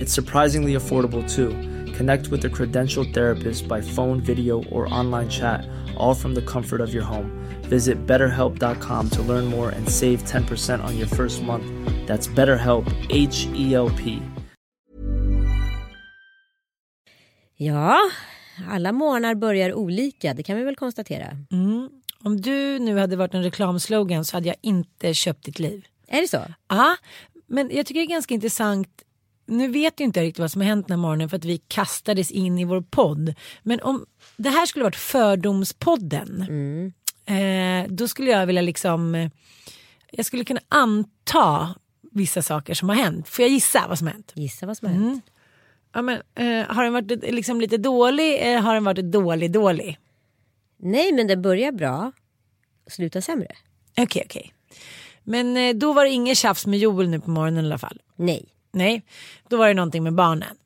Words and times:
It's 0.00 0.14
surprisingly 0.14 0.74
affordable 0.76 1.22
too. 1.36 1.50
Connect 1.98 2.28
with 2.28 2.44
a 2.46 2.48
credentialed 2.48 3.12
therapist 3.12 3.68
by 3.68 3.82
phone, 3.82 4.20
video, 4.20 4.62
or 4.70 4.86
online 5.00 5.28
chat, 5.28 5.68
all 5.98 6.14
from 6.14 6.34
the 6.34 6.42
comfort 6.42 6.80
of 6.80 6.94
your 6.94 7.04
home. 7.04 7.30
Visit 7.68 8.06
betterhelp.com 8.06 9.10
to 9.10 9.22
learn 9.22 9.44
more 9.44 9.68
and 9.70 9.88
save 9.88 10.24
10% 10.24 10.84
on 10.84 10.96
your 10.98 11.08
first 11.08 11.42
month. 11.42 11.64
That's 12.06 12.28
BetterHelp, 12.28 12.86
H 13.10 13.46
E 13.54 13.74
L 13.74 13.90
P. 13.90 14.18
Ja, 17.56 17.98
alla 18.68 18.92
månader 18.92 19.34
börjar 19.34 19.74
olika, 19.74 20.34
det 20.34 20.42
kan 20.42 20.56
vi 20.56 20.62
väl 20.64 20.76
konstatera. 20.76 21.36
Om 22.22 22.40
du 22.40 22.78
nu 22.78 22.98
hade 22.98 23.16
varit 23.16 23.34
en 23.34 23.42
reklamslogan 23.42 24.24
så 24.24 24.36
hade 24.36 24.48
jag 24.48 24.56
inte 24.60 25.14
köpt 25.14 25.44
ditt 25.44 25.58
liv. 25.58 25.86
Är 26.08 26.20
det 26.20 26.28
så? 26.28 26.44
Ja, 26.68 26.96
men 27.46 27.70
jag 27.70 27.86
tycker 27.86 28.00
det 28.00 28.06
är 28.06 28.10
ganska 28.10 28.34
intressant. 28.34 28.88
Nu 29.50 29.68
vet 29.68 30.00
ju 30.00 30.04
inte 30.04 30.20
jag 30.20 30.24
riktigt 30.26 30.40
vad 30.40 30.50
som 30.52 30.60
har 30.60 30.68
hänt 30.68 30.88
den 30.88 30.98
här 30.98 31.02
morgonen 31.02 31.28
för 31.28 31.36
att 31.36 31.44
vi 31.44 31.58
kastades 31.68 32.30
in 32.30 32.58
i 32.58 32.64
vår 32.64 32.80
podd. 32.80 33.34
Men 33.62 33.80
om 33.80 34.06
det 34.36 34.48
här 34.50 34.66
skulle 34.66 34.84
varit 34.84 34.96
Fördomspodden. 34.96 36.42
Eh, 37.26 37.88
då 37.88 38.08
skulle 38.08 38.30
jag 38.30 38.46
vilja 38.46 38.62
liksom. 38.62 39.14
eh, 39.14 39.30
Jag 40.12 40.26
skulle 40.26 40.44
kunna 40.44 40.60
anta 40.68 41.74
vissa 42.12 42.42
saker 42.42 42.74
som 42.74 42.88
har 42.88 42.96
hänt. 42.96 43.28
Får 43.28 43.42
jag 43.42 43.50
gissa 43.52 43.84
vad 43.88 43.98
som 43.98 44.06
har 44.06 44.14
hänt? 44.14 44.32
Gissa 44.34 44.66
vad 44.66 44.76
som 44.76 44.88
har 44.88 44.94
hänt. 44.94 45.24
Ja, 45.92 46.02
men, 46.02 46.14
eh, 46.34 46.66
har 46.74 46.84
den 46.84 46.92
varit 46.92 47.10
eh, 47.24 47.34
liksom 47.34 47.60
lite 47.60 47.76
dålig 47.76 48.34
eller 48.34 48.58
har 48.58 48.74
den 48.74 48.84
varit 48.84 49.04
dålig 49.12 49.52
dålig? 49.52 49.98
Nej, 50.78 51.12
men 51.12 51.26
det 51.26 51.36
börjar 51.36 51.72
bra, 51.72 52.12
slutar 52.90 53.20
sämre. 53.20 53.48
Okej 53.98 54.22
okej. 54.26 54.52
Men 55.24 55.56
eh, 55.56 55.74
då 55.74 55.92
var 55.92 56.04
det 56.04 56.10
inget 56.10 56.38
tjafs 56.38 56.66
med 56.66 56.78
Joel 56.78 57.08
nu 57.08 57.20
på 57.20 57.30
morgonen 57.30 57.64
i 57.64 57.68
alla 57.68 57.78
fall. 57.78 58.00
Nej. 58.16 58.44
Nej, 58.72 59.02
då 59.48 59.56
var 59.56 59.68
det 59.68 59.74
någonting 59.74 60.02
med 60.02 60.14
barnen. 60.14 60.56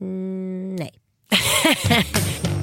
Mm, 0.00 0.76
nej. 0.76 0.92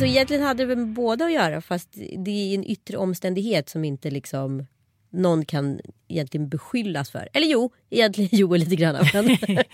Alltså 0.00 0.12
egentligen 0.12 0.42
hade 0.42 0.62
det 0.62 0.66
väl 0.66 0.78
med 0.78 0.88
båda 0.88 1.24
att 1.24 1.32
göra 1.32 1.60
fast 1.60 1.88
det 2.18 2.30
är 2.30 2.54
en 2.54 2.64
yttre 2.64 2.96
omständighet 2.96 3.68
som 3.68 3.84
inte 3.84 4.10
liksom 4.10 4.66
någon 5.10 5.44
kan 5.44 5.80
egentligen 6.10 6.48
beskyllas 6.48 7.10
för. 7.10 7.28
Eller 7.32 7.46
jo, 7.46 7.70
egentligen 7.90 8.28
Joel 8.38 8.60
lite 8.60 8.76
grann. 8.76 9.06
Men 9.12 9.38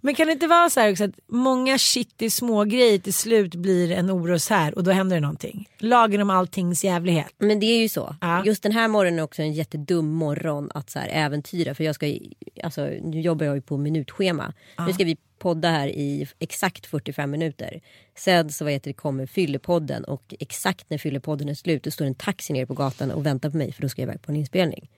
Men 0.00 0.14
kan 0.14 0.26
det 0.26 0.32
inte 0.32 0.46
vara 0.46 0.70
så 0.70 0.80
här 0.80 0.92
också 0.92 1.04
att 1.04 1.18
många 1.26 1.78
shitty 1.78 2.30
små 2.30 2.64
grejer 2.64 2.98
till 2.98 3.14
slut 3.14 3.54
blir 3.54 3.92
en 3.92 4.10
oroshär 4.10 4.74
och 4.78 4.84
då 4.84 4.90
händer 4.90 5.16
det 5.16 5.20
någonting. 5.20 5.68
Lagen 5.78 6.20
om 6.20 6.30
alltings 6.30 6.84
jävlighet. 6.84 7.34
Men 7.38 7.60
det 7.60 7.66
är 7.66 7.78
ju 7.78 7.88
så. 7.88 8.16
Ja. 8.20 8.44
Just 8.44 8.62
den 8.62 8.72
här 8.72 8.88
morgonen 8.88 9.18
är 9.18 9.22
också 9.22 9.42
en 9.42 9.52
jättedum 9.52 10.12
morgon 10.12 10.70
att 10.74 10.90
så 10.90 10.98
här 10.98 11.08
äventyra. 11.08 11.74
För 11.74 11.84
jag 11.84 11.94
ska, 11.94 12.14
alltså, 12.62 12.84
nu 12.84 13.20
jobbar 13.20 13.46
jag 13.46 13.54
ju 13.54 13.62
på 13.62 13.76
minutschema. 13.76 14.52
Nu 14.86 14.92
ska 14.92 15.04
vi 15.04 15.16
podda 15.42 15.68
här 15.68 15.88
i 15.88 16.28
exakt 16.38 16.86
45 16.86 17.30
minuter. 17.30 17.80
Sen 18.18 18.50
så 18.50 18.64
vad 18.64 18.72
heter 18.72 18.90
det, 18.90 18.94
kommer 18.94 19.26
fyllepodden 19.26 20.04
och 20.04 20.34
exakt 20.40 20.90
när 20.90 20.98
fyllepodden 20.98 21.48
är 21.48 21.54
slut 21.54 21.82
då 21.82 21.90
står 21.90 22.04
en 22.04 22.14
taxi 22.14 22.52
nere 22.52 22.66
på 22.66 22.74
gatan 22.74 23.10
och 23.10 23.26
väntar 23.26 23.50
på 23.50 23.56
mig 23.56 23.72
för 23.72 23.82
då 23.82 23.88
ska 23.88 24.02
jag 24.02 24.08
iväg 24.08 24.22
på 24.22 24.32
en 24.32 24.36
inspelning. 24.36 24.90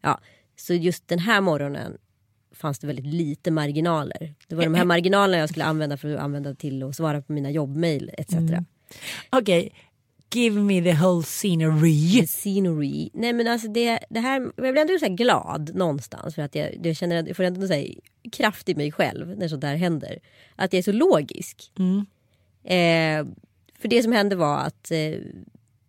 Ja, 0.00 0.20
så 0.56 0.74
just 0.74 1.08
den 1.08 1.18
här 1.18 1.40
morgonen 1.40 1.98
fanns 2.52 2.78
det 2.78 2.86
väldigt 2.86 3.06
lite 3.06 3.50
marginaler. 3.50 4.34
Det 4.48 4.54
var 4.54 4.64
de 4.64 4.74
här 4.74 4.84
marginalerna 4.84 5.38
jag 5.38 5.48
skulle 5.48 5.64
använda 5.64 5.96
för 5.96 6.14
att 6.14 6.20
använda 6.20 6.54
till 6.54 6.82
att 6.82 6.96
svara 6.96 7.22
på 7.22 7.32
mina 7.32 7.50
jobbmail 7.50 8.10
etc. 8.18 8.34
Okej, 9.30 9.72
give 10.34 10.60
me 10.60 10.82
the 10.82 10.92
whole 10.92 11.22
scenery. 11.22 12.20
The 12.20 12.26
scenery. 12.26 13.10
Nej 13.12 13.32
men 13.32 13.46
alltså 13.46 13.68
det, 13.68 13.98
det 14.10 14.20
här, 14.20 14.40
jag 14.40 14.72
blir 14.72 14.78
ändå 14.78 14.98
så 14.98 15.08
glad 15.08 15.74
någonstans 15.74 16.34
för 16.34 16.42
att 16.42 16.54
jag, 16.54 16.86
jag 16.86 16.96
känner 16.96 17.26
jag 17.26 17.36
får 17.36 17.44
ändå 17.44 17.66
så 17.66 17.72
här 17.72 17.94
kraft 18.32 18.68
i 18.68 18.74
mig 18.74 18.92
själv 18.92 19.38
när 19.38 19.48
sånt 19.48 19.60
där 19.60 19.76
händer. 19.76 20.18
Att 20.56 20.72
jag 20.72 20.78
är 20.78 20.82
så 20.82 20.92
logisk. 20.92 21.72
Eh, 22.64 23.26
för 23.78 23.88
det 23.88 24.02
som 24.02 24.12
hände 24.12 24.36
var 24.36 24.58
att 24.58 24.90
eh, 24.90 25.20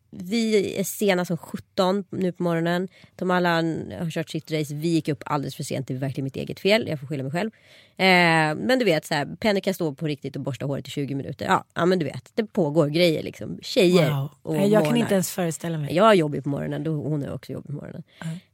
vi 0.09 0.75
är 0.80 0.84
sena 0.84 1.25
som 1.25 1.38
17 1.38 2.03
nu 2.09 2.31
på 2.31 2.44
morgonen. 2.44 2.88
De 3.16 3.31
alla 3.31 3.56
har 4.00 4.12
kört 4.12 4.30
sitt 4.30 4.52
race. 4.52 4.75
Vi 4.75 4.88
gick 4.88 5.08
upp 5.08 5.24
alldeles 5.25 5.56
för 5.56 5.64
sent. 5.64 5.88
Det 5.88 5.94
är 5.94 5.97
verkligen 5.97 6.24
mitt 6.24 6.36
eget 6.36 6.59
fel. 6.59 6.88
Jag 6.88 7.00
får 7.00 7.08
skylla 7.08 7.24
mig 7.24 7.31
själv. 7.31 7.52
Eh, 8.00 8.56
men 8.56 8.80
du 8.80 8.86
vet, 8.86 9.06
så 9.06 9.14
här, 9.14 9.26
Penny 9.40 9.62
kan 9.62 9.74
stå 9.74 9.94
på 9.94 10.06
riktigt 10.08 10.36
och 10.36 10.42
borsta 10.42 10.66
håret 10.66 10.88
i 10.88 10.92
20 10.92 11.16
minuter. 11.16 11.46
Ja, 11.46 11.64
ja 11.74 11.86
men 11.86 12.00
du 12.00 12.06
vet, 12.06 12.32
det 12.36 12.46
pågår 12.46 12.88
grejer 12.88 13.24
liksom. 13.24 13.60
Tjejer 13.62 14.10
Wow. 14.12 14.30
och 14.42 14.56
Jag 14.56 14.64
kan 14.72 14.72
morgnar. 14.84 14.98
inte 14.98 15.14
ens 15.14 15.32
föreställa 15.32 15.78
mig. 15.78 15.96
Jag 15.96 16.10
är 16.10 16.14
jobbig 16.14 16.44
på 16.44 16.50
morgonen, 16.50 16.84
då 16.84 16.92
hon 16.92 17.24
är 17.24 17.34
också 17.34 17.52
jobbig 17.52 17.68
på 17.68 17.74
morgonen. 17.74 18.04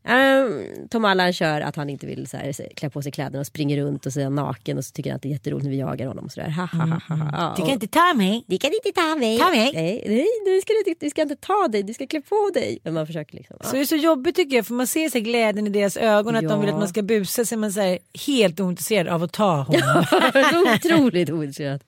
Um, 0.07 0.87
Tom 0.89 1.05
Allan 1.05 1.33
kör 1.33 1.61
att 1.61 1.75
han 1.75 1.89
inte 1.89 2.07
vill 2.07 2.27
så 2.27 2.37
här, 2.37 2.53
klä 2.75 2.89
på 2.89 3.01
sig 3.01 3.11
kläderna 3.11 3.39
och 3.39 3.47
springer 3.47 3.77
runt 3.77 4.05
och 4.05 4.13
så 4.13 4.19
är 4.19 4.29
naken 4.29 4.77
och 4.77 4.85
så 4.85 4.91
tycker 4.91 5.09
han 5.09 5.15
att 5.15 5.21
det 5.21 5.27
är 5.29 5.31
jätteroligt 5.31 5.63
när 5.63 5.71
vi 5.71 5.77
jagar 5.79 6.07
honom. 6.07 6.25
Och 6.25 6.31
så 6.31 6.39
där. 6.41 6.49
Ha, 6.49 6.65
ha, 6.65 6.85
ha, 6.85 7.15
ha, 7.15 7.15
ha. 7.15 7.55
Du 7.55 7.61
Och- 7.61 7.67
kan 7.67 7.73
inte 7.73 7.87
ta 7.87 8.13
mig. 8.13 8.43
det 8.47 8.57
kan 8.57 8.71
inte 8.73 9.01
ta 9.01 9.15
mig. 9.15 9.37
Ta 9.39 9.49
mig. 9.49 9.71
Nej, 9.73 10.03
nej 10.07 10.25
du, 10.45 10.61
ska, 10.61 10.73
du, 10.85 10.95
du 10.99 11.09
ska 11.09 11.21
inte 11.21 11.35
ta 11.35 11.67
dig, 11.67 11.83
du 11.83 11.93
ska 11.93 12.07
klä 12.07 12.21
på 12.21 12.51
dig. 12.53 12.79
Men 12.83 12.93
man 12.93 13.07
försöker 13.07 13.35
liksom. 13.35 13.57
Så 13.63 13.71
det 13.75 13.81
är 13.81 13.85
så 13.85 13.95
jobbigt 13.95 14.35
tycker 14.35 14.55
jag 14.55 14.65
för 14.65 14.73
man 14.73 14.87
ser 14.87 15.09
så 15.09 15.19
glädjen 15.19 15.67
i 15.67 15.69
deras 15.69 15.97
ögon 15.97 16.35
att 16.35 16.41
de 16.41 16.47
Ja. 16.49 16.57
vill 16.59 16.69
att 16.69 16.79
man 16.79 16.87
ska 16.87 17.01
busa 17.01 17.45
så 17.45 17.55
är 17.55 17.59
man 17.59 17.71
så 17.73 17.81
här 17.81 17.99
helt 18.27 18.59
ointresserad 18.59 19.07
av 19.07 19.23
att 19.23 19.31
ta 19.35 19.61
honom. 19.61 20.05
Otroligt 20.75 21.29
ointresserad. 21.29 21.83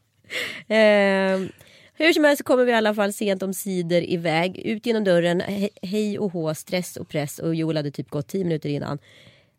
Ehm, 0.67 1.49
hur 1.93 2.13
som 2.13 2.23
helst 2.23 2.37
så 2.37 2.43
kommer 2.43 2.65
vi 2.65 2.71
i 2.71 2.75
alla 2.75 2.93
fall 2.93 3.13
sent 3.13 3.43
om 3.43 3.53
sidor 3.53 4.01
iväg. 4.03 4.57
Ut 4.57 4.85
genom 4.85 5.03
dörren, 5.03 5.41
he- 5.41 5.69
hej 5.81 6.19
och 6.19 6.31
hå, 6.33 6.53
stress 6.55 6.97
och 6.97 7.09
press. 7.09 7.39
Och 7.39 7.55
Joel 7.55 7.77
hade 7.77 7.91
typ 7.91 8.09
gått 8.09 8.27
tio 8.27 8.43
minuter 8.43 8.69
innan. 8.69 8.99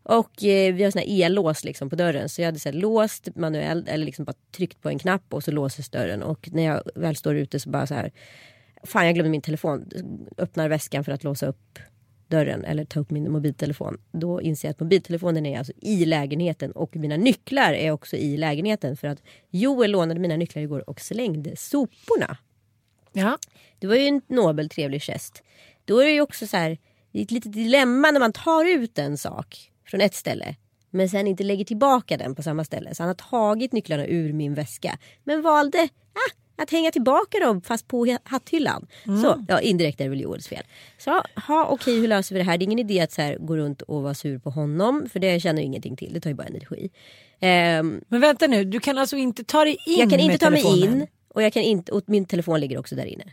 Och 0.03 0.44
eh, 0.44 0.75
vi 0.75 0.84
har 0.84 0.91
såna 0.91 1.04
e-lås 1.04 1.65
liksom 1.65 1.91
på 1.91 1.97
dörren. 1.97 2.28
Så 2.28 2.41
jag 2.41 2.47
hade 2.47 2.59
så 2.59 2.69
här, 2.69 2.76
låst 2.76 3.37
manuellt 3.37 3.88
eller 3.88 4.05
liksom 4.06 4.25
bara 4.25 4.34
tryckt 4.56 4.82
på 4.82 4.88
en 4.88 4.99
knapp 4.99 5.34
och 5.34 5.44
så 5.44 5.50
låses 5.50 5.88
dörren. 5.91 6.23
Och 6.23 6.49
när 6.52 6.62
jag 6.64 6.82
väl 6.94 7.17
står 7.17 7.37
ute 7.37 7.61
så 7.61 7.70
bara 7.70 7.87
så 7.87 7.94
här. 7.94 8.12
Fan 8.82 9.06
jag 9.06 9.14
glömde 9.14 9.31
min 9.31 9.43
telefon. 9.43 9.91
Öppnar 10.38 10.69
väskan 10.69 11.05
för 11.05 11.12
att 11.12 11.25
låsa 11.25 11.46
upp 11.46 11.79
dörren 12.29 12.65
eller 12.65 12.85
ta 12.85 13.01
upp 13.01 13.11
min 13.11 13.33
mobiltelefon. 13.33 13.99
Då 14.13 14.43
inser 14.43 14.69
jag 14.69 14.71
att 14.71 14.81
mobiltelefonen 14.81 15.47
är 15.47 15.59
alltså 15.59 15.73
i 15.77 16.05
lägenheten 16.05 16.73
och 16.73 16.97
mina 16.97 17.17
nycklar 17.17 17.73
är 17.73 17.91
också 17.91 18.17
i 18.17 18.37
lägenheten. 18.37 18.97
För 18.97 19.09
att 19.09 19.23
Joel 19.51 19.91
lånade 19.91 20.21
mina 20.21 20.37
nycklar 20.37 20.63
igår 20.63 20.91
och 20.91 21.01
slängde 21.01 21.57
soporna. 21.57 22.37
ja. 23.13 23.39
Det 23.79 23.87
var 23.87 23.95
ju 23.95 24.07
en 24.07 24.23
nobel 24.27 24.69
trevlig 24.69 25.03
gest. 25.03 25.43
Då 25.85 25.99
är 25.99 26.05
det 26.05 26.13
ju 26.13 26.21
också 26.21 26.47
så 26.47 26.57
här, 26.57 26.79
det 27.13 27.19
är 27.19 27.23
ett 27.23 27.31
litet 27.31 27.53
dilemma 27.53 28.11
när 28.11 28.21
man 28.21 28.33
tar 28.33 28.65
ut 28.65 28.99
en 28.99 29.19
sak 29.19 29.73
från 29.85 30.01
ett 30.01 30.15
ställe 30.15 30.57
men 30.91 31.09
sen 31.09 31.27
inte 31.27 31.45
lägger 31.45 31.65
tillbaka 31.65 32.17
den 32.17 32.35
på 32.35 32.43
samma 32.43 32.65
ställe. 32.65 32.95
Så 32.95 33.03
han 33.03 33.09
har 33.09 33.15
tagit 33.15 33.73
nycklarna 33.73 34.07
ur 34.07 34.33
min 34.33 34.55
väska 34.55 34.99
men 35.25 35.43
valde 35.43 35.89
ah, 36.13 36.33
att 36.58 36.70
hänga 36.70 36.90
tillbaka 36.90 37.38
dem 37.38 37.60
fast 37.62 37.88
på 37.88 38.19
hatthyllan. 38.25 38.87
Så 39.05 39.44
ja, 39.49 39.60
indirekt 39.60 40.00
är 40.00 40.05
det 40.05 40.10
väl 40.10 40.20
Joels 40.20 40.49
fel. 40.49 40.62
Så 40.99 41.22
ha, 41.46 41.66
okej 41.66 42.00
hur 42.00 42.08
löser 42.08 42.34
vi 42.34 42.38
det 42.38 42.44
här? 42.44 42.58
Det 42.58 42.62
är 42.62 42.66
ingen 42.66 42.78
idé 42.78 43.00
att 43.00 43.12
så 43.12 43.22
här, 43.22 43.37
gå 43.38 43.56
runt 43.56 43.82
och 43.82 44.02
vara 44.02 44.14
sur 44.14 44.38
på 44.38 44.50
honom 44.50 45.08
för 45.12 45.20
det 45.20 45.40
känner 45.40 45.62
ingenting 45.62 45.96
till. 45.96 46.12
Det 46.14 46.20
tar 46.20 46.31
ju 46.31 46.34
bara 46.37 46.46
energi. 46.46 46.90
Ehm, 47.40 48.00
Men 48.08 48.20
vänta 48.20 48.46
nu, 48.46 48.64
du 48.64 48.81
kan 48.81 48.99
alltså 48.99 49.16
inte 49.16 49.44
ta 49.44 49.64
dig 49.64 49.76
in 49.87 49.99
jag 49.99 50.10
kan 50.10 50.20
inte 50.20 50.38
ta 50.38 50.50
mig 50.50 50.62
telefonen? 50.62 51.00
in 51.00 51.06
och, 51.34 51.43
jag 51.43 51.52
kan 51.52 51.62
inte, 51.62 51.93
och 51.93 52.02
min 52.06 52.25
telefon 52.25 52.60
ligger 52.60 52.78
också 52.78 52.94
där 52.94 53.05
inne. 53.05 53.25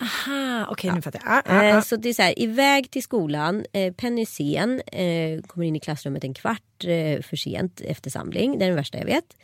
Aha, 0.00 0.66
okej 0.70 0.90
nu 0.94 1.02
fattar 1.02 1.20
jag. 1.24 1.32
Ah, 1.32 1.42
ah, 1.46 1.64
Eh, 1.64 1.76
ah. 1.78 1.82
Så 1.82 1.96
det 1.96 2.08
är 2.08 2.12
så 2.14 2.22
här, 2.22 2.38
iväg 2.38 2.90
till 2.90 3.02
skolan, 3.02 3.64
eh, 3.72 3.92
Penny 3.92 4.26
sen, 4.26 4.80
eh, 4.80 5.42
kommer 5.46 5.66
in 5.66 5.76
i 5.76 5.80
klassrummet 5.80 6.24
en 6.24 6.34
kvart 6.34 6.75
för 7.22 7.36
sent 7.36 7.80
efter 7.80 8.10
samling. 8.10 8.58
Det 8.58 8.64
är 8.64 8.66
den 8.66 8.76
värsta 8.76 8.98
jag 8.98 9.04
vet. 9.06 9.36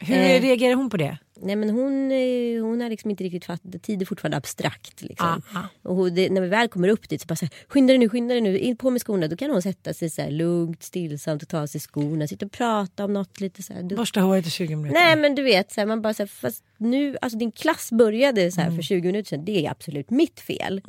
Hur 0.00 0.16
eh, 0.16 0.40
reagerar 0.40 0.74
hon 0.74 0.90
på 0.90 0.96
det? 0.96 1.18
Nej 1.40 1.56
men 1.56 1.70
hon, 1.70 2.12
eh, 2.12 2.62
hon 2.64 2.80
har 2.80 2.90
liksom 2.90 3.10
inte 3.10 3.24
riktigt 3.24 3.44
fattat, 3.44 3.82
tid 3.82 4.02
är 4.02 4.06
fortfarande 4.06 4.36
abstrakt. 4.36 5.02
Liksom. 5.02 5.42
Ah, 5.54 5.58
ah. 5.84 5.88
Och 5.90 6.12
det, 6.12 6.30
när 6.30 6.40
vi 6.40 6.48
väl 6.48 6.68
kommer 6.68 6.88
upp 6.88 7.08
dit 7.08 7.20
så 7.20 7.26
bara 7.26 7.36
så 7.36 7.44
här, 7.44 7.52
skynda 7.68 7.92
dig 7.92 7.98
nu, 7.98 8.08
skynda 8.08 8.34
dig 8.34 8.40
nu, 8.40 8.58
in 8.58 8.76
på 8.76 8.90
med 8.90 9.02
skorna. 9.02 9.28
Då 9.28 9.36
kan 9.36 9.50
hon 9.50 9.62
sätta 9.62 9.94
sig 9.94 10.10
så 10.10 10.22
här 10.22 10.30
lugnt, 10.30 10.82
stillsamt 10.82 11.42
och 11.42 11.48
ta 11.48 11.60
av 11.60 11.66
sig 11.66 11.80
skorna, 11.80 12.26
sitta 12.26 12.46
och 12.46 12.52
prata 12.52 13.04
om 13.04 13.12
något 13.12 13.40
lite 13.40 13.62
så 13.62 13.72
här. 13.72 13.82
Du, 13.82 13.96
Borsta 13.96 14.20
håret 14.20 14.46
i 14.46 14.50
20 14.50 14.76
minuter. 14.76 15.00
Nej 15.00 15.16
men 15.16 15.34
du 15.34 15.42
vet, 15.42 15.72
så 15.72 15.80
här, 15.80 15.86
man 15.86 16.02
bara 16.02 16.14
så 16.14 16.22
här, 16.22 16.28
fast 16.28 16.64
nu, 16.78 17.16
alltså 17.20 17.38
din 17.38 17.52
klass 17.52 17.92
började 17.92 18.52
så 18.52 18.60
här 18.60 18.66
Mm. 18.66 18.76
för 18.76 18.82
20 18.82 19.06
minuter 19.06 19.28
sedan, 19.28 19.44
det 19.44 19.66
är 19.66 19.70
absolut 19.70 20.10
mitt 20.10 20.40
fel. 20.40 20.82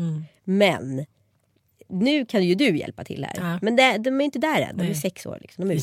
Men 0.44 1.05
nu 1.89 2.25
kan 2.25 2.44
ju 2.44 2.56
du 2.56 2.78
hjälpa 2.78 3.04
till 3.04 3.24
här. 3.25 3.34
Ja. 3.51 3.60
Men 3.62 3.75
det, 3.75 3.98
de 3.98 4.22
är 4.22 4.25
inte 4.25 4.39
där 4.39 4.62
än, 4.62 4.78
de 4.78 4.84
är 4.84 4.88
Nej. 4.88 4.95
sex 4.95 5.25
år. 5.25 5.38
Liksom. 5.42 5.68
De 5.68 5.74
är. 5.75 5.80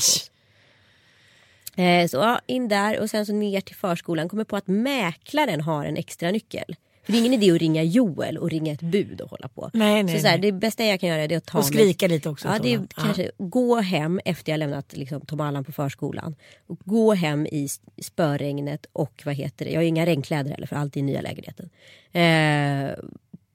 Eh, 1.76 2.06
så 2.08 2.16
ja, 2.16 2.40
in 2.46 2.68
där 2.68 3.00
och 3.00 3.10
sen 3.10 3.26
så 3.26 3.32
ner 3.32 3.60
till 3.60 3.76
förskolan. 3.76 4.28
Kommer 4.28 4.44
på 4.44 4.56
att 4.56 4.66
mäklaren 4.66 5.60
har 5.60 5.84
en 5.84 5.96
extra 5.96 6.30
nyckel. 6.30 6.76
För 7.04 7.12
det 7.12 7.18
är 7.18 7.20
ingen 7.20 7.32
idé 7.42 7.50
att 7.50 7.60
ringa 7.60 7.82
Joel 7.82 8.38
och 8.38 8.50
ringa 8.50 8.72
ett 8.72 8.80
bud 8.80 9.20
och 9.20 9.30
hålla 9.30 9.48
på. 9.48 9.70
Nej, 9.74 10.02
nej, 10.02 10.14
så 10.16 10.20
så 10.22 10.28
här, 10.28 10.38
det 10.38 10.52
bästa 10.52 10.84
jag 10.84 11.00
kan 11.00 11.08
göra 11.08 11.22
är 11.22 11.36
att 11.36 11.46
ta 11.46 11.58
Och 11.58 11.64
mig- 11.64 11.72
skrika 11.72 12.06
lite 12.08 12.28
också. 12.28 12.48
Ja, 12.48 12.58
det 12.62 12.74
är 12.74 12.78
Ja. 12.78 12.84
kanske 12.94 13.30
gå 13.38 13.80
hem 13.80 14.20
efter 14.24 14.52
jag 14.52 14.58
lämnat 14.58 14.96
liksom, 14.96 15.20
Tom 15.20 15.40
Allan 15.40 15.64
på 15.64 15.72
förskolan. 15.72 16.36
Och 16.66 16.78
gå 16.84 17.14
hem 17.14 17.46
i 17.46 17.68
spöregnet 18.02 18.86
och 18.92 19.22
vad 19.24 19.34
heter 19.34 19.64
det, 19.64 19.70
jag 19.70 19.78
har 19.80 19.84
inga 19.84 20.06
regnkläder 20.06 20.50
heller 20.50 20.66
för 20.66 20.76
allt 20.76 20.96
i 20.96 21.02
nya 21.02 21.20
lägenheten. 21.20 21.70
Eh, 22.12 22.94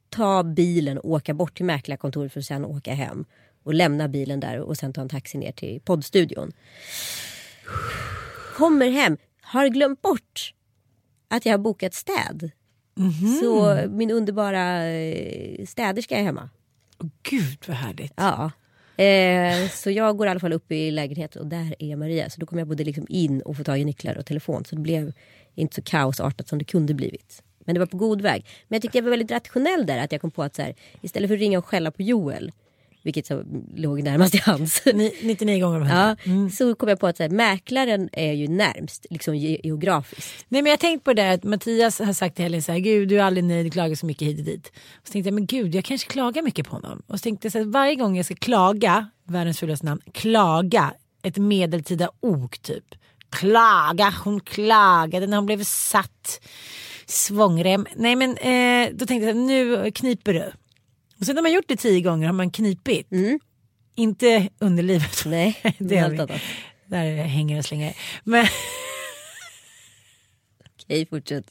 ta 0.09 0.44
bilen 0.44 0.97
och 0.97 1.09
åka 1.09 1.33
bort 1.33 1.56
till 1.56 1.65
mäklarkontoret 1.65 2.33
för 2.33 2.39
att 2.39 2.45
sen 2.45 2.65
åka 2.65 2.94
hem. 2.94 3.25
Och 3.63 3.73
lämna 3.73 4.07
bilen 4.07 4.39
där 4.39 4.59
och 4.59 4.77
sen 4.77 4.94
ta 4.94 5.01
en 5.01 5.09
taxi 5.09 5.38
ner 5.38 5.51
till 5.51 5.81
poddstudion. 5.81 6.51
Kommer 8.56 8.89
hem, 8.89 9.17
har 9.41 9.67
glömt 9.67 10.01
bort 10.01 10.53
att 11.27 11.45
jag 11.45 11.53
har 11.53 11.57
bokat 11.57 11.94
städ. 11.94 12.51
Så 13.41 13.79
min 13.89 14.11
underbara 14.11 14.88
eh, 14.88 15.65
städerska 15.65 16.17
är 16.17 16.23
hemma. 16.23 16.50
Gud 17.23 17.63
vad 17.67 17.77
härligt. 17.77 18.13
Ja. 18.15 18.51
Eh, 19.03 19.69
så 19.69 19.91
jag 19.91 20.17
går 20.17 20.27
i 20.27 20.29
alla 20.29 20.39
fall 20.39 20.53
upp 20.53 20.71
i 20.71 20.91
lägenheten 20.91 21.41
och 21.41 21.47
där 21.47 21.75
är 21.79 21.95
Maria. 21.95 22.29
Så 22.29 22.39
då 22.39 22.45
kommer 22.45 22.61
jag 22.61 22.67
både 22.67 22.83
liksom 22.83 23.06
in 23.09 23.41
och 23.41 23.57
få 23.57 23.63
tag 23.63 23.79
i 23.79 23.85
nycklar 23.85 24.17
och 24.17 24.25
telefon. 24.25 24.65
Så 24.65 24.75
det 24.75 24.81
blev 24.81 25.13
inte 25.56 25.75
så 25.75 25.81
kaosartat 25.81 26.47
som 26.47 26.59
det 26.59 26.65
kunde 26.65 26.94
blivit. 26.94 27.44
Men 27.69 27.74
det 27.74 27.80
var 27.80 27.88
på 27.88 27.98
god 27.98 28.21
väg. 28.21 28.45
Men 28.68 28.75
jag 28.75 28.81
tyckte 28.81 28.98
jag 28.98 29.04
var 29.04 29.10
väldigt 29.10 29.31
rationell 29.31 29.86
där. 29.86 29.98
Att 29.98 30.12
jag 30.12 30.21
kom 30.21 30.31
på 30.31 30.44
att 30.44 30.56
så 30.56 30.62
här, 30.62 30.75
istället 31.01 31.27
för 31.30 31.36
att 31.36 31.39
ringa 31.42 31.57
och 31.57 31.66
skälla 31.66 31.92
på 31.92 32.01
Joel. 32.01 32.51
Vilket 33.04 33.25
så 33.25 33.44
låg 33.75 34.04
närmast 34.04 34.36
i 34.36 34.42
hans. 34.45 34.81
Ni- 34.86 35.13
99 35.24 35.60
gånger 35.66 35.81
om 35.81 35.88
Ja, 35.88 36.16
hundra. 36.25 36.50
Så 36.56 36.75
kom 36.75 36.89
jag 36.89 37.00
på 37.00 37.07
att 37.07 37.18
så 37.18 37.24
här, 37.24 37.30
mäklaren 37.30 38.10
är 38.12 38.33
ju 38.33 38.48
närmst, 38.48 39.06
liksom 39.10 39.36
ge- 39.36 39.60
geografiskt. 39.63 40.45
Nej 40.48 40.62
men 40.62 40.69
jag 40.69 40.74
har 40.77 40.77
tänkt 40.81 41.04
på 41.04 41.13
det 41.13 41.21
där 41.21 41.33
att 41.33 41.44
Mattias 41.44 42.00
har 42.00 42.13
sagt 42.13 42.36
till 42.36 42.44
Helene 42.44 42.62
så 42.63 42.71
här, 42.71 42.80
gud 42.80 43.10
du 43.10 43.19
är 43.19 43.24
aldrig 43.24 43.44
nöjd, 43.44 43.66
du 43.66 43.69
klagar 43.69 43.95
så 43.95 44.06
mycket 44.06 44.27
hit 44.27 44.39
och 44.39 44.45
dit. 44.45 44.68
Och 45.01 45.07
så 45.07 45.12
tänkte 45.13 45.27
jag, 45.27 45.33
men 45.33 45.45
gud 45.45 45.75
jag 45.75 45.83
kanske 45.86 46.07
klagar 46.07 46.42
mycket 46.42 46.66
på 46.68 46.75
honom. 46.75 47.01
Och 47.07 47.19
så 47.19 47.24
tänkte 47.24 47.45
jag 47.45 47.51
så 47.51 47.57
här, 47.57 47.66
varje 47.66 47.95
gång 47.95 48.16
jag 48.18 48.25
ska 48.25 48.36
klaga, 48.36 49.10
världens 49.27 49.60
fulaste 49.60 49.86
namn, 49.86 50.01
klaga, 50.13 50.94
ett 51.24 51.38
medeltida 51.38 52.10
ok 52.19 52.57
typ. 52.62 52.86
Klaga, 53.30 54.13
hon 54.24 54.39
klagade 54.39 55.27
när 55.27 55.38
hon 55.38 55.45
blev 55.45 55.63
satt. 55.63 56.42
Svångrem. 57.09 57.88
Nej 57.95 58.15
men 58.15 58.38
eh, 58.38 58.89
då 58.94 59.06
tänkte 59.06 59.27
jag, 59.27 59.35
nu 59.38 59.91
kniper 59.91 60.33
du. 60.33 60.51
Och 61.19 61.25
sen 61.25 61.35
när 61.35 61.41
man 61.41 61.51
gjort 61.53 61.67
det 61.67 61.75
tio 61.75 62.01
gånger 62.01 62.25
har 62.27 62.33
man 62.33 62.51
knipit. 62.51 63.07
Inte 63.95 64.50
underlivet. 64.59 65.23
Nej, 65.25 65.59
det 65.63 65.73
det 65.79 65.97
är 65.97 66.06
annat. 66.06 66.31
Där 66.85 67.23
hänger 67.23 67.57
och 67.57 67.65
slänger. 67.65 67.95
Men 68.23 68.47
Okej, 70.83 71.06
fortsätt. 71.06 71.45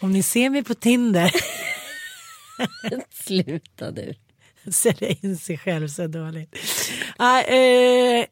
om 0.00 0.12
ni 0.12 0.22
ser 0.22 0.50
mig 0.50 0.64
på 0.64 0.74
Tinder 0.74 1.32
Sluta 3.10 3.90
nu. 3.90 4.14
sälja 4.72 5.08
in 5.08 5.36
sig 5.38 5.58
själv 5.58 5.88
så 5.88 6.06
dåligt. 6.06 6.56
Ja, 7.18 7.42
eh, 7.42 8.26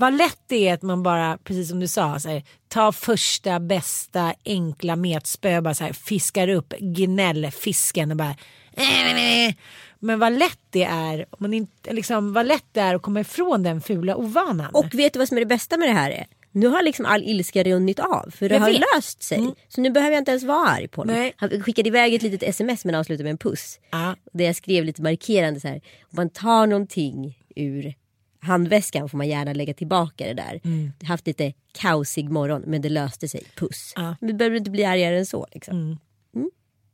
vad 0.00 0.14
lätt 0.16 0.38
det 0.46 0.68
är 0.68 0.74
att 0.74 0.82
man 0.82 1.02
bara, 1.02 1.38
precis 1.44 1.68
som 1.68 1.80
du 1.80 1.88
sa, 1.88 2.18
så 2.20 2.28
här, 2.28 2.42
tar 2.68 2.92
första 2.92 3.60
bästa 3.60 4.34
enkla 4.44 4.96
metspö 4.96 5.60
bara 5.60 5.74
så 5.74 5.84
här, 5.84 5.92
fiskar 5.92 6.48
upp 6.48 6.74
gnällfisken 6.78 8.10
och 8.10 8.16
bara 8.16 8.36
eh, 8.76 9.54
men 9.98 10.18
vad 10.18 10.32
lätt 10.32 10.58
det 10.70 10.84
är, 10.84 11.26
om 11.30 11.36
man 11.38 11.54
inte, 11.54 11.92
liksom, 11.92 12.32
vad 12.32 12.46
lätt 12.46 12.64
det 12.72 12.80
är 12.80 12.94
att 12.94 13.02
komma 13.02 13.20
ifrån 13.20 13.62
den 13.62 13.80
fula 13.80 14.16
ovanan. 14.16 14.70
Och 14.74 14.94
vet 14.94 15.12
du 15.12 15.18
vad 15.18 15.28
som 15.28 15.36
är 15.36 15.40
det 15.40 15.46
bästa 15.46 15.76
med 15.76 15.88
det 15.88 15.92
här? 15.92 16.10
Är? 16.10 16.26
Nu 16.52 16.66
har 16.66 16.82
liksom 16.82 17.06
all 17.06 17.22
ilska 17.22 17.62
runnit 17.62 17.98
av 17.98 18.30
för 18.30 18.48
det 18.48 18.54
Jag 18.54 18.62
har 18.62 18.70
vet. 18.70 18.82
löst 18.94 19.22
sig. 19.22 19.54
Så 19.68 19.80
nu 19.80 19.90
behöver 19.90 20.12
jag 20.12 20.20
inte 20.20 20.30
ens 20.30 20.44
vara 20.44 20.68
arg 20.68 20.88
på 20.88 21.00
honom. 21.00 21.16
Nej. 21.16 21.32
Han 21.36 21.62
skickade 21.62 21.88
iväg 21.88 22.14
ett 22.14 22.22
litet 22.22 22.42
sms 22.42 22.84
men 22.84 22.94
avslutade 22.94 23.24
med 23.24 23.30
en 23.30 23.38
puss. 23.38 23.78
Ja. 23.90 24.16
Där 24.32 24.44
jag 24.44 24.56
skrev 24.56 24.84
lite 24.84 25.02
markerande 25.02 25.60
så 25.60 25.68
här. 25.68 25.76
Om 26.00 26.16
man 26.16 26.30
tar 26.30 26.66
någonting 26.66 27.38
ur 27.56 27.94
handväskan 28.40 29.08
får 29.08 29.18
man 29.18 29.28
gärna 29.28 29.52
lägga 29.52 29.74
tillbaka 29.74 30.26
det 30.26 30.34
där. 30.34 30.60
Mm. 30.64 30.92
Haft 31.04 31.26
lite 31.26 31.52
kaosig 31.72 32.30
morgon 32.30 32.62
men 32.66 32.82
det 32.82 32.88
löste 32.88 33.28
sig. 33.28 33.42
Puss. 33.56 33.92
Ja. 33.96 34.16
Vi 34.20 34.32
behöver 34.32 34.56
inte 34.56 34.70
bli 34.70 34.84
argare 34.84 35.18
än 35.18 35.26
så. 35.26 35.46
Liksom. 35.52 35.98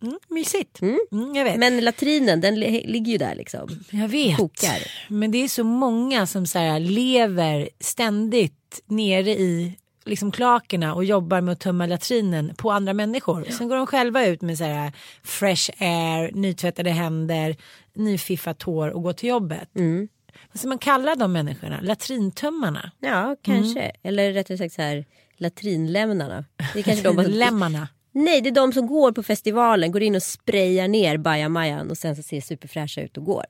Mm, 0.03 0.19
mysigt. 0.29 0.81
Mm, 0.83 0.99
jag 1.35 1.45
vet. 1.45 1.57
Men 1.59 1.85
latrinen 1.85 2.41
den 2.41 2.61
li- 2.61 2.87
ligger 2.87 3.13
ju 3.13 3.19
där 3.19 3.35
liksom. 3.35 3.69
Jag 3.91 4.09
vet. 4.09 4.37
Kokar. 4.37 4.83
Men 5.09 5.31
det 5.31 5.39
är 5.39 5.49
så 5.49 5.65
många 5.65 6.27
som 6.27 6.47
så 6.47 6.59
här, 6.59 6.81
lever 6.81 7.69
ständigt 7.81 8.81
nere 8.87 9.31
i 9.31 9.77
liksom 10.05 10.33
klakerna 10.33 10.95
och 10.95 11.05
jobbar 11.05 11.41
med 11.41 11.53
att 11.53 11.61
tömma 11.61 11.87
latrinen 11.87 12.55
på 12.57 12.71
andra 12.73 12.93
människor. 12.95 13.45
Sen 13.51 13.69
går 13.69 13.77
de 13.77 13.87
själva 13.87 14.27
ut 14.27 14.43
med 14.43 14.59
så 14.59 14.65
här 14.65 14.93
fresh 15.23 15.71
air, 15.83 16.31
nytvättade 16.33 16.91
händer, 16.91 17.57
nyfiffat 17.95 18.63
hår 18.63 18.89
och 18.89 19.03
går 19.03 19.13
till 19.13 19.29
jobbet. 19.29 19.69
Vad 20.53 20.59
ska 20.59 20.69
man 20.69 20.79
kalla 20.79 21.15
de 21.15 21.33
människorna? 21.33 21.79
Latrintömmarna? 21.83 22.91
Ja 23.01 23.37
kanske. 23.43 23.81
Mm. 23.81 23.97
Eller 24.03 24.33
rättare 24.33 24.59
sagt 24.59 24.75
så 24.75 24.83
här 24.83 25.05
latrinlämnarna. 25.37 26.45
Det 26.73 26.79
är 26.79 26.83
kanske 26.83 27.13
de 27.13 27.23
Lämmarna. 27.23 27.89
Nej, 28.13 28.41
det 28.41 28.49
är 28.49 28.55
de 28.55 28.73
som 28.73 28.87
går 28.87 29.13
på 29.13 29.23
festivalen, 29.23 29.93
går 29.93 30.03
in 30.03 30.15
och 30.17 30.23
sprayar 30.23 30.89
ner 30.89 31.17
bajamajan 31.17 31.91
och 31.91 31.99
sen 31.99 32.17
så 32.17 32.23
ser 32.23 32.41
superfräscha 32.41 33.01
ut 33.01 33.17
och 33.17 33.25
går. 33.25 33.45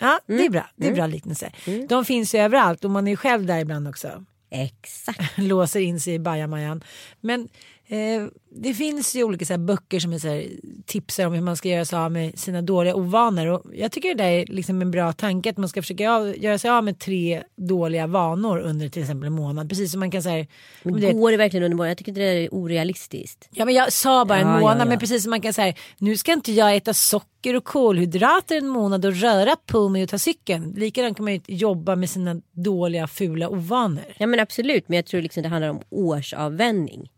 Ja, 0.00 0.20
det 0.26 0.32
Mm. 0.32 0.44
är 0.46 0.50
bra. 0.50 0.70
Det 0.76 0.88
är 0.88 0.94
bra 0.94 1.06
liknelse. 1.06 1.52
De 1.88 2.04
finns 2.04 2.34
ju 2.34 2.38
överallt 2.38 2.84
och 2.84 2.90
man 2.90 3.06
är 3.06 3.10
ju 3.10 3.16
själv 3.16 3.46
där 3.46 3.58
ibland 3.58 3.88
också. 3.88 4.24
Exakt. 4.50 5.20
låser 5.38 5.80
in 5.80 6.00
sig 6.00 6.14
i 6.14 6.18
bajamajan. 6.18 6.84
Men 7.20 7.48
eh, 7.94 8.28
det 8.56 8.74
finns 8.74 9.14
ju 9.16 9.24
olika 9.24 9.44
så 9.44 9.52
här, 9.52 9.58
böcker 9.58 10.00
som 10.00 10.12
är 10.12 10.18
så 10.18 10.28
här, 10.28 10.46
tipsar 10.86 11.26
om 11.26 11.32
hur 11.32 11.40
man 11.40 11.56
ska 11.56 11.68
göra 11.68 11.84
sig 11.84 11.98
av 11.98 12.12
med 12.12 12.38
sina 12.38 12.62
dåliga 12.62 12.94
ovanor. 12.94 13.46
Och 13.46 13.62
jag 13.74 13.92
tycker 13.92 14.08
det 14.08 14.22
där 14.22 14.30
är 14.30 14.46
liksom 14.46 14.82
en 14.82 14.90
bra 14.90 15.12
tanke 15.12 15.50
att 15.50 15.56
man 15.56 15.68
ska 15.68 15.82
försöka 15.82 16.12
av, 16.12 16.36
göra 16.36 16.58
sig 16.58 16.70
av 16.70 16.84
med 16.84 16.98
tre 16.98 17.42
dåliga 17.56 18.06
vanor 18.06 18.58
under 18.58 18.88
till 18.88 19.02
exempel 19.02 19.26
en 19.26 19.32
månad. 19.32 19.68
Precis 19.68 19.90
som 19.90 20.00
man 20.00 20.10
kan 20.10 20.22
säga. 20.22 20.46
Men 20.82 21.20
går 21.20 21.30
det 21.30 21.36
verkligen 21.36 21.64
under 21.64 21.76
morgonen? 21.76 21.90
Jag 21.90 21.98
tycker 21.98 22.12
det 22.12 22.20
där 22.20 22.36
är 22.36 22.48
orealistiskt. 22.54 23.48
Ja 23.50 23.64
men 23.64 23.74
jag 23.74 23.92
sa 23.92 24.24
bara 24.24 24.38
en 24.38 24.48
Ja, 24.48 24.54
ja, 24.54 24.60
månad 24.60 24.80
ja. 24.80 24.84
men 24.84 24.98
precis 24.98 25.22
som 25.22 25.30
man 25.30 25.40
kan 25.40 25.52
säga 25.52 25.74
nu 25.98 26.16
ska 26.16 26.32
inte 26.32 26.52
jag 26.52 26.76
äta 26.76 26.94
socker 26.94 27.56
och 27.56 27.64
kolhydrater 27.64 28.56
en 28.56 28.68
månad 28.68 29.04
och 29.04 29.14
röra 29.14 29.56
på 29.66 29.88
mig 29.88 30.02
och 30.02 30.08
ta 30.08 30.18
cykeln. 30.18 30.74
Likadant 30.76 31.16
kan 31.16 31.24
man 31.24 31.32
ju 31.34 31.40
jobba 31.46 31.96
med 31.96 32.10
sina 32.10 32.40
dåliga 32.52 33.06
fula 33.06 33.48
ovanor. 33.48 34.04
Ja 34.16 34.26
men 34.26 34.40
absolut, 34.40 34.88
men 34.88 34.96
jag 34.96 35.06
tror 35.06 35.22
liksom 35.22 35.42
det 35.42 35.48
handlar 35.48 35.68
om 35.68 35.80
årsavvänjning. 35.90 37.08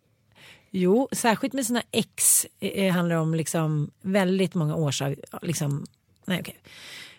Jo, 0.78 1.08
särskilt 1.12 1.54
med 1.54 1.66
sina 1.66 1.82
ex 1.90 2.46
eh, 2.60 2.92
handlar 2.94 3.16
det 3.16 3.22
om 3.22 3.34
liksom 3.34 3.90
väldigt 4.02 4.54
många 4.54 4.74
års 4.74 5.02
av, 5.02 5.14
liksom, 5.42 5.86
nej 6.24 6.40
okej. 6.40 6.56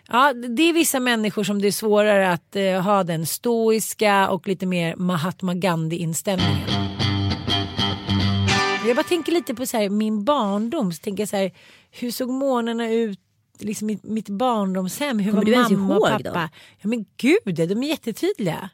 Ja, 0.08 0.32
det 0.32 0.62
är 0.62 0.72
vissa 0.72 1.00
människor 1.00 1.44
som 1.44 1.62
det 1.62 1.68
är 1.68 1.72
svårare 1.72 2.32
att 2.32 2.56
eh, 2.56 2.80
ha 2.80 3.04
den 3.04 3.26
stoiska 3.26 4.30
och 4.30 4.48
lite 4.48 4.66
mer 4.66 4.96
Mahatma 4.96 5.54
Gandhi 5.54 5.96
inställningen. 5.96 6.68
Jag 8.86 8.96
bara 8.96 9.06
tänker 9.06 9.32
lite 9.32 9.54
på 9.54 9.66
så 9.66 9.76
här, 9.76 9.88
min 9.88 10.24
barndom, 10.24 10.92
så 10.92 11.02
tänker 11.02 11.22
jag 11.22 11.28
så 11.28 11.36
här, 11.36 11.52
hur 11.90 12.10
såg 12.10 12.30
morgnarna 12.30 12.90
ut 12.90 13.20
liksom 13.58 13.86
mitt, 13.86 14.02
mitt 14.02 14.28
barndomshem, 14.28 15.18
hur 15.18 15.32
Kommer 15.32 15.56
var 15.56 15.70
mamma 15.70 15.96
och 15.96 16.08
pappa? 16.08 16.22
dem? 16.22 16.48
Ja 16.80 16.88
men 16.88 17.04
gud, 17.16 17.68
de 17.68 17.82
är 17.82 17.88
jättetydliga. 17.88 18.70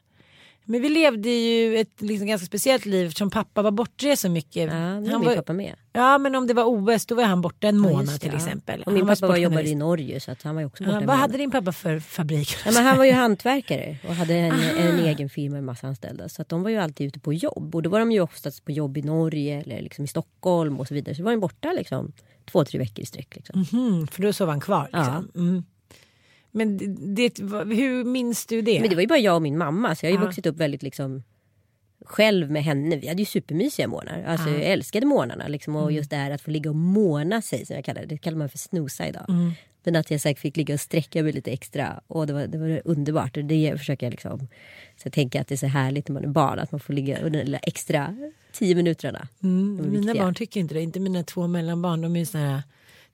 Men 0.67 0.81
vi 0.81 0.89
levde 0.89 1.29
ju 1.29 1.77
ett 1.77 2.01
liksom 2.01 2.27
ganska 2.27 2.45
speciellt 2.45 2.85
liv 2.85 3.07
eftersom 3.07 3.29
pappa 3.29 3.61
var 3.61 3.71
bortrest 3.71 4.21
så 4.21 4.29
mycket. 4.29 4.55
Ja, 4.71 4.77
det 4.77 5.01
var 5.01 5.09
han 5.11 5.21
min 5.25 5.35
pappa 5.35 5.53
med. 5.53 5.75
ja 5.93 6.17
men 6.17 6.35
om 6.35 6.47
det 6.47 6.53
var 6.53 6.63
OS 6.63 7.05
då 7.05 7.15
var 7.15 7.23
han 7.23 7.41
borta 7.41 7.67
en 7.67 7.75
Ja, 7.75 7.81
månad 7.81 8.07
det, 8.07 8.17
till 8.17 8.29
ja. 8.31 8.35
exempel. 8.37 8.83
Och 8.83 8.93
min 8.93 9.07
Han 9.07 9.15
pappa 9.15 9.27
var 9.27 9.37
jobbade 9.37 9.69
i 9.69 9.75
Norge 9.75 10.19
så 10.19 10.31
att 10.31 10.41
han 10.43 10.55
var 10.55 10.61
ju 10.61 10.65
också 10.67 10.83
borta 10.83 10.91
Ja, 10.93 10.99
vad 10.99 11.05
månad. 11.07 11.19
hade 11.19 11.37
din 11.37 11.51
pappa 11.51 11.71
för 11.71 11.99
fabrik? 11.99 12.55
Ja, 12.65 12.71
men 12.71 12.83
han 12.85 12.97
var 12.97 13.05
ju 13.05 13.11
hantverkare 13.23 13.97
och 14.07 14.15
hade 14.15 14.33
en, 14.33 14.59
en 14.77 14.99
egen 14.99 15.29
firma 15.29 15.53
med 15.55 15.63
massa 15.63 15.87
anställda. 15.87 16.29
Så 16.29 16.41
att 16.41 16.49
de 16.49 16.63
var 16.63 16.69
ju 16.69 16.77
alltid 16.77 17.07
ute 17.07 17.19
på 17.19 17.33
jobb. 17.33 17.75
Och 17.75 17.81
då 17.83 17.89
var 17.89 17.99
de 17.99 18.11
ju 18.11 18.19
oftast 18.21 18.65
på 18.65 18.71
jobb 18.71 18.97
i 18.97 19.01
Norge 19.01 19.61
eller 19.61 19.81
liksom 19.81 20.05
i 20.05 20.07
Stockholm 20.07 20.79
och 20.79 20.87
så 20.87 20.93
vidare. 20.93 21.15
Så 21.15 21.23
var 21.23 21.31
de 21.31 21.39
borta 21.39 21.71
liksom 21.71 22.11
två, 22.51 22.65
tre 22.65 22.79
veckor 22.79 23.03
i 23.03 23.05
sträck. 23.05 23.35
Liksom. 23.35 23.65
Mm, 23.73 24.07
för 24.07 24.21
då 24.21 24.33
sov 24.33 24.49
han 24.49 24.59
kvar. 24.61 24.89
Liksom. 24.93 25.29
Mm. 25.35 25.63
Men 26.55 26.77
det, 27.15 27.39
hur 27.75 28.03
minns 28.03 28.45
du 28.45 28.61
det? 28.61 28.79
Men 28.79 28.89
det 28.89 28.95
var 28.95 29.01
ju 29.01 29.07
bara 29.07 29.19
jag 29.19 29.35
och 29.35 29.41
min 29.41 29.57
mamma. 29.57 29.95
Så 29.95 30.05
jag 30.05 30.11
har 30.11 30.17
ju 30.17 30.21
Ja. 30.23 30.25
vuxit 30.27 30.45
upp 30.45 30.57
väldigt 30.57 30.83
liksom 30.83 31.23
själv 32.05 32.51
med 32.51 32.63
henne. 32.63 32.95
Vi 32.95 33.07
hade 33.07 33.21
ju 33.21 33.25
supermysiga 33.25 33.87
morgnar. 33.87 34.23
Alltså, 34.23 34.49
Jag 34.49 34.61
älskade 34.63 35.05
morgnarna. 35.05 35.47
Liksom, 35.47 35.75
och 35.75 35.81
Mm. 35.81 35.95
just 35.95 36.09
det 36.09 36.15
här 36.15 36.31
att 36.31 36.41
få 36.41 36.51
ligga 36.51 36.69
och 36.69 36.75
måna 36.75 37.41
sig 37.41 37.65
som 37.65 37.75
jag 37.75 37.85
kallar 37.85 38.01
det. 38.01 38.07
Det 38.07 38.17
kallar 38.17 38.37
man 38.37 38.49
för 38.49 38.57
snosa 38.57 39.07
idag. 39.07 39.25
Mm. 39.29 39.51
Men 39.83 39.95
att 39.95 40.11
jag 40.11 40.21
säkert 40.21 40.41
fick 40.41 40.57
ligga 40.57 40.73
och 40.73 40.79
sträcka 40.79 41.23
mig 41.23 41.31
lite 41.33 41.51
extra. 41.51 42.01
Och 42.07 42.27
det 42.27 42.33
var, 42.33 42.47
det 42.47 42.57
var 42.57 42.81
underbart. 42.85 43.37
Och 43.37 43.45
det 43.45 43.75
försöker 43.77 44.05
jag 44.05 44.11
liksom. 44.11 44.39
Så 44.97 45.05
jag 45.05 45.13
tänker 45.13 45.41
att 45.41 45.47
det 45.47 45.55
är 45.55 45.57
så 45.57 45.67
härligt 45.67 46.07
när 46.07 46.13
man 46.13 46.23
är 46.23 46.27
barn. 46.27 46.59
Att 46.59 46.71
man 46.71 46.79
får 46.79 46.93
ligga 46.93 47.19
under 47.19 47.43
de 47.45 47.51
där 47.51 47.59
extra 47.63 48.17
tio 48.51 48.75
minuterna. 48.75 49.27
Mm, 49.43 49.91
mina 49.91 50.13
barn 50.15 50.35
tycker 50.35 50.59
inte 50.59 50.73
det. 50.73 50.81
Inte 50.81 50.99
mina 50.99 51.23
två 51.23 51.47
mellanbarn. 51.47 52.01
De 52.01 52.15
är 52.15 52.19
ju 52.33 52.39
här 52.39 52.63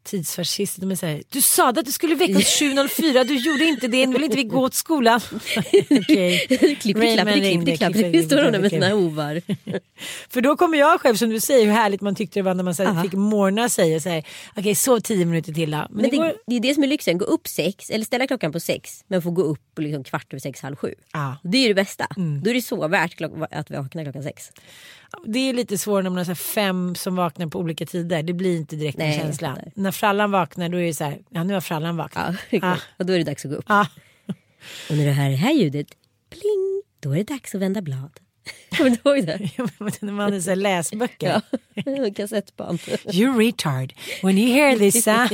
tidsfascister. 0.03 0.81
De 0.81 0.91
är 0.91 0.95
så 0.95 1.05
här, 1.05 1.23
du 1.29 1.41
sa 1.41 1.69
att 1.69 1.85
du 1.85 1.91
skulle 1.91 2.15
väckas 2.15 2.61
7.04. 2.61 3.23
Du 3.23 3.35
gjorde 3.35 3.65
inte 3.65 3.87
det. 3.87 4.07
Nu 4.07 4.13
vill 4.13 4.23
inte 4.23 4.37
vi 4.37 4.43
gå 4.43 4.69
till 4.69 4.77
skolan. 4.77 5.21
Okej. 5.89 6.47
Klipp, 6.81 6.97
Raymond 6.97 7.77
klapp, 7.77 7.93
klipp, 7.93 8.25
står 8.25 8.43
hon 8.43 8.51
där 8.51 8.59
med 8.59 8.69
sina 8.69 8.89
hovar. 8.89 9.41
För 10.29 10.41
då 10.41 10.55
kommer 10.55 10.77
jag 10.77 11.01
själv 11.01 11.15
som 11.15 11.29
du 11.29 11.39
säger 11.39 11.65
hur 11.65 11.73
härligt 11.73 12.01
man 12.01 12.15
tyckte 12.15 12.39
det 12.39 12.43
var 12.43 12.53
när 12.53 12.63
man 12.63 13.03
fick 13.03 13.13
morgna 13.13 13.69
sig 13.69 13.95
och 13.95 14.01
säga 14.01 14.23
okej 14.55 14.75
sov 14.75 14.99
tio 14.99 15.25
minuter 15.25 15.53
till 15.53 15.71
då. 15.71 15.77
Men, 15.77 15.87
Men 15.89 16.03
det 16.03 16.09
det, 16.09 16.17
går... 16.17 16.33
det 16.47 16.55
är 16.55 16.59
det 16.59 16.73
som 16.73 16.83
är 16.83 16.87
lyxen. 16.87 17.17
Gå 17.17 17.25
upp 17.25 17.47
sex, 17.47 17.89
eller 17.89 18.05
ställa 18.05 18.27
klockan 18.27 18.51
på 18.51 18.59
sex. 18.59 19.03
Men 19.07 19.21
få 19.21 19.31
gå 19.31 19.41
upp 19.41 19.79
liksom 19.79 20.03
kvart 20.03 20.33
över 20.33 20.39
sex, 20.39 20.61
halv 20.61 20.75
sju. 20.75 20.93
Det 21.43 21.57
är 21.57 21.61
ju 21.61 21.67
det 21.67 21.73
bästa. 21.73 22.07
Då 22.43 22.49
är 22.49 22.53
det 22.53 22.61
så 22.61 22.87
värt 22.87 23.21
att 23.51 23.71
vakna 23.71 24.03
klockan 24.03 24.23
sex. 24.23 24.51
Det 25.25 25.39
är 25.49 25.53
lite 25.53 25.77
svårare 25.77 26.03
när 26.03 26.09
man 26.09 26.25
har 26.25 26.35
fem 26.35 26.95
som 26.95 27.15
vaknar 27.15 27.47
på 27.47 27.59
olika 27.59 27.85
tider. 27.85 28.23
Det 28.23 28.33
blir 28.33 28.57
inte 28.57 28.75
direkt 28.75 28.99
en 28.99 29.07
Nej, 29.09 29.19
känsla. 29.19 29.47
jag 29.47 29.55
fattar. 29.57 29.71
När 29.75 29.91
frallan 29.91 30.31
vaknar 30.31 30.69
då 30.69 30.77
är 30.77 30.85
det 30.85 30.93
så 30.93 31.03
här, 31.03 31.19
ja 31.29 31.43
nu 31.43 31.53
har 31.53 31.61
frallan 31.61 31.95
Ja, 31.97 32.03
vaknat. 32.03 32.35
ah. 32.63 32.77
Och 32.99 33.05
då 33.05 33.13
är 33.13 33.17
det 33.17 33.23
dags 33.23 33.45
att 33.45 33.51
gå 33.51 33.57
upp. 33.57 33.65
Ah. 33.67 33.85
Och 34.89 34.97
när 34.97 35.05
du 35.05 35.11
hör 35.11 35.29
det 35.29 35.35
här 35.35 35.53
ljudet, 35.53 35.87
pling, 36.29 36.81
då 36.99 37.11
är 37.11 37.15
det 37.17 37.23
dags 37.23 37.55
att 37.55 37.61
vända 37.61 37.81
blad. 37.81 38.11
Kommer 38.77 38.89
du 38.89 39.09
ihåg 39.09 39.25
det? 39.25 39.49
Ja, 39.57 39.67
när 40.01 40.11
man 40.11 40.19
hade 40.25 40.41
så 40.41 40.55
läsböcker. 40.55 41.41
Ja, 41.73 42.13
kassettband. 42.15 42.79
You 43.13 43.39
retard. 43.39 43.93
When 44.23 44.37
you 44.37 44.53
hear 44.53 44.77
this. 44.77 45.07
Uh... 45.07 45.27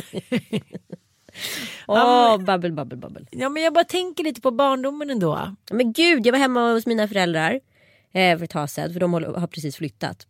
Åh, 1.88 2.38
babbel, 2.38 2.72
babbel, 2.72 2.98
babbel. 2.98 3.28
ja 3.32 3.50
men 3.50 3.64
jag 3.64 3.74
bara 3.74 3.84
tänker 3.84 4.24
lite 4.24 4.42
på 4.42 4.52
barndomen 4.52 5.10
ändå. 5.10 5.56
Men 5.72 5.94
gud, 5.94 6.26
jag 6.28 6.32
var 6.32 6.40
hemma 6.40 6.74
hos 6.74 6.86
mina 6.86 7.08
föräldrar 7.08 7.60
eh, 8.14 8.46
tag 8.46 8.70
sedan. 8.70 8.94
För 8.94 9.00
de 9.00 9.14
har 9.14 9.48
precis 9.48 9.76
flyttat. 9.76 10.28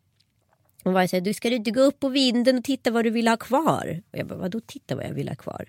Och 0.84 0.94
var 0.94 1.08
så 1.08 1.16
här, 1.16 1.22
du 1.22 1.34
ska 1.34 1.50
du 1.50 1.56
inte 1.56 1.72
gå 1.72 1.82
upp 1.82 2.00
på 2.00 2.10
vinden 2.10 2.58
och 2.58 2.64
titta 2.64 2.92
vad 2.92 3.06
du 3.06 3.10
vill 3.10 3.28
ha 3.28 3.38
kvar? 3.38 4.02
Och 4.12 4.18
jag 4.18 4.28
bara, 4.28 4.40
vadå 4.40 4.60
titta 4.68 4.96
vad 4.96 5.06
jag 5.06 5.14
vill 5.14 5.28
ha 5.30 5.36
kvar? 5.36 5.66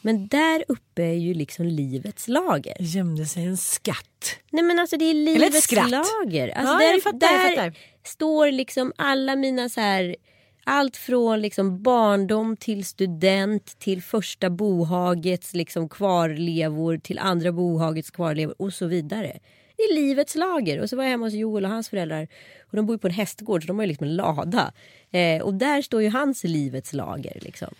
Men 0.00 0.28
där 0.28 0.64
uppe 0.68 1.02
är 1.02 1.14
ju 1.14 1.34
liksom 1.34 1.66
livets 1.66 2.28
lager. 2.28 2.76
Gömde 2.80 3.26
sig 3.26 3.44
en 3.44 3.56
skatt. 3.56 4.36
Nej 4.50 4.64
men 4.64 4.78
alltså 4.78 4.96
det 4.96 5.04
är 5.04 5.14
livets 5.14 5.72
lager. 5.72 6.48
Alltså 6.48 6.72
Ja, 6.72 6.78
där, 6.78 7.00
fattar, 7.00 7.56
där 7.56 7.78
står 8.04 8.50
liksom 8.50 8.92
alla 8.96 9.36
mina 9.36 9.68
så 9.68 9.80
här 9.80 10.16
allt 10.64 10.96
från 10.96 11.40
liksom 11.40 11.82
barndom 11.82 12.56
till 12.56 12.84
student 12.84 13.78
till 13.78 14.02
första 14.02 14.50
bohagets 14.50 15.54
liksom 15.54 15.88
kvarlevor 15.88 16.98
till 16.98 17.18
andra 17.18 17.52
bohagets 17.52 18.10
kvarlevor 18.10 18.54
och 18.58 18.72
så 18.72 18.86
vidare. 18.86 19.38
Det 19.76 19.82
är 19.82 19.94
livets 19.94 20.34
lager. 20.34 20.80
Och 20.80 20.90
så 20.90 20.96
var 20.96 21.04
jag 21.04 21.10
hemma 21.10 21.26
hos 21.26 21.34
Joel 21.34 21.64
och 21.64 21.70
hans 21.70 21.88
föräldrar. 21.88 22.28
Och 22.70 22.76
de 22.76 22.86
bor 22.86 22.94
ju 22.94 22.98
på 22.98 23.06
en 23.06 23.14
hästgård 23.14 23.62
så 23.62 23.66
de 23.66 23.78
har 23.78 23.84
ju 23.84 23.88
liksom 23.88 24.06
en 24.06 24.16
lada. 24.16 24.72
Eh, 25.10 25.42
och 25.42 25.54
där 25.54 25.82
står 25.82 26.02
ju 26.02 26.10
hans 26.10 26.44
livets 26.44 26.92
lager. 26.92 27.38
Liksom. 27.40 27.74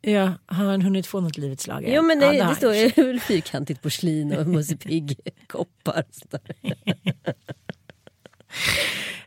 Ja, 0.00 0.32
har 0.46 0.64
han 0.64 0.82
hunnit 0.82 1.06
få 1.06 1.20
något 1.20 1.38
livets 1.38 1.62
slag? 1.62 1.84
Jo 1.88 2.02
men 2.02 2.20
det, 2.20 2.34
ja, 2.34 2.48
det 2.48 2.54
står 2.54 2.74
ju 2.74 3.20
fyrkantigt 3.28 3.82
porslin 3.82 4.32
och 4.32 4.46
Musse 4.46 4.76
Pigg 4.76 5.20
koppar. 5.46 6.04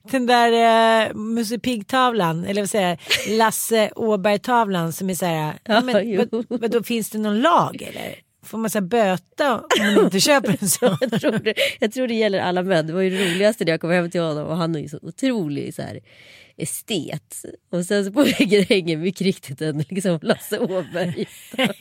Den 0.03 0.25
där 0.25 1.09
uh, 1.09 1.15
Musse 1.15 1.59
Pigg-tavlan, 1.59 2.45
eller 2.45 2.61
vad 2.61 2.69
säger 2.69 2.99
Lasse 3.37 3.91
Åberg-tavlan 3.95 4.93
som 4.93 5.09
är 5.09 5.13
så 5.13 5.25
här, 5.25 5.53
ja, 5.63 5.81
men, 5.81 6.17
vad, 6.17 6.45
vad, 6.49 6.71
då 6.71 6.83
finns 6.83 7.09
det 7.09 7.17
någon 7.17 7.41
lag 7.41 7.81
eller? 7.81 8.15
Får 8.49 8.57
man 8.57 8.69
så 8.69 8.81
böta 8.81 9.55
om 9.55 9.95
man 9.95 10.05
inte 10.05 10.19
köper 10.19 10.57
en 10.61 10.69
sån? 10.69 10.97
jag, 11.11 11.21
tror 11.21 11.31
det, 11.31 11.53
jag 11.79 11.91
tror 11.91 12.07
det 12.07 12.13
gäller 12.13 12.39
alla 12.39 12.63
män. 12.63 12.87
Det 12.87 12.93
var 12.93 13.01
ju 13.01 13.09
det 13.09 13.25
roligaste 13.25 13.65
när 13.65 13.71
jag 13.71 13.81
kom 13.81 13.91
hem 13.91 14.11
till 14.11 14.21
honom 14.21 14.47
och 14.47 14.57
han 14.57 14.75
är 14.75 14.79
ju 14.79 14.89
så 14.89 14.99
otrolig 15.01 15.73
så 15.73 15.81
här, 15.81 15.99
estet. 16.57 17.45
Och 17.71 17.85
sen 17.85 18.05
så 18.05 18.11
på 18.11 18.23
väggen 18.23 18.65
hänger 18.69 18.97
mycket 18.97 19.21
riktigt 19.21 19.61
en 19.61 19.85
liksom 19.89 20.19
Lasse 20.21 20.59
Åberg. 20.59 21.27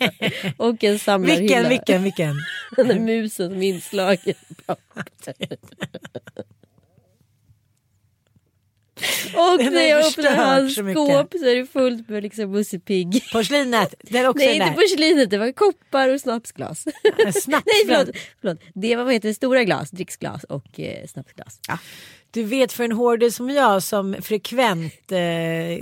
och 0.56 0.84
en 0.84 0.98
samlarhylla. 0.98 1.40
Vilken, 1.40 1.68
vilken, 1.68 2.02
vilken? 2.02 2.34
Den 2.76 2.88
där 2.88 2.98
musen 2.98 3.50
som 3.50 3.62
är 3.62 3.68
inslagen. 3.68 4.34
Och 9.34 9.58
Den 9.64 9.72
när 9.72 9.82
jag 9.82 10.06
öppnar 10.06 10.36
hans 10.36 10.74
så 10.74 10.92
skåp 10.92 11.32
så 11.32 11.44
är 11.44 11.56
det 11.56 11.66
fullt 11.66 12.08
med 12.08 12.22
liksom 12.22 12.50
Musse 12.50 12.78
Pigg. 12.78 13.24
Porslinet, 13.32 13.94
det 14.00 14.18
är 14.18 14.28
också 14.28 14.44
Nej 14.44 14.58
den 14.58 14.68
inte 14.68 14.80
porslinet, 14.80 15.30
det 15.30 15.38
var 15.38 15.52
koppar 15.52 16.08
och 16.08 16.20
snapsglas. 16.20 16.82
Snapsglas. 17.18 17.46
Nej 17.66 17.86
förlåt, 17.86 18.16
förlåt. 18.40 18.58
Det 18.74 18.96
var 18.96 19.04
vad 19.04 19.12
heter 19.12 19.28
det, 19.28 19.34
stora 19.34 19.64
glas, 19.64 19.90
dricksglas 19.90 20.44
och 20.44 20.80
eh, 20.80 21.06
snapsglas. 21.06 21.60
Du 22.30 22.42
vet 22.42 22.72
för 22.72 22.84
en 22.84 22.92
hårdare 22.92 23.30
som 23.30 23.50
jag 23.50 23.82
som 23.82 24.16
frekvent 24.20 25.12
eh, 25.12 25.18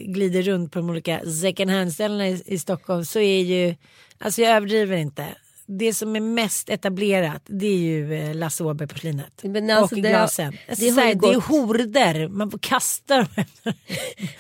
glider 0.07 0.43
runt 0.43 0.73
på 0.73 0.79
de 0.79 0.91
olika 0.91 1.21
second 1.43 1.71
hand-ställena 1.71 2.29
i, 2.29 2.43
i 2.47 2.59
Stockholm 2.59 3.05
så 3.05 3.19
är 3.19 3.43
ju, 3.43 3.75
alltså 4.19 4.43
jag 4.43 4.53
överdriver 4.57 4.97
inte. 4.97 5.27
Det 5.69 5.95
som 5.95 6.17
är 6.17 6.21
mest 6.21 6.71
etablerat 6.71 7.43
det 7.47 7.67
är 7.67 7.79
ju 7.79 8.15
eh, 8.15 8.35
Lasse 8.35 8.65
Åberg-porslinet. 8.65 9.43
Men 9.43 9.71
alltså, 9.71 9.97
och 9.97 10.03
det 10.03 10.09
har- 10.09 10.19
glasen. 10.19 10.53
det 10.53 10.59
Alltså, 10.71 10.85
har 10.85 10.93
så 10.93 11.01
här, 11.01 11.09
ju 11.09 11.15
det 11.15 11.27
är 11.29 11.35
gått- 11.35 11.45
horder, 11.45 12.29
man 12.29 12.51
får 12.51 12.59
kasta 12.59 13.17
dem. 13.17 13.27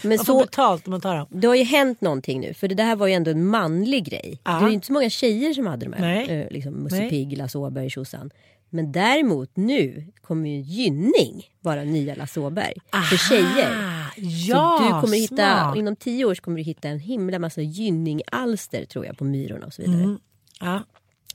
Men 0.02 0.16
man 0.16 0.18
får 0.18 0.24
så, 0.24 0.40
betalt 0.40 0.86
om 0.86 0.90
man 0.90 1.00
tar 1.00 1.16
dem. 1.16 1.26
det 1.30 1.46
har 1.48 1.54
ju 1.54 1.64
hänt 1.64 2.00
någonting 2.00 2.40
nu 2.40 2.54
för 2.54 2.68
det 2.68 2.74
där 2.74 2.96
var 2.96 3.06
ju 3.06 3.12
ändå 3.12 3.30
en 3.30 3.46
manlig 3.46 4.04
grej. 4.04 4.40
Ja. 4.44 4.52
Det 4.52 4.60
var 4.60 4.68
ju 4.68 4.74
inte 4.74 4.86
så 4.86 4.92
många 4.92 5.10
tjejer 5.10 5.54
som 5.54 5.66
hade 5.66 5.86
de 5.86 5.92
här. 5.92 6.00
Nej. 6.00 6.28
Eh, 6.40 6.50
liksom 6.50 6.72
Musse. 6.74 7.08
Pigg, 7.10 7.38
Lasse 7.38 7.58
Åberg, 7.58 7.90
tjosan. 7.90 8.30
Men 8.70 8.92
däremot 8.92 9.56
nu 9.56 10.06
kommer 10.20 10.50
ju 10.50 10.60
Gynning 10.60 11.44
vara 11.60 11.84
nya 11.84 12.14
Lasse 12.14 12.40
Åberg. 12.40 12.74
För 13.10 13.16
tjejer. 13.16 13.76
Ja, 14.16 14.78
så 14.78 14.84
du 14.94 15.00
kommer 15.00 15.16
hitta, 15.16 15.36
smart. 15.36 15.76
inom 15.76 15.96
tio 15.96 16.24
år 16.24 16.34
kommer 16.34 16.56
du 16.56 16.62
hitta 16.62 16.88
en 16.88 16.98
himla 16.98 17.38
massa 17.38 17.60
Gynning-alster 17.60 18.84
tror 18.84 19.06
jag 19.06 19.18
på 19.18 19.24
Myrorna 19.24 19.66
och 19.66 19.72
så 19.74 19.82
vidare. 19.82 20.02
Mm. 20.02 20.18
Ja. 20.60 20.82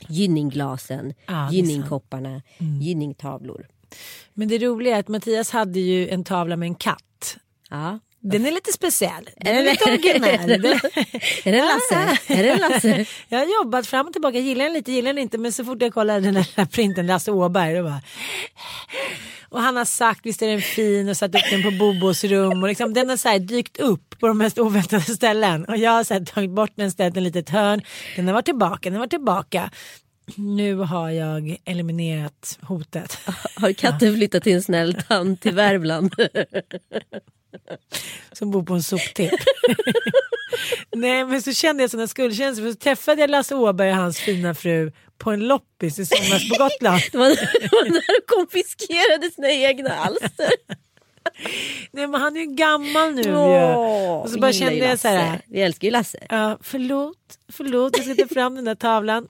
Gynningglasen, 0.08 1.14
Ja, 1.26 1.48
Gynningkopparna, 1.52 2.42
Gynningtavlor. 2.80 3.68
Men 4.34 4.48
det 4.48 4.58
roliga 4.58 4.96
är 4.96 5.00
att 5.00 5.08
Mattias 5.08 5.50
hade 5.50 5.80
ju 5.80 6.08
en 6.08 6.24
tavla 6.24 6.56
med 6.56 6.66
en 6.66 6.74
katt. 6.74 7.36
Ja. 7.70 7.98
Den 8.22 8.46
är 8.46 8.52
lite 8.52 8.72
speciell. 8.72 9.30
Den 9.36 9.56
Är 9.56 9.62
lite 9.62 9.84
originell. 9.84 10.50
Är 11.44 11.52
det 11.52 11.58
Lasse? 11.58 12.18
Är 12.26 12.42
det 12.42 12.56
Lasse? 12.56 13.06
Jag 13.28 13.38
har 13.38 13.46
jobbat 13.62 13.86
fram 13.86 14.06
och 14.06 14.12
tillbaka, 14.12 14.38
gillar 14.38 14.64
den 14.64 14.74
lite, 14.74 14.92
gillar 14.92 15.12
den 15.12 15.22
inte. 15.22 15.38
Men 15.38 15.52
så 15.52 15.64
fort 15.64 15.82
jag 15.82 15.94
kollar 15.94 16.20
den 16.20 16.34
där 16.34 16.64
printen, 16.64 17.06
Lasse 17.06 17.32
Åberg, 17.32 17.74
då 17.74 17.82
bara... 17.82 18.00
Och 19.48 19.60
han 19.60 19.76
har 19.76 19.84
sagt 19.84 20.26
visst 20.26 20.42
är 20.42 20.48
den 20.48 20.60
fin 20.60 21.08
och 21.08 21.16
satt 21.16 21.34
upp 21.34 21.50
den 21.50 21.62
på 21.62 21.70
Bobos 21.70 22.24
rum. 22.24 22.62
Och 22.62 22.68
liksom, 22.68 22.94
den 22.94 23.08
har 23.08 23.16
så 23.16 23.28
här 23.28 23.38
dykt 23.38 23.80
upp 23.80 24.18
på 24.20 24.26
de 24.26 24.38
mest 24.38 24.58
oväntade 24.58 25.02
ställen. 25.02 25.64
Och 25.64 25.76
jag 25.76 25.90
har 25.90 26.04
så 26.04 26.14
här 26.14 26.24
tagit 26.24 26.50
bort 26.50 26.72
den, 26.74 26.90
ställt 26.90 27.14
den 27.14 27.24
litet 27.24 27.48
hörn. 27.48 27.82
Den 28.16 28.26
har 28.26 28.34
varit 28.34 28.44
tillbaka, 28.44 28.80
den 28.82 28.92
har 28.92 28.98
varit 28.98 29.10
tillbaka. 29.10 29.70
Nu 30.36 30.74
har 30.74 31.10
jag 31.10 31.56
eliminerat 31.64 32.58
hotet. 32.62 33.18
Har 33.56 33.72
katten 33.72 34.14
flyttat 34.14 34.42
till 34.42 34.52
en 34.52 34.62
snäll 34.62 34.94
tant 35.08 35.46
i 35.46 35.50
Värmland? 35.50 36.14
som 38.32 38.50
bor 38.50 38.62
på 38.62 38.74
en 38.74 38.82
soptipp. 38.82 39.32
Nej 40.96 41.24
men 41.24 41.42
så 41.42 41.52
kände 41.52 41.82
jag 41.82 41.90
sådana 41.90 42.06
skuldkänslor 42.06 42.66
för 42.66 42.72
så 42.72 42.78
träffade 42.78 43.20
jag 43.20 43.30
Lasse 43.30 43.54
Åberg 43.54 43.90
och 43.90 43.96
hans 43.96 44.18
fina 44.18 44.54
fru 44.54 44.92
på 45.18 45.30
en 45.30 45.40
loppis 45.40 45.98
i 45.98 46.06
somras 46.06 46.48
på 46.48 46.54
Gotland. 46.64 47.02
Det 47.12 47.18
var, 47.18 47.28
när 47.84 48.20
de 48.20 48.26
konfiskerade 48.26 49.30
sina 49.30 49.50
egna 49.50 49.90
alster. 49.94 50.50
Nej 51.90 52.06
men 52.06 52.20
han 52.20 52.36
är 52.36 52.40
ju 52.40 52.46
gammal 52.46 53.14
nu 53.14 53.22
ju. 53.22 53.34
Åh, 53.36 54.20
Och 54.20 54.30
så 54.30 54.38
bara 54.40 54.50
ju 54.50 54.58
kände 54.58 54.76
jag 54.76 54.98
så 54.98 55.08
här. 55.08 55.40
Vi 55.46 55.60
älskar 55.60 55.88
ju 55.88 55.92
Lasse. 55.92 56.18
Ja, 56.28 56.58
förlåt, 56.60 57.38
förlåt, 57.52 57.96
jag 57.96 58.06
ska 58.06 58.14
ta 58.28 58.34
fram 58.34 58.54
den 58.54 58.64
där 58.64 58.74
tavlan. 58.74 59.28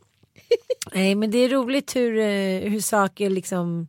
Nej 0.92 1.14
men 1.14 1.30
det 1.30 1.38
är 1.38 1.48
roligt 1.48 1.96
hur, 1.96 2.18
eh, 2.18 2.70
hur 2.70 2.80
saker 2.80 3.30
liksom 3.30 3.88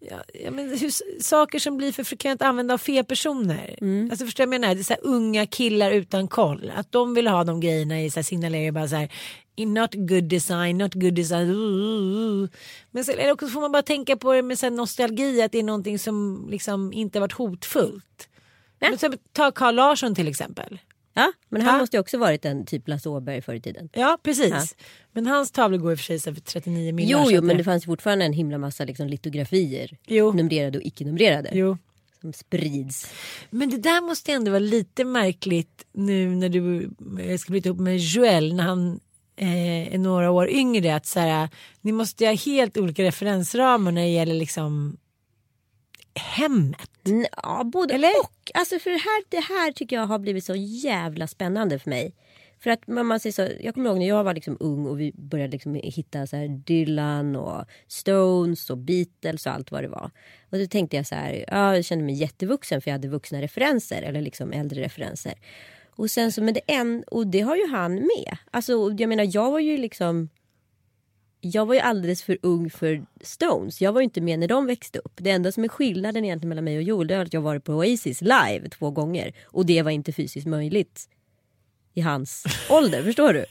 Ja, 0.00 0.22
ja, 0.34 0.50
men 0.50 0.68
hur, 0.68 1.22
saker 1.22 1.58
som 1.58 1.76
blir 1.76 1.92
för 1.92 2.04
frekvent 2.04 2.42
använda 2.42 2.74
av 2.74 2.78
fel 2.78 3.04
personer. 3.04 3.78
Mm. 3.80 4.10
Alltså 4.10 4.24
förstår 4.24 4.42
jag 4.42 4.48
menar? 4.48 4.74
Det 4.74 4.80
är 4.80 4.84
så 4.84 4.94
unga 4.94 5.46
killar 5.46 5.90
utan 5.90 6.28
koll. 6.28 6.72
Att 6.76 6.92
de 6.92 7.14
vill 7.14 7.26
ha 7.26 7.44
de 7.44 7.60
grejerna 7.60 8.02
i 8.02 8.10
så 8.10 8.18
här, 8.18 8.24
signalerar 8.24 8.72
bara 8.72 8.88
så 8.88 8.96
här. 8.96 9.12
Not 9.56 9.94
good 9.94 10.24
design, 10.24 10.78
not 10.78 10.94
good 10.94 11.14
design. 11.14 12.48
Men 12.90 13.04
så, 13.04 13.12
eller 13.12 13.32
också 13.32 13.48
får 13.48 13.60
man 13.60 13.72
bara 13.72 13.82
tänka 13.82 14.16
på 14.16 14.32
det 14.32 14.42
med 14.42 14.58
så 14.58 14.70
nostalgi. 14.70 15.42
Att 15.42 15.52
det 15.52 15.58
är 15.58 15.62
någonting 15.62 15.98
som 15.98 16.46
liksom 16.50 16.92
inte 16.92 17.20
varit 17.20 17.32
hotfullt. 17.32 18.28
Men, 18.80 18.94
exempel, 18.94 19.20
ta 19.32 19.50
Carl 19.50 19.74
Larsson 19.74 20.14
till 20.14 20.28
exempel. 20.28 20.78
Ja, 21.18 21.32
men 21.48 21.62
han 21.62 21.74
Ja. 21.74 21.80
måste 21.80 21.96
ju 21.96 22.00
också 22.00 22.18
varit 22.18 22.44
en 22.44 22.66
typ 22.66 22.88
Lasse 22.88 23.08
Åberg 23.08 23.42
förr 23.42 23.54
i 23.54 23.60
tiden. 23.60 23.88
Ja 23.92 24.18
precis. 24.22 24.76
Men 25.12 25.26
hans 25.26 25.50
tavlor 25.50 25.78
går 25.78 25.92
i 25.92 25.94
och 25.94 25.98
för 25.98 26.04
sig 26.18 26.20
för 26.34 26.40
39 26.40 26.92
miljoner. 26.92 27.24
Jo, 27.24 27.30
jo, 27.30 27.42
men 27.42 27.56
det 27.56 27.64
fanns 27.64 27.84
fortfarande 27.84 28.24
en 28.24 28.32
himla 28.32 28.58
massa 28.58 28.84
liksom, 28.84 29.06
litografier. 29.08 29.96
Jo. 30.06 30.32
Numrerade 30.32 30.78
och 30.78 30.84
icke-numrerade. 30.84 31.50
Jo. 31.52 31.78
Som 32.20 32.32
sprids. 32.32 33.10
Men 33.50 33.70
det 33.70 33.76
där 33.76 34.00
måste 34.00 34.32
ändå 34.32 34.50
vara 34.50 34.58
lite 34.58 35.04
märkligt 35.04 35.84
nu 35.92 36.28
när 36.36 36.48
du 36.48 36.90
ska 37.38 37.50
bli 37.50 37.60
ihop 37.64 37.78
med 37.78 37.96
Joel 37.98 38.54
när 38.54 38.64
han 38.64 39.00
eh, 39.36 39.94
är 39.94 39.98
några 39.98 40.30
år 40.30 40.48
yngre. 40.50 40.94
Att 40.96 41.06
så 41.06 41.20
här, 41.20 41.48
ni 41.80 41.92
måste 41.92 42.26
ha 42.26 42.32
helt 42.34 42.76
olika 42.76 43.02
referensramar 43.02 43.92
när 43.92 44.02
det 44.02 44.08
gäller 44.08 44.34
liksom 44.34 44.96
hemmet. 46.18 46.90
Ja, 47.42 47.64
både 47.64 47.94
Eller? 47.94 48.20
och. 48.20 48.50
Alltså 48.54 48.78
för 48.78 48.90
det 48.90 48.96
här, 48.98 49.24
det 49.28 49.54
här 49.54 49.72
tycker 49.72 49.96
jag 49.96 50.06
har 50.06 50.18
blivit 50.18 50.44
så 50.44 50.54
jävla 50.54 51.26
spännande 51.26 51.78
för 51.78 51.90
mig. 51.90 52.14
För 52.60 52.70
att 52.70 52.86
man, 52.86 53.06
man 53.06 53.20
säger 53.20 53.32
så, 53.32 53.48
jag 53.60 53.74
kommer 53.74 53.90
ihåg 53.90 53.98
när 53.98 54.08
jag 54.08 54.24
var 54.24 54.34
liksom 54.34 54.56
ung 54.60 54.86
och 54.86 55.00
vi 55.00 55.12
började 55.14 55.52
liksom 55.52 55.74
hitta 55.74 56.26
så 56.26 56.36
här 56.36 56.48
Dylan 56.48 57.36
och 57.36 57.64
Stones 57.88 58.70
och 58.70 58.78
Beatles 58.78 59.46
och 59.46 59.52
allt 59.52 59.70
vad 59.70 59.82
det 59.84 59.88
var. 59.88 60.10
Och 60.50 60.58
då 60.58 60.66
tänkte 60.66 60.96
jag 60.96 61.06
så 61.06 61.14
här, 61.14 61.44
ja, 61.48 61.74
jag 61.74 61.84
kände 61.84 62.04
mig 62.04 62.14
jättevuxen 62.14 62.80
för 62.80 62.90
jag 62.90 62.94
hade 62.94 63.08
vuxna 63.08 63.42
referenser 63.42 64.02
eller 64.02 64.20
liksom 64.20 64.52
äldre 64.52 64.82
referenser. 64.82 65.34
Och 65.90 66.10
sen 66.10 66.32
så, 66.32 66.42
men 66.42 66.54
det 66.54 66.60
en, 66.66 67.04
och 67.06 67.26
det 67.26 67.40
har 67.40 67.56
ju 67.56 67.68
han 67.68 67.94
med. 67.94 68.36
Alltså 68.50 68.94
jag 68.98 69.08
menar 69.08 69.28
jag 69.34 69.50
var 69.50 69.60
ju 69.60 69.76
liksom 69.76 70.28
jag 71.40 71.66
var 71.66 71.74
ju 71.74 71.80
alldeles 71.80 72.22
för 72.22 72.38
ung 72.42 72.70
för 72.70 73.06
Stones. 73.20 73.80
Jag 73.80 73.92
var 73.92 74.00
ju 74.00 74.04
inte 74.04 74.20
med 74.20 74.38
när 74.38 74.48
de 74.48 74.66
växte 74.66 74.98
upp. 74.98 75.12
Det 75.16 75.30
enda 75.30 75.52
som 75.52 75.64
är 75.64 75.68
skillnaden 75.68 76.24
egentligen 76.24 76.48
mellan 76.48 76.64
mig 76.64 76.76
och 76.76 76.82
Joel 76.82 77.10
är 77.10 77.18
att 77.22 77.32
jag 77.32 77.40
varit 77.40 77.64
på 77.64 77.72
Oasis 77.72 78.20
live 78.20 78.68
två 78.70 78.90
gånger. 78.90 79.32
Och 79.44 79.66
det 79.66 79.82
var 79.82 79.90
inte 79.90 80.12
fysiskt 80.12 80.46
möjligt 80.46 81.08
i 81.94 82.00
hans 82.00 82.44
ålder. 82.70 83.02
Förstår 83.02 83.32
du? 83.32 83.44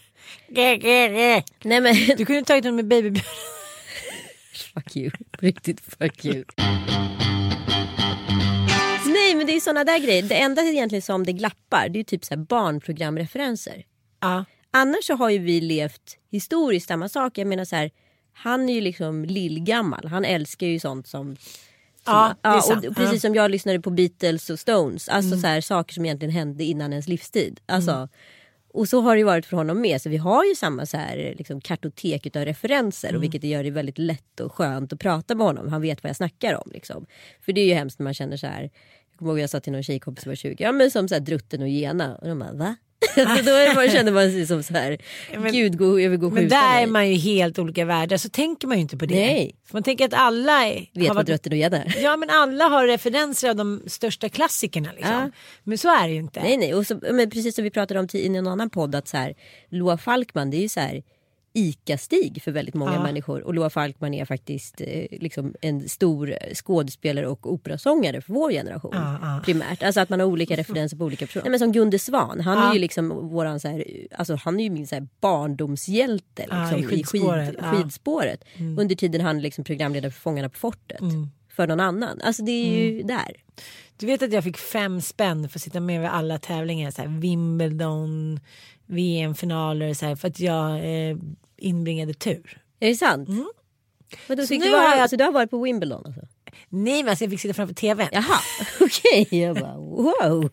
Nej 1.63 1.81
men 1.81 1.95
Du 2.17 2.25
kunde 2.25 2.43
tagit 2.43 2.63
honom 2.63 2.75
med 2.75 2.87
babybjörn. 2.87 3.25
fuck 4.73 4.95
you. 4.97 5.11
Riktigt 5.39 5.81
fuck 5.81 6.25
you. 6.25 6.43
Nej 9.05 9.35
men 9.35 9.47
det 9.47 9.55
är 9.55 9.59
såna 9.59 9.83
där 9.83 9.99
grejer. 9.99 10.23
Det 10.23 10.35
enda 10.41 10.61
egentligen 10.63 11.01
som 11.01 11.25
det 11.25 11.33
glappar 11.33 11.89
det 11.89 11.99
är 11.99 12.03
typ 12.03 12.25
så 12.25 12.33
här 12.35 12.41
barnprogramreferenser. 12.41 13.83
Ja. 14.21 14.45
Annars 14.71 15.05
så 15.05 15.13
har 15.13 15.29
ju 15.29 15.37
vi 15.39 15.61
levt 15.61 16.17
historiskt 16.31 16.87
samma 16.87 17.09
sak. 17.09 17.37
Jag 17.37 17.47
menar 17.47 17.65
så 17.65 17.75
här, 17.75 17.91
han 18.33 18.69
är 18.69 18.73
ju 18.73 18.81
liksom 18.81 19.25
lillgammal. 19.25 20.07
Han 20.07 20.25
älskar 20.25 20.67
ju 20.67 20.79
sånt 20.79 21.07
som... 21.07 21.35
som 21.35 21.45
Ja, 22.05 22.35
det 22.41 22.47
är 22.49 22.59
sant. 22.59 22.85
och, 22.85 22.95
precis 22.95 23.13
Ja. 23.13 23.19
som 23.19 23.35
jag 23.35 23.51
lyssnade 23.51 23.79
på 23.81 23.89
Beatles 23.89 24.49
och 24.49 24.59
Stones. 24.59 25.09
Alltså 25.09 25.37
så 25.39 25.47
här, 25.47 25.61
saker 25.61 25.93
som 25.93 26.05
egentligen 26.05 26.33
hände 26.33 26.63
innan 26.63 26.93
ens 26.93 27.07
livstid. 27.07 27.59
Alltså, 27.65 28.09
Och 28.73 28.89
så 28.89 29.01
har 29.01 29.15
det 29.15 29.19
ju 29.19 29.23
varit 29.25 29.45
för 29.45 29.57
honom 29.57 29.81
med. 29.81 30.01
Så 30.01 30.09
vi 30.09 30.17
har 30.17 30.45
ju 30.45 30.55
samma 30.55 30.85
så 30.85 30.97
här, 30.97 31.35
liksom, 31.37 31.61
kartotek 31.61 32.25
utav 32.25 32.45
referenser. 32.45 33.15
Och 33.15 33.23
vilket 33.23 33.43
gör 33.43 33.63
det 33.63 33.71
väldigt 33.71 33.97
lätt 33.97 34.39
och 34.39 34.53
skönt 34.53 34.93
att 34.93 34.99
prata 34.99 35.35
med 35.35 35.45
honom. 35.47 35.67
Han 35.69 35.81
vet 35.81 36.03
vad 36.03 36.09
jag 36.09 36.15
snackar 36.17 36.53
om. 36.53 36.71
Liksom. 36.73 37.05
För 37.41 37.53
det 37.53 37.61
är 37.61 37.65
ju 37.65 37.73
hemskt 37.73 37.99
när 37.99 38.03
man 38.03 38.13
känner 38.13 38.37
så 38.37 38.47
här. 38.47 38.61
Jag 39.11 39.19
kommer 39.19 39.31
ihåg 39.31 39.39
jag 39.39 39.49
sa 39.49 39.59
till 39.59 39.71
någon 39.73 39.83
tjejkompis 39.83 40.23
som 40.23 40.29
var 40.29 40.35
20. 40.35 40.55
Ja 40.63 40.71
men 40.71 40.91
som 40.91 41.07
så 41.07 41.15
här, 41.15 41.21
drutten 41.21 41.61
och 41.61 41.67
gena. 41.69 42.15
Och 42.15 42.27
de 42.27 42.39
bara 42.39 42.53
va? 42.53 42.75
Alltså, 43.17 43.45
då 43.45 43.51
är 43.51 43.75
man 43.75 43.89
känner 43.89 44.11
man 44.11 44.31
sig 44.31 44.47
som 44.47 44.63
så 44.63 44.73
här. 44.73 44.97
Gud 45.51 45.77
gå, 45.77 45.99
jag 45.99 46.09
vill 46.09 46.19
gå 46.19 46.29
Men 46.29 46.49
där 46.49 46.81
är 46.81 46.87
man 46.87 47.09
ju 47.09 47.15
helt 47.15 47.59
olika 47.59 47.85
världar 47.85 48.17
så 48.17 48.29
tänker 48.29 48.67
man 48.67 48.77
ju 48.77 48.81
inte 48.81 48.97
på 48.97 49.05
det. 49.05 49.15
Nej. 49.15 49.55
Man 49.71 49.83
tänker 49.83 50.05
att 50.05 50.13
alla 50.13 50.65
är, 50.65 50.73
Vet 50.93 51.07
har 51.07 51.07
vad 51.07 51.15
varit- 51.15 51.27
drutten 51.27 51.51
och 51.53 51.57
är. 51.73 51.95
Ja 52.01 52.17
men 52.17 52.29
alla 52.29 52.65
har 52.65 52.87
referenser 52.87 53.49
av 53.49 53.55
de 53.55 53.83
största 53.87 54.29
klassikerna 54.29 54.89
liksom. 54.95 55.13
Ja. 55.13 55.29
Men 55.63 55.77
så 55.77 55.87
är 55.95 56.07
det 56.07 56.13
ju 56.13 56.19
inte. 56.19 56.41
Nej 56.43 56.57
nej, 56.57 56.73
och 56.73 56.87
så, 56.87 56.99
men 57.11 57.29
precis 57.29 57.55
som 57.55 57.63
vi 57.63 57.69
pratade 57.69 57.99
om 57.99 58.07
i 58.13 58.35
en 58.37 58.47
annan 58.47 58.69
podd 58.69 58.95
att 58.95 59.07
så 59.07 59.17
här, 59.17 59.33
Loa 59.69 59.97
Falkman 59.97 60.49
det 60.51 60.57
är 60.57 60.61
ju 60.61 60.69
så 60.69 60.79
här 60.79 61.03
ICA-Stig 61.57 62.41
för 62.41 62.51
väldigt 62.51 62.75
många 62.75 62.93
Ja. 62.93 63.03
människor. 63.03 63.41
Och 63.41 63.53
Loa 63.53 63.69
Falkman 63.69 64.13
är 64.13 64.25
faktiskt 64.25 64.81
eh, 64.81 65.05
liksom 65.11 65.53
en 65.61 65.89
stor 65.89 66.37
skådespelare 66.53 67.27
och 67.27 67.53
operasångare 67.53 68.21
för 68.21 68.33
vår 68.33 68.51
generation. 68.51 68.91
Ja, 68.95 69.17
ja. 69.21 69.41
Primärt. 69.45 69.83
Alltså 69.83 69.99
att 70.01 70.09
man 70.09 70.19
har 70.19 70.27
olika 70.27 70.55
referenser 70.55 70.97
på 70.97 71.05
olika 71.05 71.25
personer. 71.25 71.43
Nej, 71.43 71.49
men 71.51 71.59
som 71.59 71.71
Gunde 71.71 71.99
Svan, 71.99 72.39
han 72.39 72.69
är 72.69 72.73
ju 72.73 72.79
liksom 72.79 73.29
våran 73.29 73.59
så 73.59 73.67
här, 73.67 73.83
alltså 74.17 74.35
han 74.35 74.59
är 74.59 74.63
ju 74.63 74.69
min 74.69 74.87
så 74.87 74.95
här 74.95 75.07
barndomshjälte 75.21 76.41
liksom, 76.41 76.79
i 76.79 76.83
skidspåret, 76.83 77.47
skid, 77.49 77.59
ja. 77.61 77.71
skidspåret. 77.71 78.43
Under 78.77 78.95
tiden 78.95 79.21
han 79.21 79.41
liksom 79.41 79.63
programledare 79.63 80.11
för 80.11 80.19
Fångarna 80.21 80.49
på 80.49 80.57
fortet. 80.57 80.99
För 81.49 81.67
någon 81.67 81.79
annan. 81.79 82.21
Alltså 82.23 82.43
det 82.43 82.51
är 82.51 82.83
ju 82.91 83.03
där. 83.03 83.31
Du 83.97 84.05
vet 84.05 84.21
att 84.23 84.33
jag 84.33 84.43
fick 84.43 84.57
fem 84.57 85.01
spänn 85.01 85.49
för 85.49 85.57
att 85.57 85.63
sitta 85.63 85.79
med 85.79 86.01
vid 86.01 86.09
alla 86.09 86.37
tävlingar. 86.37 86.91
Så 86.91 87.01
här, 87.01 87.19
Wimbledon, 87.19 88.39
VM-finaler. 88.85 89.93
Så 89.93 90.05
här, 90.05 90.15
för 90.15 90.27
att 90.27 90.39
jag 90.39 90.71
eh, 90.77 91.17
inbringade 91.57 92.13
tur. 92.13 92.61
Är 92.79 92.89
det 92.89 92.95
sant? 92.95 93.29
Men 94.27 94.37
då 94.37 94.47
Så 94.47 94.53
du, 94.53 94.59
vara, 94.71 94.83
jag- 94.83 94.99
alltså, 94.99 95.17
du 95.17 95.23
har 95.23 95.31
varit 95.31 95.49
på 95.49 95.61
Wimbledon 95.61 96.03
alltså? 96.05 96.21
Nej 96.69 97.03
men 97.03 97.09
alltså 97.09 97.23
jag 97.23 97.31
fick 97.31 97.41
sitta 97.41 97.53
framför 97.53 97.75
tvn. 97.75 98.07
Jaha, 98.11 98.39
okej. 98.79 99.27
Jag 99.31 99.55
bara 99.55 99.77
wow. 99.77 100.49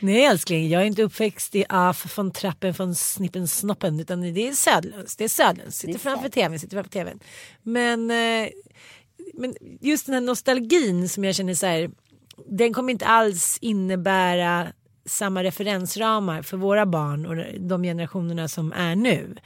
Nej 0.00 0.24
älskling, 0.24 0.68
jag 0.68 0.82
är 0.82 0.86
inte 0.86 1.02
uppväxt 1.02 1.54
i 1.54 1.64
Af 1.68 1.96
från 1.96 2.30
trappen 2.30 2.74
från 2.74 2.94
snippen 2.94 3.48
snoppen 3.48 4.00
utan 4.00 4.20
det 4.34 4.48
är 4.48 4.52
Södlunds. 4.52 5.16
Det 5.16 5.24
är 5.24 5.28
Södlunds. 5.28 5.78
Sitter 5.78 5.98
framför 5.98 6.28
tvn, 6.28 6.58
sitter 6.58 6.76
framför 6.76 6.90
tvn. 6.90 7.20
Men, 7.62 8.10
eh, 8.10 8.48
men 9.34 9.54
just 9.80 10.06
den 10.06 10.14
här 10.14 10.20
nostalgin 10.20 11.08
som 11.08 11.24
jag 11.24 11.34
känner 11.34 11.54
så 11.54 11.66
här. 11.66 11.90
Den 12.46 12.72
kommer 12.74 12.90
inte 12.92 13.06
alls 13.06 13.58
innebära 13.60 14.68
samma 15.08 15.44
referensramar 15.44 16.42
för 16.42 16.56
våra 16.56 16.86
barn 16.86 17.26
och 17.26 17.36
de 17.60 17.82
generationerna 17.82 18.48
som 18.48 18.72
är 18.72 18.96
nu. 18.96 19.36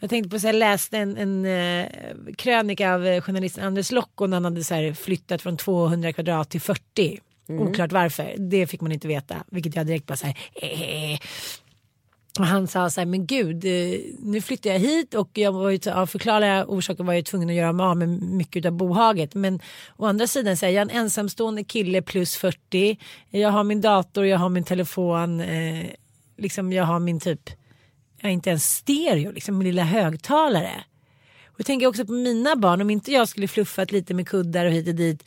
Jag 0.00 0.10
tänkte 0.10 0.30
på 0.30 0.38
så 0.38 0.46
här, 0.46 0.54
läste 0.54 0.98
en, 0.98 1.16
en 1.16 1.44
eh, 1.44 1.86
krönika 2.36 2.94
av 2.94 3.06
eh, 3.06 3.20
journalisten 3.20 3.64
Anders 3.64 3.92
Lock 3.92 4.20
och 4.20 4.30
när 4.30 4.36
han 4.36 4.44
hade 4.44 4.64
så 4.64 4.74
här, 4.74 4.94
flyttat 4.94 5.42
från 5.42 5.56
200 5.56 6.12
kvadrat 6.12 6.50
till 6.50 6.60
40. 6.60 7.20
Oklart 7.48 7.92
varför, 7.92 8.34
det 8.38 8.66
fick 8.66 8.80
man 8.80 8.92
inte 8.92 9.08
veta. 9.08 9.36
Vilket 9.46 9.76
jag 9.76 9.86
direkt 9.86 10.06
bara 10.06 10.16
så 10.16 10.26
här, 10.26 10.36
eh. 10.54 11.18
Och 12.40 12.46
han 12.46 12.66
sa 12.66 12.90
så 12.90 13.00
här, 13.00 13.06
men 13.06 13.26
gud, 13.26 13.64
eh, 13.64 14.00
nu 14.18 14.40
flyttar 14.40 14.70
jag 14.70 14.78
hit 14.78 15.14
och 15.14 15.30
jag 15.34 15.52
var 15.52 15.70
ju, 15.70 15.90
av 15.90 16.06
förklarliga 16.06 16.66
orsaker 16.66 17.04
var 17.04 17.14
jag 17.14 17.24
tvungen 17.24 17.48
att 17.48 17.54
göra 17.54 17.72
mig 17.72 17.86
av 17.86 17.96
med 17.96 18.08
mycket 18.08 18.66
av 18.66 18.72
bohaget. 18.72 19.34
Men 19.34 19.60
å 19.96 20.06
andra 20.06 20.26
sidan 20.26 20.56
så 20.56 20.66
här, 20.66 20.72
jag 20.72 20.80
är 20.80 20.94
en 20.94 21.02
ensamstående 21.02 21.64
kille 21.64 22.02
plus 22.02 22.36
40. 22.36 22.98
Jag 23.30 23.50
har 23.50 23.64
min 23.64 23.80
dator, 23.80 24.26
jag 24.26 24.38
har 24.38 24.48
min 24.48 24.64
telefon, 24.64 25.40
eh, 25.40 25.86
liksom 26.38 26.72
jag 26.72 26.84
har 26.84 26.98
min 26.98 27.20
typ, 27.20 27.50
jag 28.20 28.28
har 28.28 28.32
inte 28.32 28.50
ens 28.50 28.64
stereo, 28.64 29.32
liksom 29.32 29.58
min 29.58 29.66
lilla 29.66 29.84
högtalare. 29.84 30.84
Och 31.46 31.60
jag 31.60 31.66
tänker 31.66 31.86
också 31.86 32.06
på 32.06 32.12
mina 32.12 32.56
barn, 32.56 32.80
om 32.80 32.90
inte 32.90 33.12
jag 33.12 33.28
skulle 33.28 33.48
fluffat 33.48 33.92
lite 33.92 34.14
med 34.14 34.28
kuddar 34.28 34.66
och 34.66 34.72
hit 34.72 34.88
och 34.88 34.94
dit. 34.94 35.24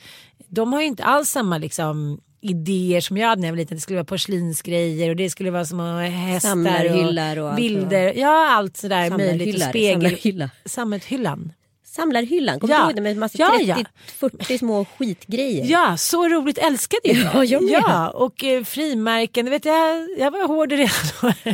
De 0.48 0.74
har 0.74 0.82
ju 0.82 0.88
inte 0.88 1.04
alls 1.04 1.30
samma 1.30 1.58
liksom 1.58 2.22
idéer 2.44 3.02
som 3.02 3.18
jag 3.18 3.28
hade 3.28 3.42
när 3.42 3.48
jag 3.48 3.54
var 3.54 3.58
liten. 3.58 3.78
Det 3.78 3.82
skulle 3.82 3.98
vara 3.98 4.06
porslinsgrejer 4.06 5.10
och 5.10 5.16
det 5.16 5.30
skulle 5.30 5.52
vara 5.52 5.66
små 5.66 5.98
hästar 5.98 6.90
och 7.04 7.20
allt 7.50 7.56
bilder. 7.56 8.14
Ja 8.16 8.50
allt 8.52 8.78
sådär 8.78 9.10
möjligt. 9.10 9.56
Och 9.56 9.62
spegel. 9.62 10.02
samlarhylla. 10.02 10.50
Samlarhyllan. 10.66 11.54
Samlarhyllan, 11.86 12.60
kommer 12.60 12.74
Ja. 12.74 12.80
du 12.80 12.86
ihåg 12.86 12.96
det 12.96 13.02
med 13.02 13.12
en 13.12 13.20
massa 13.20 13.38
Ja, 13.40 13.60
ja. 13.62 13.78
30-40 14.20 14.58
små 14.58 14.86
skitgrejer? 14.86 15.66
Ja, 15.66 15.98
så 15.98 16.28
roligt 16.30 16.58
älskade 16.58 17.00
jag. 17.04 17.18
Ja, 17.34 17.44
jag 17.46 17.64
med. 17.64 17.72
ja, 17.72 18.10
och 18.10 18.44
eh, 18.44 18.64
frimärken, 18.64 19.50
vet 19.50 19.66
jag, 19.66 20.08
jag 20.20 20.32
var 20.32 20.48
hård 20.48 20.72
redan 20.72 20.90
då. 21.46 21.52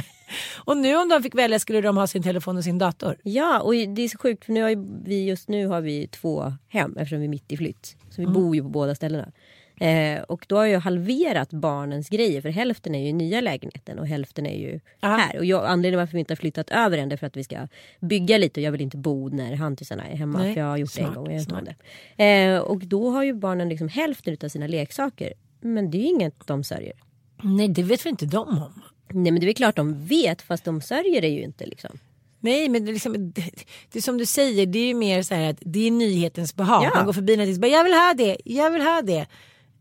Och 0.57 0.77
nu 0.77 0.95
om 0.95 1.09
de 1.09 1.23
fick 1.23 1.35
välja 1.35 1.59
skulle 1.59 1.81
de 1.81 1.97
ha 1.97 2.07
sin 2.07 2.23
telefon 2.23 2.57
och 2.57 2.63
sin 2.63 2.77
dator. 2.77 3.15
Ja, 3.23 3.59
och 3.59 3.73
det 3.73 4.01
är 4.01 4.07
så 4.09 4.17
sjukt 4.17 4.45
för 4.45 4.53
nu 4.53 4.61
har 4.61 5.03
vi 5.05 5.25
just 5.25 5.47
nu 5.49 5.67
har 5.67 5.81
vi 5.81 6.07
två 6.07 6.53
hem 6.67 6.97
eftersom 6.97 7.19
vi 7.19 7.25
är 7.25 7.29
mitt 7.29 7.51
i 7.51 7.57
flytt. 7.57 7.95
Så 8.09 8.15
vi 8.17 8.23
Mm. 8.23 8.33
bor 8.33 8.55
ju 8.55 8.61
på 8.63 8.69
båda 8.69 8.95
ställena. 8.95 9.27
Eh, 9.79 10.21
och 10.21 10.45
då 10.47 10.57
har 10.57 10.65
jag 10.65 10.79
halverat 10.79 11.49
barnens 11.49 12.09
grejer 12.09 12.41
för 12.41 12.49
hälften 12.49 12.95
är 12.95 12.99
ju 12.99 13.07
i 13.07 13.13
nya 13.13 13.41
lägenheten 13.41 13.99
och 13.99 14.07
hälften 14.07 14.45
är 14.45 14.57
ju 14.57 14.79
Aha. 15.01 15.17
här. 15.17 15.37
Och 15.37 15.45
jag, 15.45 15.65
anledningen 15.65 15.99
varför 15.99 16.13
vi 16.13 16.19
inte 16.19 16.31
har 16.31 16.35
flyttat 16.37 16.69
över 16.69 16.97
än 16.97 17.11
är 17.11 17.17
för 17.17 17.27
att 17.27 17.37
vi 17.37 17.43
ska 17.43 17.67
bygga 17.99 18.37
lite 18.37 18.59
och 18.59 18.63
jag 18.63 18.71
vill 18.71 18.81
inte 18.81 18.97
bo 18.97 19.29
när 19.29 19.55
hantisarna 19.55 20.07
är 20.07 20.15
hemma 20.15 20.39
Nej, 20.39 20.53
för 20.53 20.61
jag 20.61 20.67
har 20.67 20.77
gjort 20.77 20.95
det 20.95 21.01
en 21.01 21.05
smart, 21.05 21.15
gång 21.15 21.33
jag 21.33 21.43
smart. 21.43 21.63
det. 22.17 22.23
Eh, 22.25 22.59
och 22.59 22.79
då 22.79 23.09
har 23.09 23.23
ju 23.23 23.33
barnen 23.33 23.69
liksom 23.69 23.87
hälften 23.89 24.37
av 24.43 24.47
sina 24.47 24.67
leksaker. 24.67 25.33
Men 25.61 25.91
det 25.91 25.97
är 25.97 26.01
ju 26.01 26.07
inget 26.07 26.47
de 26.47 26.63
sörjer. 26.63 26.93
Nej, 27.43 27.67
det 27.67 27.83
vet 27.83 28.05
väl 28.05 28.11
inte 28.11 28.25
de 28.25 28.47
om. 28.47 28.81
Nej 29.13 29.31
men 29.31 29.41
det 29.41 29.49
är 29.49 29.53
klart 29.53 29.75
de 29.75 30.05
vet 30.05 30.41
fast 30.41 30.63
de 30.63 30.81
sörjer 30.81 31.21
det 31.21 31.27
ju 31.27 31.41
inte 31.41 31.65
liksom. 31.65 31.99
Nej 32.39 32.69
men 32.69 32.85
det 32.85 32.91
liksom, 32.91 33.31
det, 33.31 33.43
det 33.91 34.01
som 34.01 34.17
du 34.17 34.25
säger, 34.25 34.65
det 34.65 34.79
är 34.79 34.87
ju 34.87 34.93
mer 34.93 35.21
så 35.23 35.35
här 35.35 35.49
att 35.49 35.57
det 35.61 35.87
är 35.87 35.91
nyhetens 35.91 36.55
behag. 36.55 36.83
Ja. 36.83 36.91
Man 36.95 37.05
går 37.05 37.13
förbi 37.13 37.35
någonting 37.35 37.55
och 37.55 37.61
bara 37.61 37.71
jag 37.71 37.83
vill 37.83 37.93
ha 37.93 38.13
det, 38.17 38.37
jag 38.45 38.71
vill 38.71 38.81
ha 38.81 39.01
det. 39.01 39.27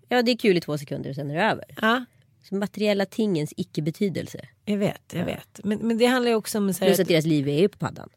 Ja 0.08 0.22
det 0.22 0.30
är 0.30 0.36
kul 0.36 0.56
i 0.56 0.60
två 0.60 0.78
sekunder 0.78 1.10
och 1.10 1.16
sen 1.16 1.30
är 1.30 1.34
det 1.34 1.42
över. 1.42 1.64
Ja, 1.80 2.04
Så 2.48 2.54
materiella 2.54 3.06
tingens 3.06 3.52
icke-betydelse. 3.56 4.40
jag 4.64 4.76
vet, 4.76 5.12
jag 5.12 5.24
vet. 5.24 5.60
Men, 5.64 5.78
men 5.78 5.98
det 5.98 6.06
handlar 6.06 6.30
ju 6.30 6.34
också 6.36 6.58
om 6.58 6.74
så 6.74 6.84
Plus 6.84 6.94
att, 6.94 7.00
att 7.00 7.08
deras 7.08 7.24
liv 7.24 7.48
är 7.48 7.58
ju 7.60 7.68
på 7.68 7.78
paddan. 7.78 8.08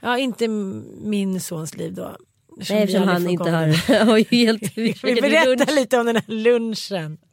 ja 0.00 0.18
inte 0.18 0.48
min 0.48 1.40
sons 1.40 1.76
liv 1.76 1.94
då. 1.94 2.16
Eftersom 2.58 2.74
Nej 2.76 2.84
eftersom 2.84 3.08
han 3.08 3.28
inte 3.28 3.50
har, 3.50 4.04
har 4.04 4.18
helt 4.30 4.76
Vi 4.76 5.20
berättar 5.20 5.74
lite 5.74 5.98
om 5.98 6.06
den 6.06 6.16
här 6.16 6.24
lunchen. 6.26 7.18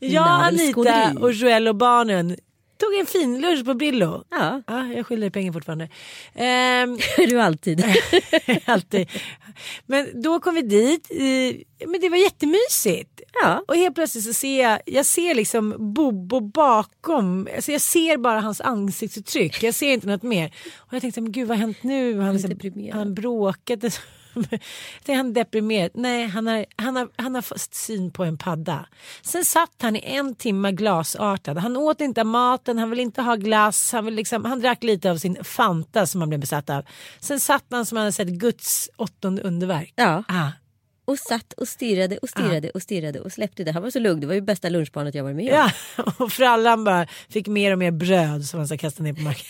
Jag, 0.00 0.26
Anita 0.26 1.12
och 1.20 1.32
Joel 1.32 1.68
och 1.68 1.76
barnen 1.76 2.36
tog 2.80 2.94
en 3.00 3.06
fin 3.06 3.40
lunch 3.40 3.64
på 3.64 3.74
Brillo. 3.74 4.24
Ja, 4.30 4.62
Ja, 4.66 4.86
jag 4.86 5.06
skyller 5.06 5.20
dig 5.20 5.30
pengar 5.30 5.52
fortfarande. 5.52 5.88
Ehm, 6.34 6.98
du 7.16 7.40
alltid. 7.40 7.84
alltid. 8.64 9.08
Men 9.86 10.22
då 10.22 10.40
kom 10.40 10.54
vi 10.54 10.62
dit. 10.62 11.10
Men 11.86 12.00
det 12.00 12.08
var 12.08 12.16
jättemysigt. 12.16 13.20
Ja. 13.42 13.64
Och 13.68 13.76
helt 13.76 13.94
plötsligt 13.94 14.24
så 14.24 14.32
ser 14.32 14.62
jag, 14.62 14.80
jag 14.86 15.06
ser 15.06 15.34
liksom 15.34 15.94
Bobo 15.94 16.40
bakom. 16.40 17.48
Alltså 17.54 17.72
jag 17.72 17.80
ser 17.80 18.16
bara 18.16 18.40
hans 18.40 18.60
ansiktsuttryck. 18.60 19.62
Jag 19.62 19.74
ser 19.74 19.92
inte 19.92 20.06
något 20.06 20.22
mer. 20.22 20.54
Och 20.76 20.94
jag 20.94 21.00
tänkte, 21.02 21.20
men 21.20 21.32
gud 21.32 21.48
vad 21.48 21.58
har 21.58 21.66
hänt 21.66 21.82
nu? 21.82 22.20
Han, 22.20 22.36
liksom, 22.36 22.90
han 22.92 23.14
bråkade. 23.14 23.90
Det 25.04 25.12
är 25.12 25.16
han 25.16 25.32
deprimerad. 25.32 25.90
Nej, 25.94 26.26
han 26.26 26.46
har, 26.46 26.66
han, 26.76 26.96
har, 26.96 27.08
han 27.16 27.34
har 27.34 27.42
fått 27.42 27.74
syn 27.74 28.10
på 28.10 28.24
en 28.24 28.38
padda. 28.38 28.86
Sen 29.22 29.44
satt 29.44 29.82
han 29.82 29.96
i 29.96 30.02
en 30.04 30.34
timme 30.34 30.72
glasartad. 30.72 31.58
Han 31.58 31.76
åt 31.76 32.00
inte 32.00 32.24
maten, 32.24 32.78
han 32.78 32.90
vill 32.90 33.00
inte 33.00 33.22
ha 33.22 33.34
glass. 33.34 33.92
Han, 33.92 34.04
vill 34.04 34.14
liksom, 34.14 34.44
han 34.44 34.60
drack 34.60 34.82
lite 34.82 35.10
av 35.10 35.16
sin 35.16 35.44
Fanta 35.44 36.06
som 36.06 36.20
han 36.20 36.28
blev 36.28 36.40
besatt 36.40 36.70
av. 36.70 36.84
Sen 37.20 37.40
satt 37.40 37.64
han 37.70 37.86
som 37.86 37.96
han 37.96 38.02
hade 38.02 38.12
sett 38.12 38.28
Guds 38.28 38.90
åttonde 38.96 39.42
underverk. 39.42 39.92
Ja. 39.96 40.24
Ah. 40.28 40.50
Och 41.04 41.18
satt 41.18 41.52
och 41.52 41.68
stirrade 41.68 42.18
och 42.18 42.28
stirrade 42.28 42.70
och 42.70 42.82
stirrade 42.82 43.20
och 43.20 43.32
släppte 43.32 43.64
det. 43.64 43.72
Han 43.72 43.82
var 43.82 43.90
så 43.90 43.98
lugn. 43.98 44.20
Det 44.20 44.26
var 44.26 44.34
ju 44.34 44.40
bästa 44.40 44.68
lunchbarnet 44.68 45.14
jag 45.14 45.24
varit 45.24 45.36
med 45.36 45.52
om. 45.52 45.70
Ja, 45.96 46.02
och 46.18 46.32
frallan 46.32 46.84
bara 46.84 47.06
fick 47.28 47.46
mer 47.46 47.72
och 47.72 47.78
mer 47.78 47.90
bröd 47.90 48.44
som 48.44 48.58
han 48.58 48.66
ska 48.66 48.78
kasta 48.78 49.02
ner 49.02 49.12
på 49.12 49.20
marken. 49.20 49.46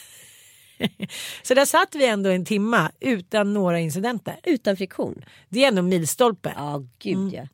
Så 1.42 1.54
där 1.54 1.64
satt 1.64 1.94
vi 1.94 2.06
ändå 2.06 2.30
en 2.30 2.44
timma 2.44 2.90
utan 3.00 3.54
några 3.54 3.80
incidenter. 3.80 4.36
Utan 4.42 4.76
friktion. 4.76 5.24
Det 5.48 5.64
är 5.64 5.68
ändå 5.68 5.82
milstolpe. 5.82 6.52
Ja, 6.56 6.84
gud 6.98 7.32
ja. 7.32 7.46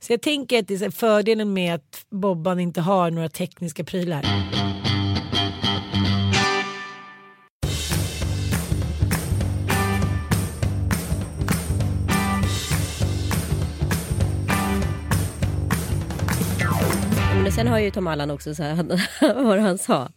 Så 0.00 0.12
jag 0.12 0.22
tänker 0.22 0.58
att 0.58 0.68
det 0.68 0.82
är 0.82 0.90
fördelen 0.90 1.52
med 1.52 1.74
att 1.74 2.06
Bobban 2.10 2.60
inte 2.60 2.80
har 2.80 3.10
några 3.10 3.28
tekniska 3.28 3.84
prylar. 3.84 4.22
Sen 17.54 17.68
har 17.68 17.78
ju 17.78 17.90
Tom 17.90 18.06
Allan 18.06 18.30
också 18.30 18.54
så 18.54 18.62
här, 18.62 18.84
vad 19.44 19.58
han 19.58 19.78
sa? 19.78 20.08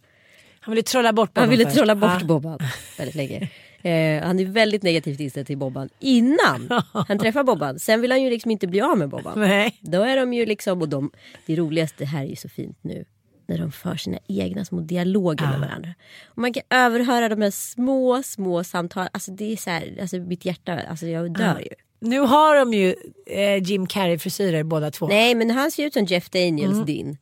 Han 0.66 0.72
ville 0.72 0.84
trolla 0.84 1.14
bort 1.14 1.30
Bobban 1.34 1.42
Han 1.42 1.50
ville 1.50 1.64
först. 1.64 1.76
trolla 1.76 1.96
bort 1.96 2.18
Ja. 2.22 2.26
Bobban 2.28 2.60
väldigt 2.98 3.16
länge. 3.16 3.50
Eh, 3.82 4.24
han 4.24 4.40
är 4.40 4.46
väldigt 4.46 4.84
negativt 4.84 5.20
inställd 5.20 5.48
till 5.48 5.58
Bobban 5.58 5.90
innan 6.00 6.82
han 7.08 7.20
träffar 7.20 7.44
Bobban. 7.44 7.80
Sen 7.80 8.02
vill 8.02 8.12
han 8.12 8.24
ju 8.24 8.30
liksom 8.30 8.52
inte 8.52 8.68
bli 8.68 8.82
av 8.82 8.98
med 8.98 9.10
Bobban. 9.10 9.40
Nej. 9.40 9.78
Då 9.82 10.02
är 10.02 10.18
de 10.18 10.34
ju 10.34 10.46
liksom, 10.46 10.82
och 10.82 10.90
de, 10.90 11.12
det 11.46 11.56
roligaste 11.56 12.06
här 12.06 12.22
är 12.24 12.28
ju 12.28 12.36
så 12.36 12.50
fint 12.50 12.78
nu. 12.82 13.06
När 13.48 13.58
de 13.58 13.72
för 13.72 13.96
sina 13.96 14.18
egna 14.28 14.66
små 14.66 14.80
dialoger 14.82 15.46
med 15.48 15.60
varandra. 15.60 15.94
Och 16.26 16.38
man 16.38 16.54
kan 16.54 16.64
överhöra 16.70 17.30
de 17.30 17.42
här 17.42 17.52
små, 17.52 18.24
små 18.24 18.64
samtalen. 18.64 19.10
Alltså 19.14 19.32
det 19.32 19.54
är 19.54 19.58
så 19.58 19.70
här, 19.70 19.98
alltså 20.02 20.18
mitt 20.18 20.46
hjärta, 20.46 20.80
alltså 20.90 21.08
jag 21.08 21.34
dör 21.34 21.60
ju. 21.60 21.68
Nu 22.06 22.20
har 22.20 22.56
de 22.56 22.74
ju 22.74 22.96
eh, 23.28 23.64
Jim 23.64 23.88
Carrey 23.88 24.18
frisyrer 24.18 24.64
båda 24.64 24.92
två. 24.92 25.08
Nej 25.08 25.36
men 25.36 25.52
han 25.52 25.72
ser 25.72 25.86
ut 25.86 25.94
som 25.94 26.06
Jeff 26.06 26.30
Daniels 26.30 26.86
din. 26.86 27.18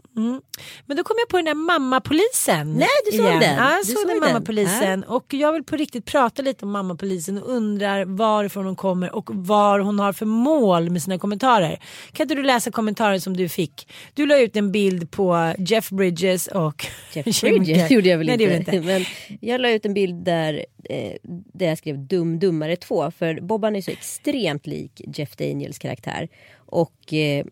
Men 0.85 0.97
då 0.97 1.03
kom 1.03 1.15
jag 1.19 1.27
på 1.27 1.37
den 1.37 1.45
där 1.45 1.53
mammapolisen. 1.53 2.73
Nej, 2.73 2.87
du 3.11 3.17
såg 3.17 3.25
igen. 3.25 3.39
den. 3.39 3.55
Ja, 3.55 3.71
jag 3.71 3.85
såg 3.85 3.97
såg 3.97 4.07
den 4.07 4.19
mammapolisen. 4.19 5.03
Och 5.03 5.33
jag 5.33 5.53
vill 5.53 5.63
på 5.63 5.75
riktigt 5.75 6.05
prata 6.05 6.41
lite 6.41 6.65
om 6.65 6.71
mammapolisen 6.71 7.37
och 7.37 7.49
undrar 7.49 8.05
varifrån 8.05 8.65
hon 8.65 8.75
kommer 8.75 9.15
och 9.15 9.29
vad 9.33 9.81
hon 9.81 9.99
har 9.99 10.13
för 10.13 10.25
mål 10.25 10.89
med 10.89 11.03
sina 11.03 11.19
kommentarer. 11.19 11.79
Kan 12.11 12.23
inte 12.23 12.35
du 12.35 12.43
läsa 12.43 12.71
kommentarer 12.71 13.19
som 13.19 13.37
du 13.37 13.49
fick? 13.49 13.87
Du 14.13 14.25
la 14.25 14.39
ut 14.39 14.55
en 14.55 14.71
bild 14.71 15.11
på 15.11 15.53
Jeff 15.57 15.89
Bridges 15.89 16.47
och 16.47 16.85
Jeff 17.13 17.25
Bridges 17.41 17.91
gjorde 17.91 18.09
jag 18.09 18.17
väl 18.17 18.27
Nej, 18.27 18.57
inte. 18.57 18.81
Men 18.81 19.05
jag 19.41 19.61
la 19.61 19.69
ut 19.69 19.85
en 19.85 19.93
bild 19.93 20.25
där, 20.25 20.65
eh, 20.89 21.13
där 21.53 21.65
jag 21.67 21.77
skrev 21.77 21.99
Dum 21.99 22.39
Dummare 22.39 22.75
2. 22.75 23.11
För 23.11 23.41
Bobban 23.41 23.75
är 23.75 23.81
så 23.81 23.91
extremt 23.91 24.67
lik 24.67 25.01
Jeff 25.07 25.35
Daniels 25.35 25.79
karaktär. 25.79 26.29
Och 26.55 27.13
eh, 27.13 27.45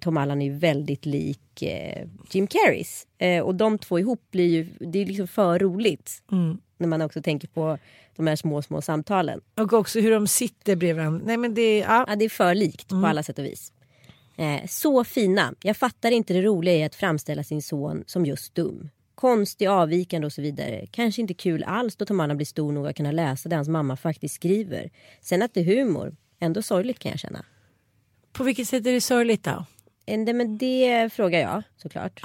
Tom 0.00 0.16
Allan 0.16 0.42
är 0.42 0.50
väldigt 0.50 1.06
lik 1.06 1.62
eh, 1.62 2.06
Jim 2.30 2.46
Carreys. 2.46 3.06
Eh, 3.18 3.42
och 3.42 3.54
de 3.54 3.78
två 3.78 3.98
ihop 3.98 4.22
blir 4.30 4.48
ju, 4.48 4.66
det 4.80 4.98
är 4.98 5.06
liksom 5.06 5.28
för 5.28 5.58
roligt. 5.58 6.22
Mm. 6.32 6.58
När 6.78 6.88
man 6.88 7.02
också 7.02 7.22
tänker 7.22 7.48
på 7.48 7.78
de 8.16 8.26
här 8.26 8.36
små, 8.36 8.62
små 8.62 8.82
samtalen. 8.82 9.40
Och 9.56 9.72
också 9.72 10.00
hur 10.00 10.10
de 10.10 10.26
sitter 10.26 10.76
bredvid 10.76 10.96
varandra. 10.96 11.22
Nej 11.26 11.36
men 11.36 11.54
det, 11.54 11.78
ja. 11.78 12.04
Ja, 12.08 12.16
det 12.16 12.24
är 12.24 12.28
för 12.28 12.54
likt 12.54 12.90
Mm. 12.90 13.02
på 13.02 13.08
alla 13.08 13.22
sätt 13.22 13.38
och 13.38 13.44
vis. 13.44 13.72
Eh, 14.36 14.66
så 14.68 15.04
fina. 15.04 15.54
Jag 15.62 15.76
fattar 15.76 16.10
inte 16.10 16.32
det 16.32 16.42
roliga 16.42 16.74
i 16.74 16.82
att 16.84 16.94
framställa 16.94 17.44
sin 17.44 17.62
son 17.62 18.04
som 18.06 18.26
just 18.26 18.54
dum. 18.54 18.90
Konstig, 19.20 19.66
avvikande 19.66 20.26
och 20.26 20.32
så 20.32 20.42
vidare. 20.42 20.86
Kanske 20.90 21.20
inte 21.20 21.34
kul 21.34 21.62
alls 21.64 21.96
då 21.96 22.04
Tom 22.04 22.20
Anna 22.20 22.34
blir 22.34 22.46
stor 22.46 22.72
nog 22.72 22.86
att 22.86 22.96
kunna 22.96 23.12
läsa 23.12 23.48
det 23.48 23.56
hans 23.56 23.68
mamma 23.68 23.96
faktiskt 23.96 24.34
skriver. 24.34 24.90
Sen 25.20 25.42
att 25.42 25.54
det 25.54 25.60
är 25.60 25.64
humor, 25.64 26.16
ändå 26.40 26.62
sorgligt 26.62 26.98
kan 26.98 27.10
jag 27.10 27.18
känna. 27.20 27.44
På 28.32 28.44
vilket 28.44 28.68
sätt 28.68 28.86
är 28.86 28.92
det 28.92 29.00
sorgligt 29.00 29.44
då? 29.44 29.64
Eh, 30.06 30.20
det- 30.24 30.32
Men 30.32 30.58
det 30.58 31.12
frågar 31.12 31.40
jag 31.40 31.62
såklart. 31.76 32.20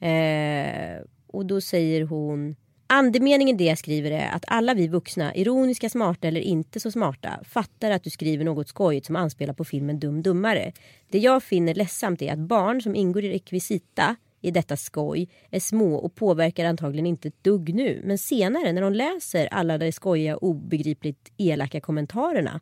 Eh, 0.00 1.04
och 1.26 1.46
då 1.46 1.60
säger 1.60 2.02
hon 2.02 2.56
Andemeningen 2.90 3.56
det 3.56 3.64
jag 3.64 3.78
skriver 3.78 4.10
är 4.10 4.28
att 4.30 4.44
alla 4.46 4.74
vi 4.74 4.88
vuxna, 4.88 5.34
ironiska, 5.34 5.88
smarta 5.90 6.28
eller 6.28 6.40
inte 6.40 6.80
så 6.80 6.90
smarta, 6.90 7.40
fattar 7.48 7.90
att 7.90 8.04
du 8.04 8.10
skriver 8.10 8.44
något 8.44 8.68
skojigt 8.68 9.06
som 9.06 9.16
anspelar 9.16 9.54
på 9.54 9.64
filmen 9.64 9.98
Dum 9.98 10.22
Dummare. 10.22 10.72
Det 11.10 11.18
jag 11.18 11.42
finner 11.42 11.74
ledsamt 11.74 12.22
är 12.22 12.32
att 12.32 12.38
barn 12.38 12.82
som 12.82 12.94
ingår 12.96 13.24
i 13.24 13.32
rekvisita 13.32 14.16
i 14.40 14.50
detta 14.50 14.76
skoj 14.76 15.28
är 15.50 15.60
små 15.60 15.94
och 15.94 16.14
påverkar 16.14 16.64
antagligen 16.64 17.06
inte 17.06 17.28
ett 17.28 17.44
dugg 17.44 17.74
nu. 17.74 18.02
Men 18.04 18.18
senare 18.18 18.72
när 18.72 18.82
de 18.82 18.92
läser 18.92 19.46
alla 19.46 19.78
de 19.78 19.92
skojiga, 19.92 20.36
obegripligt 20.36 21.32
elaka 21.36 21.80
kommentarerna 21.80 22.60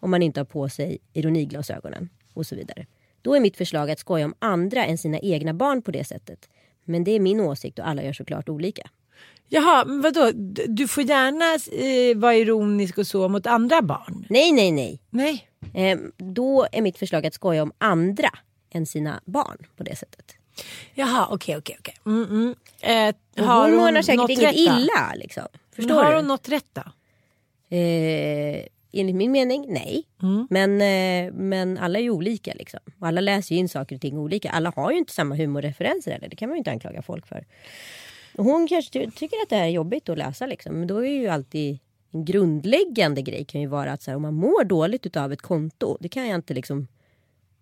om 0.00 0.10
man 0.10 0.22
inte 0.22 0.40
har 0.40 0.44
på 0.44 0.68
sig 0.68 0.98
ironiglasögonen 1.12 2.08
och 2.34 2.46
så 2.46 2.56
vidare. 2.56 2.86
Då 3.22 3.36
är 3.36 3.40
mitt 3.40 3.56
förslag 3.56 3.90
att 3.90 3.98
skoja 3.98 4.24
om 4.24 4.34
andra 4.38 4.84
än 4.84 4.98
sina 4.98 5.18
egna 5.18 5.54
barn 5.54 5.82
på 5.82 5.90
det 5.90 6.04
sättet. 6.04 6.48
Men 6.84 7.04
det 7.04 7.10
är 7.10 7.20
min 7.20 7.40
åsikt 7.40 7.78
och 7.78 7.88
alla 7.88 8.02
gör 8.02 8.12
såklart 8.12 8.48
olika. 8.48 8.90
Jaha, 9.48 9.84
men 9.84 10.00
vadå? 10.00 10.30
Du 10.66 10.88
får 10.88 11.02
gärna 11.02 11.54
eh, 11.54 12.16
vara 12.16 12.34
ironisk 12.34 12.98
och 12.98 13.06
så 13.06 13.28
mot 13.28 13.46
andra 13.46 13.82
barn. 13.82 14.26
Nej, 14.28 14.52
nej, 14.52 14.72
nej. 14.72 15.02
Nej. 15.10 15.48
Eh, 15.74 15.98
då 16.16 16.66
är 16.72 16.82
mitt 16.82 16.98
förslag 16.98 17.26
att 17.26 17.34
skoja 17.34 17.62
om 17.62 17.72
andra 17.78 18.28
än 18.70 18.86
sina 18.86 19.20
barn 19.24 19.66
på 19.76 19.82
det 19.82 19.96
sättet. 19.96 20.35
Jaha, 20.94 21.28
okej, 21.30 21.56
okej, 21.56 21.76
okej. 21.80 21.94
Mm, 22.06 22.24
mm. 22.24 22.54
Eh, 22.80 23.44
har 23.46 23.70
hon 23.72 23.94
hon 23.94 24.04
säkert 24.04 24.30
inget 24.30 24.54
illa. 24.56 25.12
Liksom. 25.14 25.46
Förstår 25.76 25.94
har 25.94 26.10
du? 26.10 26.16
hon 26.16 26.26
något 26.26 26.48
rätt 26.48 26.70
då? 26.72 26.82
Eh, 27.76 28.64
enligt 28.92 29.16
min 29.16 29.32
mening, 29.32 29.66
nej. 29.68 30.04
Mm. 30.22 30.46
Men, 30.50 30.80
eh, 30.80 31.32
men 31.32 31.78
alla 31.78 31.98
är 31.98 32.02
ju 32.02 32.10
olika. 32.10 32.54
Liksom. 32.54 32.80
Och 33.00 33.06
alla 33.06 33.20
läser 33.20 33.54
ju 33.54 33.58
in 33.58 33.68
saker 33.68 33.96
och 33.96 34.00
ting 34.00 34.18
olika. 34.18 34.50
Alla 34.50 34.72
har 34.76 34.90
ju 34.90 34.98
inte 34.98 35.12
samma 35.12 35.34
humorreferenser 35.34 36.12
heller. 36.12 36.28
Det 36.28 36.36
kan 36.36 36.48
man 36.48 36.56
ju 36.56 36.58
inte 36.58 36.70
anklaga 36.70 37.02
folk 37.02 37.26
för. 37.26 37.44
Hon 38.36 38.68
kanske 38.68 38.92
ty- 38.92 39.10
tycker 39.10 39.36
att 39.42 39.48
det 39.48 39.56
här 39.56 39.64
är 39.64 39.68
jobbigt 39.68 40.08
att 40.08 40.18
läsa. 40.18 40.46
Liksom. 40.46 40.74
Men 40.78 40.86
då 40.88 40.98
är 40.98 41.10
ju 41.10 41.28
alltid 41.28 41.78
en 42.12 42.24
grundläggande 42.24 43.22
grej 43.22 43.44
kan 43.44 43.60
ju 43.60 43.66
vara 43.66 43.92
att 43.92 44.02
så 44.02 44.10
här, 44.10 44.16
om 44.16 44.22
man 44.22 44.34
mår 44.34 44.64
dåligt 44.64 45.16
av 45.16 45.32
ett 45.32 45.42
konto. 45.42 45.96
Det 46.00 46.08
kan 46.08 46.28
jag 46.28 46.34
inte 46.34 46.54
liksom 46.54 46.86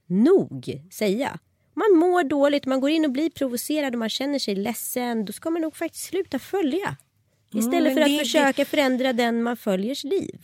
nog 0.06 0.80
säga. 0.90 1.38
Man 1.74 1.98
mår 1.98 2.24
dåligt, 2.24 2.66
man 2.66 2.80
går 2.80 2.90
in 2.90 3.04
och 3.04 3.10
blir 3.10 3.30
provocerad 3.30 3.92
och 3.94 3.98
man 3.98 4.08
känner 4.08 4.38
sig 4.38 4.54
ledsen. 4.54 5.24
Då 5.24 5.32
ska 5.32 5.50
man 5.50 5.62
nog 5.62 5.76
faktiskt 5.76 6.04
sluta 6.04 6.38
följa. 6.38 6.96
Istället 7.54 7.92
Mm, 7.92 7.94
för 7.94 8.00
att 8.00 8.08
det- 8.08 8.18
försöka 8.18 8.64
förändra 8.64 9.12
den 9.12 9.42
man 9.42 9.56
följers 9.56 10.04
liv. 10.04 10.38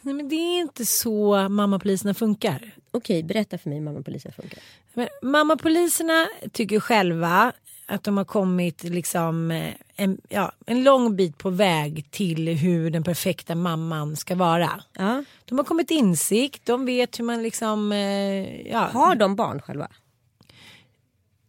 Nej, 0.00 0.14
men 0.14 0.28
det 0.28 0.34
är 0.36 0.60
inte 0.60 0.86
så 0.86 1.48
mammapoliserna 1.48 2.14
funkar. 2.14 2.74
Okej, 2.90 3.22
berätta 3.22 3.58
för 3.58 3.68
mig 3.68 3.78
hur 3.78 3.84
mammapolisen 3.84 4.32
funkar. 4.32 4.58
Men 4.94 5.08
mammapoliserna 5.22 6.26
tycker 6.52 6.80
själva 6.80 7.52
att 7.86 8.04
de 8.04 8.16
har 8.16 8.24
kommit 8.24 8.84
liksom 8.84 9.50
eh, 9.50 9.72
en, 9.96 10.20
ja, 10.28 10.52
en 10.66 10.82
lång 10.84 11.16
bit 11.16 11.38
på 11.38 11.50
väg 11.50 12.10
till 12.10 12.48
hur 12.48 12.90
den 12.90 13.02
perfekta 13.04 13.54
mamman 13.54 14.16
ska 14.16 14.34
vara. 14.34 14.70
Ja. 14.98 15.24
De 15.44 15.58
har 15.58 15.64
kommit 15.64 15.90
insikt, 15.90 16.66
de 16.66 16.86
vet 16.86 17.18
hur 17.18 17.24
man 17.24 17.42
liksom... 17.42 17.92
Eh, 17.92 18.60
ja. 18.70 18.78
Har 18.92 19.14
de 19.14 19.36
barn 19.36 19.60
själva? 19.62 19.88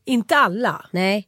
Inte 0.06 0.36
alla. 0.36 0.86
Nej, 0.92 1.28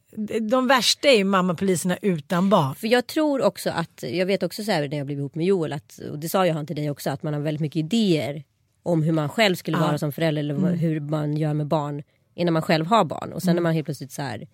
De 0.50 0.66
värsta 0.66 1.08
är 1.08 1.16
ju 1.16 1.24
mammapoliserna 1.24 1.96
utan 2.02 2.50
barn. 2.50 2.74
för 2.74 2.86
jag 2.88 3.06
tror 3.06 3.42
också 3.42 3.70
att, 3.70 4.04
jag 4.10 4.26
vet 4.26 4.42
också 4.42 4.64
så 4.64 4.70
här 4.72 4.88
när 4.88 4.96
jag 4.96 5.06
blev 5.06 5.18
ihop 5.18 5.34
med 5.34 5.46
Joel, 5.46 5.72
att, 5.72 5.98
och 6.10 6.18
det 6.18 6.28
sa 6.28 6.46
ju 6.46 6.52
han 6.52 6.66
till 6.66 6.76
dig 6.76 6.90
också, 6.90 7.10
att 7.10 7.22
man 7.22 7.34
har 7.34 7.40
väldigt 7.40 7.60
mycket 7.60 7.76
idéer 7.76 8.44
om 8.82 9.02
hur 9.02 9.12
man 9.12 9.28
själv 9.28 9.54
skulle 9.56 9.76
vara 9.78 9.98
som 9.98 10.12
förälder 10.12 10.40
eller 10.40 10.54
vad- 10.54 10.72
hur 10.72 11.00
man 11.00 11.36
gör 11.36 11.54
med 11.54 11.66
barn 11.66 12.02
innan 12.34 12.52
man 12.52 12.62
själv 12.62 12.86
har 12.86 13.04
barn. 13.04 13.32
Och 13.32 13.42
sen 13.42 13.54
när 13.56 13.62
man 13.62 13.72
helt 13.74 13.84
plötsligt 13.84 14.12
så 14.12 14.22
här, 14.22 14.46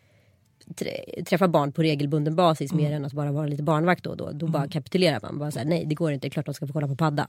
trä- 0.76 1.24
träffar 1.26 1.48
barn 1.48 1.72
på 1.72 1.82
regelbunden 1.82 2.36
basis 2.36 2.72
mer 2.72 2.92
än 2.92 3.04
att 3.04 3.12
bara 3.12 3.32
vara 3.32 3.46
lite 3.46 3.62
barnvakt 3.62 4.04
då 4.04 4.10
och 4.10 4.16
då. 4.16 4.30
Då 4.32 4.46
bara 4.46 4.68
kapitulerar 4.68 5.18
man. 5.22 5.38
Bara 5.38 5.50
så 5.50 5.58
här, 5.58 5.66
nej 5.66 5.84
det 5.86 5.94
går 5.94 6.12
inte, 6.12 6.26
det 6.26 6.28
är 6.28 6.30
klart 6.30 6.46
de 6.46 6.54
ska 6.54 6.66
få 6.66 6.72
kolla 6.72 6.88
på 6.88 6.96
padda. 6.96 7.28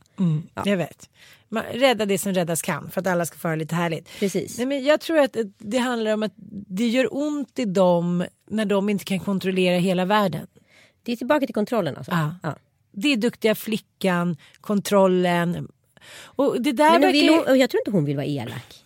Ja. 0.53 0.63
Jag 0.65 0.77
vet. 0.77 1.09
Man, 1.49 1.63
rädda 1.73 2.05
det 2.05 2.17
som 2.17 2.33
räddas 2.33 2.61
kan 2.61 2.89
för 2.91 3.01
att 3.01 3.07
alla 3.07 3.25
ska 3.25 3.37
få 3.37 3.47
ha 3.47 3.55
lite 3.55 3.75
härligt. 3.75 4.09
Precis. 4.19 4.57
Nej, 4.57 4.67
men 4.67 4.83
jag 4.83 5.01
tror 5.01 5.19
att 5.19 5.35
det 5.57 5.77
handlar 5.77 6.13
om 6.13 6.23
att 6.23 6.33
det 6.67 6.87
gör 6.87 7.07
ont 7.11 7.59
i 7.59 7.65
dem 7.65 8.25
när 8.49 8.65
de 8.65 8.89
inte 8.89 9.05
kan 9.05 9.19
kontrollera 9.19 9.77
hela 9.77 10.05
världen. 10.05 10.47
Det 11.03 11.11
är 11.11 11.15
tillbaka 11.15 11.45
till 11.45 11.55
kontrollen 11.55 11.97
alltså. 11.97 12.11
Ja. 12.11 12.35
Ja. 12.43 12.55
Det 12.91 13.07
är 13.13 13.17
duktiga 13.17 13.55
flickan, 13.55 14.37
kontrollen. 14.61 15.67
Och 16.23 16.61
det 16.61 16.71
där 16.71 16.99
Men 16.99 17.11
vill, 17.11 17.25
verkar- 17.27 17.37
hon, 17.43 17.47
och 17.51 17.57
jag 17.57 17.69
tror 17.69 17.81
inte 17.81 17.91
hon 17.91 18.05
vill 18.05 18.15
vara 18.15 18.25
elak. 18.25 18.82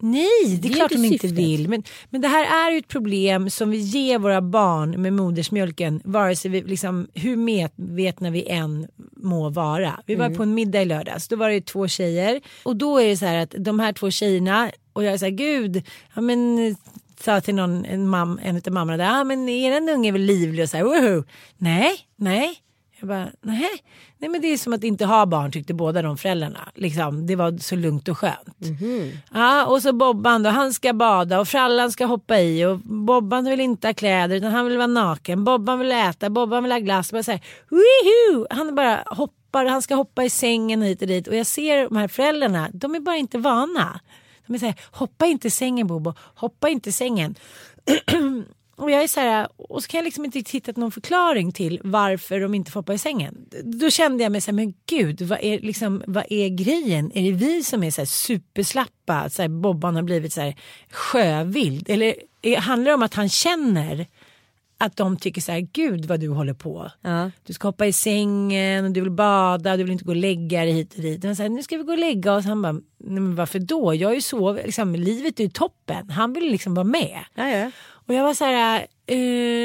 Nej, 0.00 0.28
det 0.46 0.52
är, 0.54 0.58
Det 0.62 0.68
är 0.68 0.72
klart 0.72 0.92
hon 0.94 1.04
inte 1.04 1.26
vill. 1.26 1.68
Men, 1.68 1.82
men 2.10 2.20
det 2.20 2.28
här 2.28 2.66
är 2.68 2.72
ju 2.72 2.78
ett 2.78 2.88
problem 2.88 3.50
som 3.50 3.70
vi 3.70 3.76
ger 3.78 4.18
våra 4.18 4.42
barn 4.42 5.02
med 5.02 5.12
modersmjölken. 5.12 6.00
Vare 6.04 6.36
sig 6.36 6.50
vi, 6.50 6.62
liksom, 6.62 7.08
hur 7.14 7.36
medvetna 7.36 8.30
vi 8.30 8.48
än 8.48 8.86
må 9.16 9.48
vara. 9.50 10.00
Vi 10.06 10.14
var 10.14 10.26
Mm. 10.26 10.36
på 10.36 10.42
en 10.42 10.54
middag 10.54 10.82
i 10.82 10.84
lördags. 10.84 11.28
Då 11.28 11.36
var 11.36 11.50
det 11.50 11.66
två 11.66 11.88
tjejer. 11.88 12.40
Och 12.62 12.76
då 12.76 12.98
är 12.98 13.08
det 13.08 13.16
så 13.16 13.26
här 13.26 13.36
att 13.42 13.54
de 13.58 13.80
här 13.80 13.92
två 13.92 14.10
tjejerna. 14.10 14.70
Och 14.92 15.04
jag 15.04 15.12
är 15.14 15.18
så 15.18 15.24
här, 15.24 15.32
gud. 15.32 15.82
Ja, 16.14 16.20
men, 16.20 16.76
sa 17.20 17.40
till 17.40 17.54
någon, 17.54 17.84
en, 17.84 18.08
mam, 18.08 18.40
en 18.42 18.56
av 18.66 18.72
mammorna 18.72 18.96
där. 18.96 19.04
Ja 19.04 19.24
men 19.24 19.48
er 19.48 19.90
unge 19.92 20.08
är 20.08 20.12
väl 20.12 20.22
livlig 20.22 20.62
och 20.62 20.70
så 20.70 20.76
här. 20.76 20.84
Woho. 20.84 21.24
Nej, 21.56 21.98
nej. 22.16 22.54
Jag 23.00 23.08
bara, 23.08 23.28
nej. 23.40 23.70
nej 24.18 24.30
men 24.30 24.40
det 24.40 24.48
är 24.48 24.58
som 24.58 24.72
att 24.72 24.84
inte 24.84 25.04
ha 25.04 25.26
barn 25.26 25.52
tyckte 25.52 25.74
båda 25.74 26.02
de 26.02 26.16
föräldrarna. 26.16 26.68
Liksom, 26.74 27.26
det 27.26 27.36
var 27.36 27.58
så 27.58 27.76
lugnt 27.76 28.08
och 28.08 28.18
skönt. 28.18 28.56
Ja, 29.34 29.66
och 29.66 29.82
så 29.82 29.92
Bobban 29.92 30.42
då, 30.42 30.50
han 30.50 30.72
ska 30.74 30.92
bada 30.92 31.40
och 31.40 31.48
frallan 31.48 31.92
ska 31.92 32.06
hoppa 32.06 32.40
i 32.40 32.64
och 32.64 32.78
Bobban 32.78 33.44
vill 33.44 33.60
inte 33.60 33.88
ha 33.88 33.94
kläder 33.94 34.36
utan 34.36 34.52
han 34.52 34.66
vill 34.66 34.76
vara 34.76 34.86
naken. 34.86 35.44
Bobban 35.44 35.78
vill 35.78 35.92
äta, 35.92 36.30
Bobban 36.30 36.62
vill 36.62 36.72
ha 36.72 36.78
glass. 36.78 37.12
Bara 37.12 37.22
så 37.22 37.30
här! 37.30 37.40
Han 38.54 38.74
bara 38.74 39.02
hoppar, 39.06 39.64
han 39.64 39.82
ska 39.82 39.94
hoppa 39.94 40.24
i 40.24 40.30
sängen 40.30 40.82
hit 40.82 41.02
och 41.02 41.08
dit 41.08 41.28
och 41.28 41.36
jag 41.36 41.46
ser 41.46 41.88
de 41.88 41.96
här 41.96 42.08
föräldrarna, 42.08 42.68
de 42.72 42.94
är 42.94 43.00
bara 43.00 43.16
inte 43.16 43.38
vana. 43.38 44.00
De 44.46 44.54
är 44.54 44.58
så 44.58 44.66
här, 44.66 44.74
hoppa 44.90 45.26
inte 45.26 45.48
i 45.48 45.50
sängen 45.50 45.86
Bobo, 45.86 46.14
hoppa 46.34 46.68
inte 46.68 46.88
i 46.88 46.92
sängen. 46.92 47.34
Och 48.78 48.90
jag 48.90 49.02
är 49.02 49.08
så 49.08 49.20
här, 49.20 49.48
och 49.56 49.82
så 49.82 49.88
kan 49.88 49.98
jag 49.98 50.04
liksom 50.04 50.24
inte 50.24 50.42
hitta 50.50 50.72
någon 50.76 50.90
förklaring 50.90 51.52
till 51.52 51.80
varför 51.84 52.40
de 52.40 52.54
inte 52.54 52.70
får 52.70 52.80
hoppa 52.80 52.94
i 52.94 52.98
sängen. 52.98 53.36
Då 53.64 53.90
kände 53.90 54.22
jag 54.22 54.32
mig 54.32 54.40
så 54.40 54.50
här, 54.50 54.56
men 54.56 54.74
gud, 54.86 55.22
vad 55.22 55.38
är, 55.42 55.60
liksom, 55.60 56.02
vad 56.06 56.24
är 56.30 56.48
grejen? 56.48 57.12
Är 57.14 57.22
det 57.22 57.32
vi 57.32 57.62
som 57.62 57.82
är 57.82 57.90
så 57.90 58.00
här 58.00 58.06
superslappa? 58.06 59.30
Så 59.30 59.42
här, 59.42 59.48
Bobban 59.48 59.94
har 59.94 60.02
blivit 60.02 60.32
så 60.32 60.40
här 60.40 60.54
sjövild? 60.90 61.90
Eller 61.90 62.14
är, 62.42 62.56
handlar 62.56 62.90
det 62.90 62.94
om 62.94 63.02
att 63.02 63.14
han 63.14 63.28
känner 63.28 64.06
att 64.78 64.96
de 64.96 65.16
tycker 65.16 65.40
så 65.40 65.52
här, 65.52 65.60
gud 65.72 66.04
vad 66.04 66.20
du 66.20 66.28
håller 66.28 66.54
på. 66.54 66.90
Ja. 67.02 67.30
Du 67.46 67.52
ska 67.52 67.68
hoppa 67.68 67.86
i 67.86 67.92
sängen 67.92 68.84
och 68.84 68.90
du 68.90 69.00
vill 69.00 69.10
bada 69.10 69.76
du 69.76 69.82
vill 69.82 69.92
inte 69.92 70.04
gå 70.04 70.10
och 70.10 70.16
lägga 70.16 70.64
dig 70.64 70.72
hit 70.72 70.94
och 70.94 71.02
dit. 71.02 71.24
Och 71.24 71.36
så 71.36 71.42
här, 71.42 71.50
nu 71.50 71.62
ska 71.62 71.76
vi 71.76 71.82
gå 71.82 71.92
och 71.92 71.98
lägga 71.98 72.34
oss. 72.34 72.44
Han 72.44 72.62
bara, 72.62 72.72
nej 72.72 72.82
men 72.98 73.34
varför 73.34 73.58
då? 73.58 73.94
Jag 73.94 74.10
är 74.10 74.14
ju 74.14 74.20
så, 74.20 74.52
liksom, 74.52 74.94
livet 74.94 75.40
är 75.40 75.44
ju 75.44 75.50
toppen. 75.50 76.10
Han 76.10 76.32
vill 76.32 76.50
liksom 76.50 76.74
vara 76.74 76.84
med. 76.84 77.24
Ja, 77.34 77.48
ja. 77.48 77.70
Och 78.08 78.14
jag 78.14 78.24
var 78.24 78.34
så 78.34 78.44
här, 78.44 78.86
eh, 79.06 79.18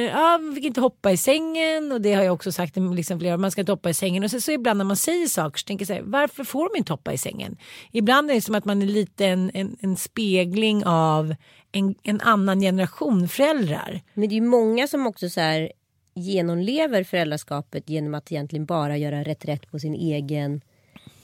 ja, 0.06 0.38
man 0.38 0.56
fick 0.56 0.66
inte 0.66 0.82
hoppa 0.82 1.12
i 1.12 1.18
sängen 1.18 1.92
och 1.92 2.02
det 2.02 2.14
har 2.14 2.24
jag 2.24 2.34
också 2.34 2.52
sagt 2.52 2.78
liksom 2.96 3.20
flera 3.20 3.38
man 3.38 3.52
ska 3.52 3.62
inte 3.62 3.72
hoppa 3.72 3.90
i 3.90 3.94
sängen. 3.94 4.24
Och 4.24 4.32
så, 4.32 4.42
så 4.42 4.52
ibland 4.52 4.78
när 4.78 4.86
man 4.86 4.98
säger 4.98 5.28
saker 5.28 5.60
så 5.60 5.66
tänker 5.66 5.82
jag 5.82 5.88
så 5.88 5.94
här, 5.94 6.02
varför 6.02 6.44
får 6.44 6.70
de 6.70 6.78
inte 6.78 6.94
hoppa 6.94 7.14
i 7.14 7.18
sängen? 7.18 7.58
Ibland 7.92 8.32
är 8.32 8.36
det 8.36 8.42
som 8.42 8.56
att 8.56 8.66
man 8.66 8.82
är 8.82 8.86
lite 8.86 9.26
en, 9.26 9.52
en, 9.54 9.78
en 9.80 9.96
spegling 9.96 10.86
av 10.86 11.36
en, 11.72 11.96
en 12.04 12.22
annan 12.22 12.60
generation 12.60 13.28
föräldrar. 13.28 14.02
Men 14.14 14.30
det 14.30 14.36
är 14.36 14.42
ju 14.42 14.48
många 14.48 14.88
som 14.88 15.08
också 15.08 15.30
så 15.30 15.42
här 15.42 15.72
genomlever 16.16 17.04
föräldraskapet 17.04 17.90
genom 17.90 18.14
att 18.14 18.32
egentligen 18.32 18.66
bara 18.66 18.98
göra 18.98 19.24
rätt 19.24 19.46
rätt 19.46 19.72
på 19.72 19.80
sin 19.80 19.94
egen 19.96 20.62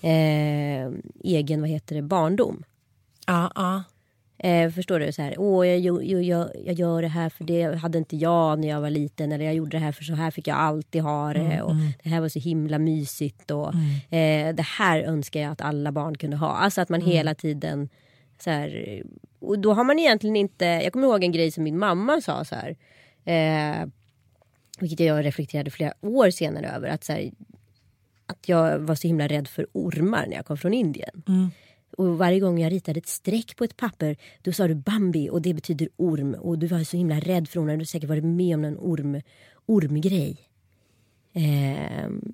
eh, 0.02 0.92
egen 1.24 1.62
vad 1.62 1.70
heter 1.70 1.96
det, 1.96 2.02
barndom. 2.02 2.64
Ja, 3.28 3.52
ja. 3.56 3.84
Eh, 4.40 4.72
förstår 4.72 5.00
du? 5.00 5.12
Så 5.12 5.22
här, 5.22 5.36
Åh, 5.38 5.68
jag, 5.68 5.80
jag, 5.80 6.24
jag, 6.24 6.50
jag 6.66 6.76
gör 6.76 7.02
det 7.02 7.08
här 7.08 7.30
för 7.30 7.44
det 7.44 7.76
hade 7.76 7.98
inte 7.98 8.16
jag 8.16 8.60
när 8.60 8.68
jag 8.68 8.82
var 8.82 8.90
liten. 8.90 9.32
Eller 9.32 9.46
jag 9.46 9.54
gjorde 9.54 9.72
det 9.78 9.84
här 9.84 9.92
för 9.92 10.04
så 10.04 10.14
här 10.14 10.32
fick 10.32 10.48
jag 10.48 10.58
alltid 10.58 11.02
ha 11.02 11.34
det. 11.34 11.62
och 11.62 11.76
Det 12.04 12.10
här 12.10 12.22
var 12.22 12.30
så 12.30 12.40
himla 12.40 12.80
mysigt. 12.80 13.52
Och, 13.52 13.74
eh, 14.14 14.56
det 14.56 14.66
här 14.78 15.02
önskar 15.02 15.40
jag 15.40 15.52
att 15.52 15.62
alla 15.62 15.92
barn 15.92 16.18
kunde 16.18 16.38
ha. 16.38 16.48
Alltså 16.52 16.82
att 16.82 16.90
man 16.90 17.02
hela 17.02 17.36
tiden... 17.36 17.90
Så 18.40 18.50
här, 18.50 19.04
och 19.40 19.60
då 19.60 19.74
har 19.74 19.84
man 19.84 20.00
egentligen 20.00 20.36
inte... 20.36 20.66
Jag 20.66 20.94
kommer 20.94 21.08
ihåg 21.08 21.24
en 21.24 21.32
grej 21.32 21.52
som 21.52 21.64
min 21.64 21.78
mamma 21.78 22.22
sa 22.22 22.46
så 22.46 22.56
här. 22.56 22.76
Eh, 23.26 23.88
vilket 24.80 25.00
jag 25.00 25.26
reflekterade 25.26 25.72
flera 25.72 25.94
år 26.02 26.30
senare 26.30 26.68
över. 26.70 26.88
Att, 26.88 27.04
så 27.04 27.14
här, 27.14 27.32
att 28.26 28.50
jag 28.50 28.80
var 28.80 28.96
så 28.96 29.08
himla 29.08 29.28
rädd 29.28 29.48
för 29.48 29.68
ormar 29.72 30.26
när 30.28 30.36
jag 30.36 30.46
kom 30.46 30.58
från 30.58 30.74
Indien. 30.74 31.24
Och 31.98 32.18
varje 32.18 32.40
gång 32.40 32.60
jag 32.60 32.72
ritade 32.72 32.98
ett 32.98 33.08
streck 33.08 33.56
på 33.56 33.64
ett 33.64 33.78
papper 33.78 34.18
då 34.42 34.52
sa 34.52 34.68
du 34.68 34.76
Bambi 34.76 35.30
och 35.30 35.42
det 35.42 35.54
betyder 35.54 35.90
orm. 35.96 36.34
Och 36.34 36.60
du 36.60 36.68
var 36.68 36.84
så 36.84 36.98
himla 36.98 37.20
rädd 37.20 37.50
för 37.50 37.60
ormar. 37.60 37.74
Du 37.74 37.80
har 37.80 37.86
säkert 37.86 38.10
varit 38.10 38.24
med 38.24 38.56
om 38.56 38.66
en 38.66 38.78
orm, 38.78 39.22
ormgrej. 39.66 40.38
Ehm, 41.34 42.34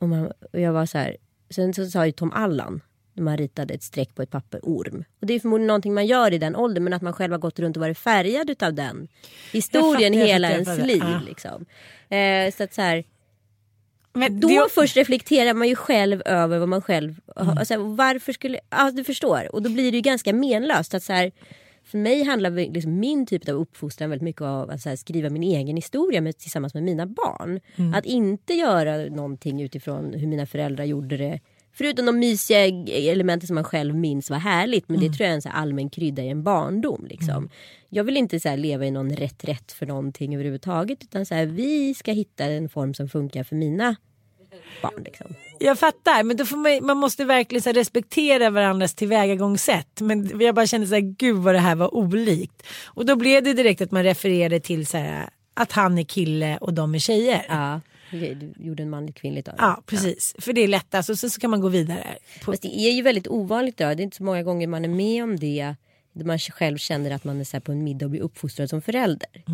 och, 0.00 0.08
man, 0.08 0.32
och 0.52 0.60
jag 0.60 0.72
var 0.72 0.86
så 0.86 0.98
här. 0.98 1.16
Sen 1.50 1.74
så 1.74 1.86
sa 1.86 2.06
ju 2.06 2.12
Tom 2.12 2.32
Allan 2.32 2.80
när 3.14 3.22
man 3.22 3.36
ritade 3.36 3.74
ett 3.74 3.82
streck 3.82 4.14
på 4.14 4.22
ett 4.22 4.30
papper 4.30 4.60
orm. 4.62 5.04
Och 5.20 5.26
det 5.26 5.34
är 5.34 5.40
förmodligen 5.40 5.66
någonting 5.66 5.94
man 5.94 6.06
gör 6.06 6.32
i 6.32 6.38
den 6.38 6.56
åldern 6.56 6.84
men 6.84 6.92
att 6.92 7.02
man 7.02 7.12
själv 7.12 7.32
har 7.32 7.38
gått 7.38 7.58
runt 7.58 7.76
och 7.76 7.80
varit 7.80 7.98
färgad 7.98 8.50
utav 8.50 8.74
den 8.74 9.08
historien 9.52 10.12
hela 10.12 10.50
ens 10.50 10.78
liv. 10.78 11.02
Ja. 11.02 11.20
Liksom. 11.26 11.66
Eh, 12.08 12.52
så 12.52 12.64
att 12.64 12.74
så 12.74 12.82
här, 12.82 13.04
Men 14.12 14.40
då 14.40 14.48
det, 14.48 14.68
först 14.70 14.96
reflekterar 14.96 15.54
man 15.54 15.68
ju 15.68 15.74
själv 15.74 16.22
över 16.24 16.58
vad 16.58 16.68
man 16.68 16.82
själv 16.82 17.20
Mm. 17.36 17.58
alltså, 17.58 17.78
Varför 17.78 18.32
skulle, 18.32 18.60
ja 18.70 18.90
du 18.90 19.04
förstår. 19.04 19.54
Och 19.54 19.62
då 19.62 19.70
blir 19.70 19.90
det 19.90 19.96
ju 19.96 20.02
ganska 20.02 20.32
menlöst. 20.32 20.94
Att 20.94 21.02
så 21.02 21.12
här, 21.12 21.32
för 21.84 21.98
mig 21.98 22.22
handlar 22.22 22.50
liksom 22.50 22.98
min 23.00 23.26
typ 23.26 23.48
av 23.48 23.54
uppfostran 23.54 24.10
väldigt 24.10 24.24
mycket 24.24 24.42
om 24.42 24.70
att 24.70 24.84
här, 24.84 24.96
skriva 24.96 25.30
min 25.30 25.42
egen 25.42 25.76
historia 25.76 26.20
med, 26.20 26.38
tillsammans 26.38 26.74
med 26.74 26.82
mina 26.82 27.06
barn. 27.06 27.60
Mm. 27.76 27.94
Att 27.94 28.04
inte 28.04 28.54
göra 28.54 28.96
någonting 28.96 29.62
utifrån 29.62 30.14
hur 30.14 30.26
mina 30.26 30.46
föräldrar 30.46 30.84
gjorde 30.84 31.16
det. 31.16 31.40
Förutom 31.74 32.06
de 32.06 32.18
mysiga 32.18 32.64
elementen 33.10 33.46
som 33.46 33.54
man 33.54 33.64
själv 33.64 33.94
minns 33.94 34.30
var 34.30 34.38
härligt. 34.38 34.88
Men 34.88 34.96
Mm. 34.98 35.10
det 35.10 35.16
tror 35.16 35.24
jag 35.24 35.30
är 35.30 35.34
en 35.34 35.42
så 35.42 35.48
allmän 35.48 35.90
krydda 35.90 36.22
i 36.22 36.28
en 36.28 36.42
barndom. 36.42 37.06
Liksom. 37.10 37.48
Jag 37.88 38.04
vill 38.04 38.16
inte 38.16 38.40
så 38.40 38.56
leva 38.56 38.86
i 38.86 38.90
någon 38.90 39.10
rätt 39.16 39.44
rätt 39.44 39.72
för 39.72 39.86
någonting 39.86 40.34
överhuvudtaget. 40.34 41.02
Utan 41.02 41.26
så 41.26 41.34
här, 41.34 41.46
vi 41.46 41.94
ska 41.94 42.12
hitta 42.12 42.44
en 42.44 42.68
form 42.68 42.94
som 42.94 43.08
funkar 43.08 43.44
för 43.44 43.56
mina 43.56 43.96
barn. 44.82 45.02
Liksom. 45.04 45.26
jag 45.58 45.78
fattar, 45.78 46.22
men 46.22 46.36
då 46.36 46.44
får 46.44 46.56
man, 46.56 46.86
man 46.86 46.96
måste 46.96 47.24
verkligen 47.24 47.62
så 47.62 47.72
respektera 47.72 48.50
varandras 48.50 48.94
tillvägagångssätt. 48.94 50.00
Men 50.00 50.40
jag 50.40 50.54
bara 50.54 50.66
kände 50.66 50.86
så 50.86 50.94
här, 50.94 51.00
gud 51.00 51.36
vad 51.36 51.54
det 51.54 51.58
här 51.58 51.74
var 51.74 51.94
olikt. 51.94 52.62
Och 52.84 53.06
då 53.06 53.16
blev 53.16 53.42
det 53.42 53.52
direkt 53.52 53.80
att 53.80 53.90
man 53.90 54.02
refererade 54.02 54.60
till 54.60 54.86
så 54.86 54.96
här, 54.98 55.28
att 55.54 55.72
han 55.72 55.98
är 55.98 56.04
kille 56.04 56.58
och 56.60 56.74
de 56.74 56.94
är 56.94 56.98
tjejer. 56.98 57.44
Ja, 57.48 57.80
du 58.12 58.52
gjorde 58.56 58.82
en 58.82 58.90
manligt 58.90 59.16
kvinnligt 59.16 59.46
det. 59.46 59.54
Ja, 59.58 59.82
precis. 59.86 60.34
För 60.38 60.52
det 60.52 60.60
är 60.60 60.68
lättast 60.68 61.10
och 61.10 61.18
så, 61.18 61.30
så 61.30 61.40
kan 61.40 61.50
man 61.50 61.60
gå 61.60 61.68
vidare. 61.68 62.18
På, 62.44 62.52
Fast 62.52 62.62
det 62.62 62.78
är 62.78 62.90
ju 62.90 63.02
väldigt 63.02 63.28
ovanligt 63.28 63.76
då. 63.76 63.84
Det 63.84 63.90
är 63.90 64.00
inte 64.00 64.16
så 64.16 64.24
många 64.24 64.42
gånger 64.42 64.66
man 64.66 64.84
är 64.84 64.88
med 64.88 65.24
om 65.24 65.38
det. 65.38 65.74
Där 66.12 66.24
man 66.24 66.38
själv 66.38 66.78
känner 66.78 67.10
att 67.10 67.24
man 67.24 67.40
är 67.40 67.44
så 67.44 67.60
på 67.60 67.72
en 67.72 67.84
middag 67.84 68.06
och 68.06 68.10
blir 68.10 68.20
uppfostrad 68.20 68.70
som 68.70 68.82
förälder. 68.82 69.44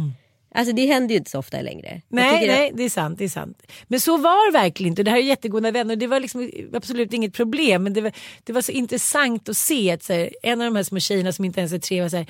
Alltså 0.54 0.74
det 0.74 0.86
händer 0.86 1.12
ju 1.14 1.18
inte 1.18 1.30
så 1.30 1.38
ofta 1.38 1.60
längre. 1.60 2.02
Nej, 2.08 2.46
nej, 2.46 2.72
det 2.74 2.82
är 2.82 2.88
sant. 2.88 3.18
Det 3.18 3.24
är 3.24 3.28
sant. 3.28 3.62
Men 3.86 4.00
så 4.00 4.16
var 4.16 4.52
det 4.52 4.58
verkligen 4.58 4.92
inte. 4.92 5.02
Det 5.02 5.10
här 5.10 5.18
är 5.18 5.22
jättegoda 5.22 5.70
vänner 5.70 5.94
och 5.94 5.98
det 5.98 6.06
var 6.06 6.20
liksom 6.20 6.50
absolut 6.72 7.12
inget 7.12 7.32
problem. 7.32 7.82
Men 7.82 7.92
det 7.92 8.00
var, 8.00 8.12
det 8.44 8.52
var 8.52 8.62
så 8.62 8.72
intressant 8.72 9.48
att 9.48 9.56
se 9.56 9.90
att 9.90 10.08
här, 10.08 10.30
en 10.42 10.60
av 10.60 10.64
de 10.64 10.76
här 10.76 10.82
små 10.82 11.00
tjejerna 11.00 11.32
som 11.32 11.44
inte 11.44 11.60
ens 11.60 11.72
är 11.72 11.78
tre 11.78 12.02
var 12.02 12.08
så 12.08 12.16
här, 12.16 12.26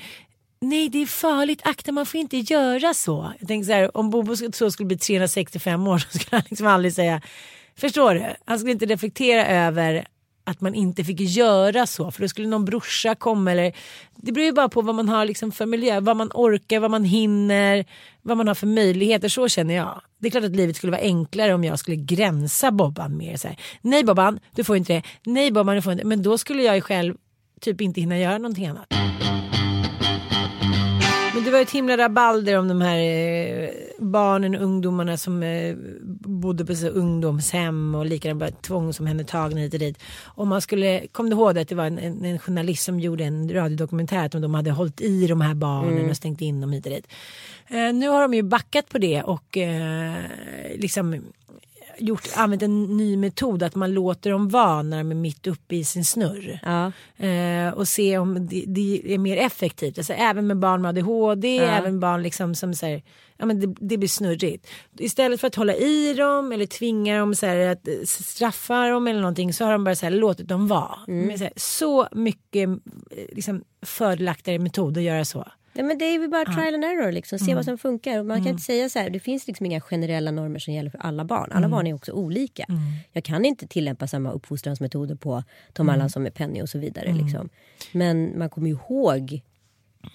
Nej, 0.61 0.89
det 0.89 1.01
är 1.01 1.05
farligt. 1.05 1.61
Akta, 1.63 1.91
man 1.91 2.05
får 2.05 2.19
inte 2.19 2.37
göra 2.37 2.93
så. 2.93 3.33
Jag 3.39 3.47
tänker 3.47 3.65
så 3.65 3.71
här, 3.71 3.97
om 3.97 4.09
Bobo 4.09 4.35
så 4.53 4.71
skulle 4.71 4.87
bli 4.87 4.97
365 4.97 5.87
år 5.87 5.97
så 6.11 6.19
skulle 6.19 6.37
han 6.37 6.43
liksom 6.49 6.67
aldrig 6.67 6.93
säga. 6.93 7.21
Förstår 7.75 8.13
du? 8.13 8.35
Han 8.45 8.59
skulle 8.59 8.71
inte 8.71 8.85
reflektera 8.85 9.47
över 9.47 10.05
att 10.43 10.61
man 10.61 10.75
inte 10.75 11.03
fick 11.03 11.19
göra 11.19 11.87
så 11.87 12.11
för 12.11 12.21
då 12.21 12.27
skulle 12.27 12.47
någon 12.47 12.65
brorsa 12.65 13.15
komma 13.15 13.51
eller 13.51 13.73
det 14.15 14.31
beror 14.31 14.45
ju 14.45 14.51
bara 14.51 14.69
på 14.69 14.81
vad 14.81 14.95
man 14.95 15.09
har 15.09 15.25
liksom 15.25 15.51
för 15.51 15.65
miljö, 15.65 15.99
vad 15.99 16.17
man 16.17 16.29
orkar, 16.33 16.79
vad 16.79 16.91
man 16.91 17.03
hinner, 17.03 17.85
vad 18.21 18.37
man 18.37 18.47
har 18.47 18.55
för 18.55 18.67
möjligheter, 18.67 19.29
så 19.29 19.47
känner 19.47 19.73
jag. 19.73 20.01
Det 20.19 20.27
är 20.27 20.31
klart 20.31 20.43
att 20.43 20.55
livet 20.55 20.75
skulle 20.75 20.91
vara 20.91 21.01
enklare 21.01 21.53
om 21.53 21.63
jag 21.63 21.79
skulle 21.79 21.97
gränsa 21.97 22.71
Bobban 22.71 23.17
mer 23.17 23.37
så 23.37 23.47
här. 23.47 23.57
Nej 23.81 24.03
Bobban, 24.03 24.39
du 24.55 24.63
får 24.63 24.77
inte 24.77 24.93
det. 24.93 25.03
Nej 25.25 25.51
Bobban, 25.51 25.75
du 25.75 25.81
får 25.81 25.91
inte 25.91 26.03
det. 26.03 26.07
Men 26.07 26.23
då 26.23 26.37
skulle 26.37 26.63
jag 26.63 26.75
ju 26.75 26.81
själv 26.81 27.15
typ 27.61 27.81
inte 27.81 28.01
hinna 28.01 28.19
göra 28.19 28.37
någonting 28.37 28.67
annat. 28.67 28.93
Det 31.49 31.53
var 31.53 31.61
ett 31.61 31.71
himla 31.71 31.97
rabalder 31.97 32.57
om 32.57 32.67
de 32.67 32.81
här 32.81 32.97
eh, 32.97 33.69
barnen 33.99 34.55
och 34.55 34.63
ungdomarna 34.63 35.17
som 35.17 35.43
eh, 35.43 35.75
bodde 36.21 36.65
på 36.65 36.75
så 36.75 36.87
ungdomshem 36.87 37.95
och 37.95 38.05
likadant 38.05 38.39
bara 38.39 38.51
tvångsomhändertagna 38.51 39.61
hit 39.61 39.73
och 39.73 39.79
dit. 39.79 39.97
Och 40.25 40.47
man 40.47 40.61
skulle, 40.61 41.07
kom 41.11 41.29
du 41.29 41.35
ihåg 41.35 41.57
att 41.57 41.67
det 41.67 41.75
var 41.75 41.85
en, 41.85 41.99
en, 41.99 42.25
en 42.25 42.39
journalist 42.39 42.83
som 42.83 42.99
gjorde 42.99 43.23
en 43.23 43.53
radiodokumentär 43.53 44.25
att 44.25 44.31
de 44.31 44.53
hade 44.53 44.71
hållit 44.71 45.01
i 45.01 45.27
de 45.27 45.41
här 45.41 45.53
barnen 45.53 46.09
och 46.09 46.17
stängt 46.17 46.41
in 46.41 46.61
dem 46.61 46.71
hit 46.71 46.85
och 46.85 46.91
dit. 46.91 47.07
Eh, 47.67 47.93
nu 47.93 48.07
har 48.07 48.21
de 48.21 48.33
ju 48.33 48.41
backat 48.41 48.89
på 48.89 48.97
det 48.97 49.21
och 49.23 49.57
liksom 50.75 51.21
gjort, 51.99 52.27
använt 52.35 52.61
en 52.61 52.97
ny 52.97 53.17
metod 53.17 53.63
att 53.63 53.75
man 53.75 53.93
låter 53.93 54.31
dem 54.31 54.49
vara 54.49 54.81
när 54.81 54.97
de 54.97 55.11
är 55.11 55.15
mitt 55.15 55.47
uppe 55.47 55.75
i 55.75 55.83
sin 55.83 56.05
snurr. 56.05 56.59
Ja. 56.63 56.91
Eh, 57.25 57.73
och 57.73 57.87
se 57.87 58.17
om 58.17 58.47
det, 58.47 58.63
det 58.67 59.13
är 59.13 59.17
mer 59.17 59.37
effektivt. 59.37 59.97
Alltså, 59.97 60.13
även 60.13 60.47
med 60.47 60.57
barn 60.57 60.81
med 60.81 60.89
ADHD, 60.89 61.57
även 61.57 61.91
med 61.91 61.99
barn 61.99 62.23
liksom 62.23 62.55
som 62.55 62.73
säger 62.73 63.01
Ja, 63.41 63.45
men 63.45 63.59
det, 63.59 63.75
det 63.79 63.97
blir 63.97 64.07
snurrigt. 64.07 64.67
Istället 64.97 65.41
för 65.41 65.47
att 65.47 65.55
hålla 65.55 65.75
i 65.75 66.13
dem 66.13 66.51
eller 66.51 66.65
tvinga 66.65 67.19
dem 67.19 67.35
så 67.35 67.45
här, 67.45 67.57
att 67.57 67.87
eh, 67.87 67.93
straffa 68.05 68.87
dem 68.87 69.07
eller 69.07 69.19
någonting 69.19 69.53
så 69.53 69.65
har 69.65 69.71
de 69.71 69.83
bara 69.83 69.95
så 69.95 70.05
här, 70.05 70.11
låtit 70.13 70.47
dem 70.47 70.67
vara. 70.67 70.99
Men, 71.07 71.37
så, 71.37 71.43
här, 71.43 71.53
så 71.55 72.07
mycket 72.11 72.69
eh, 72.69 72.77
liksom, 73.31 73.63
fördelaktigare 73.85 74.59
metod 74.59 74.97
att 74.97 75.03
göra 75.03 75.25
så. 75.25 75.47
Ja, 75.79 75.85
men 75.85 75.97
det 75.97 76.05
är 76.05 76.11
ju 76.11 76.27
bara 76.27 76.45
trial 76.45 76.73
and 76.73 76.83
error, 76.83 77.11
liksom. 77.11 77.39
se 77.39 77.55
vad 77.55 77.65
som 77.65 77.77
funkar. 77.77 78.19
Och 78.19 78.25
man 78.25 78.37
kan 78.37 78.47
inte 78.47 78.63
säga 78.63 78.89
så 78.89 78.99
här, 78.99 79.09
det 79.09 79.19
finns 79.19 79.47
liksom 79.47 79.65
inga 79.65 79.81
generella 79.81 80.31
normer 80.31 80.59
som 80.59 80.73
gäller 80.73 80.89
för 80.89 80.97
alla 80.97 81.25
barn. 81.25 81.51
Alla 81.51 81.69
barn 81.69 81.87
är 81.87 81.93
också 81.93 82.11
olika. 82.11 82.65
Jag 83.11 83.23
kan 83.23 83.45
inte 83.45 83.67
tillämpa 83.67 84.07
samma 84.07 84.31
uppfostransmetoder 84.31 85.15
på 85.15 85.43
Tom 85.73 85.89
Allan 85.89 86.09
som 86.09 86.23
med 86.23 86.33
Penny 86.33 86.61
och 86.61 86.69
så 86.69 86.79
vidare. 86.79 87.13
Liksom. 87.13 87.49
Men 87.91 88.39
man 88.39 88.49
kommer 88.49 88.67
ju 88.67 88.73
ihåg 88.73 89.41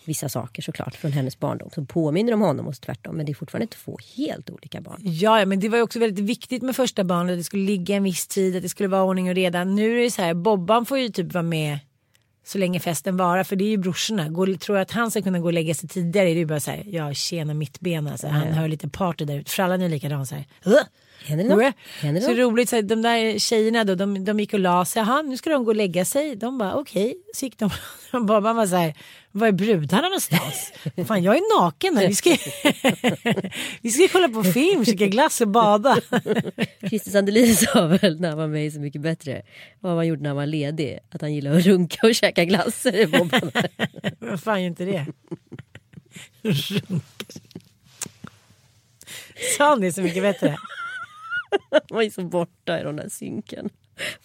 vissa 0.04 0.28
saker 0.28 0.62
såklart 0.62 0.94
från 0.94 1.12
hennes 1.12 1.38
barndom 1.38 1.70
som 1.70 1.86
påminner 1.86 2.34
om 2.34 2.40
honom 2.40 2.66
och 2.66 2.80
tvärtom. 2.80 3.16
Men 3.16 3.26
det 3.26 3.32
är 3.32 3.34
fortfarande 3.34 3.66
två 3.66 3.98
helt 4.16 4.50
olika 4.50 4.80
barn. 4.80 5.00
Ja, 5.02 5.46
men 5.46 5.60
det 5.60 5.68
var 5.68 5.76
ju 5.78 5.82
också 5.82 5.98
väldigt 5.98 6.24
viktigt 6.24 6.62
med 6.62 6.76
första 6.76 7.04
barnet. 7.04 7.38
Det 7.38 7.44
skulle 7.44 7.64
ligga 7.64 7.96
en 7.96 8.02
viss 8.02 8.26
tid, 8.26 8.56
att 8.56 8.62
det 8.62 8.68
skulle 8.68 8.88
vara 8.88 9.02
ordning 9.02 9.28
och 9.28 9.34
reda. 9.34 9.64
Nu 9.64 9.98
är 9.98 10.02
det 10.02 10.10
så 10.10 10.22
här, 10.22 10.34
Bobban 10.34 10.86
får 10.86 10.98
ju 10.98 11.08
typ 11.08 11.32
vara 11.32 11.42
med 11.42 11.78
så 12.44 12.58
länge 12.58 12.80
festen 12.80 13.16
varar. 13.16 13.44
För 13.44 13.56
det 13.56 13.64
är 13.64 13.68
ju 13.68 13.76
brorsorna. 13.76 14.28
Går, 14.28 14.46
tror 14.46 14.78
jag 14.78 14.82
att 14.82 14.90
han 14.90 15.10
ska 15.10 15.22
kunna 15.22 15.38
gå 15.38 15.46
och 15.46 15.52
lägga 15.52 15.74
sig 15.74 15.88
tidigare 15.88 16.30
är 16.30 16.34
det 16.34 16.40
ju 16.40 16.46
bara 16.46 16.60
så 16.60 16.70
här, 16.70 16.82
ja 16.86 17.14
tjena 17.14 17.54
mittbena. 17.54 18.18
Så 18.18 18.26
här, 18.26 18.38
han 18.38 18.52
hör 18.52 18.68
lite 18.68 18.88
party 18.88 19.24
där 19.24 19.38
ute. 19.38 19.50
Frallan 19.50 19.82
är 19.82 19.88
likadan 19.88 20.26
så 20.26 20.34
här. 20.34 20.44
Händer 21.24 21.44
det 21.44 21.50
något? 21.50 21.74
Händer 22.00 22.20
det 22.20 22.26
Så 22.26 22.34
roligt, 22.34 22.68
så 22.68 22.80
de 22.80 23.02
där 23.02 23.38
tjejerna 23.38 23.84
då, 23.84 23.94
de, 23.94 24.24
de 24.24 24.40
gick 24.40 24.52
och 24.52 24.58
la 24.58 24.84
sig. 24.84 25.02
Jaha, 25.02 25.22
nu 25.22 25.36
ska 25.36 25.50
de 25.50 25.64
gå 25.64 25.70
och 25.70 25.76
lägga 25.76 26.04
sig. 26.04 26.36
De 26.36 26.58
bara 26.58 26.74
okej. 26.74 27.16
Så 27.34 27.44
gick 27.44 27.58
de. 27.58 27.70
Och 28.12 28.24
Bobban 28.24 28.56
var 28.56 28.66
så 28.66 28.76
här, 28.76 28.94
var 29.30 29.48
är 29.48 29.52
brudarna 29.52 30.02
någonstans? 30.02 30.72
Fan 31.06 31.22
jag 31.22 31.36
är 31.36 31.60
naken 31.60 31.96
här. 31.96 32.08
Vi 32.08 32.14
ska, 32.14 32.30
vi 33.82 33.90
ska 33.90 34.08
kolla 34.12 34.28
på 34.28 34.44
film, 34.44 34.84
käka 34.84 35.06
glass 35.06 35.40
och 35.40 35.48
bada. 35.48 35.98
Christer 36.88 37.10
Sandelin 37.10 37.56
sa 37.56 37.86
väl 37.86 38.20
när 38.20 38.28
han 38.28 38.38
var 38.38 38.46
med 38.48 38.66
i 38.66 38.70
Så 38.70 38.80
mycket 38.80 39.00
bättre 39.00 39.42
vad 39.80 39.94
man 39.94 40.06
gjorde 40.06 40.22
när 40.22 40.30
han 40.30 40.36
var 40.36 40.46
ledig. 40.46 40.98
Att 41.10 41.20
han 41.20 41.34
gillade 41.34 41.56
att 41.56 41.64
runka 41.66 42.06
och 42.06 42.14
käka 42.14 42.44
glass. 42.44 42.86
Vad 44.18 44.40
fan 44.40 44.62
gör 44.62 44.68
inte 44.68 44.84
det? 44.84 45.06
Sa 49.56 49.68
han 49.68 49.80
det 49.80 49.92
så 49.92 50.02
mycket 50.02 50.22
bättre? 50.22 50.56
Var 51.90 52.02
ju 52.02 52.10
så 52.10 52.22
borta 52.22 52.80
i 52.80 52.82
den 52.82 52.96
där 52.96 53.08
synken. 53.08 53.68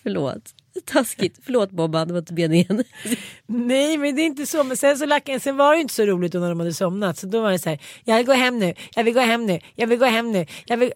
Förlåt. 0.04 0.54
Taskigt. 0.86 1.40
Förlåt 1.44 1.72
Bobban, 1.72 2.08
det 2.08 2.14
var 2.14 2.20
inte 2.20 2.34
meningen. 2.34 2.84
Nej 3.48 3.98
men 3.98 4.16
det 4.16 4.22
är 4.22 4.26
inte 4.26 4.46
så. 4.46 4.64
Men 4.64 4.78
sen, 4.78 4.98
så 4.98 5.06
lack, 5.06 5.30
sen 5.42 5.58
var 5.58 5.76
det 5.76 5.82
inte 5.82 5.94
så 5.94 6.06
roligt 6.06 6.34
när 6.34 6.50
de 6.50 6.60
hade 6.60 6.74
somnat. 6.74 7.18
Så 7.18 7.28
då 7.28 7.42
var 7.42 7.52
det 7.52 7.60
så 7.60 7.70
här. 7.70 7.80
Jag 8.04 8.18
vill 8.18 8.26
gå 8.26 8.34
hem 8.34 8.60
nu. 8.60 8.74
Jag 8.96 9.04
vill 9.04 9.14
gå 9.14 9.20
hem 9.20 9.46
nu. 9.46 9.60
Jag 9.76 9.88
vill 9.88 10.00
gå 10.00 10.06
hem 10.06 10.32
nu. 10.32 10.46
Jag 10.66 10.78
vill... 10.78 10.92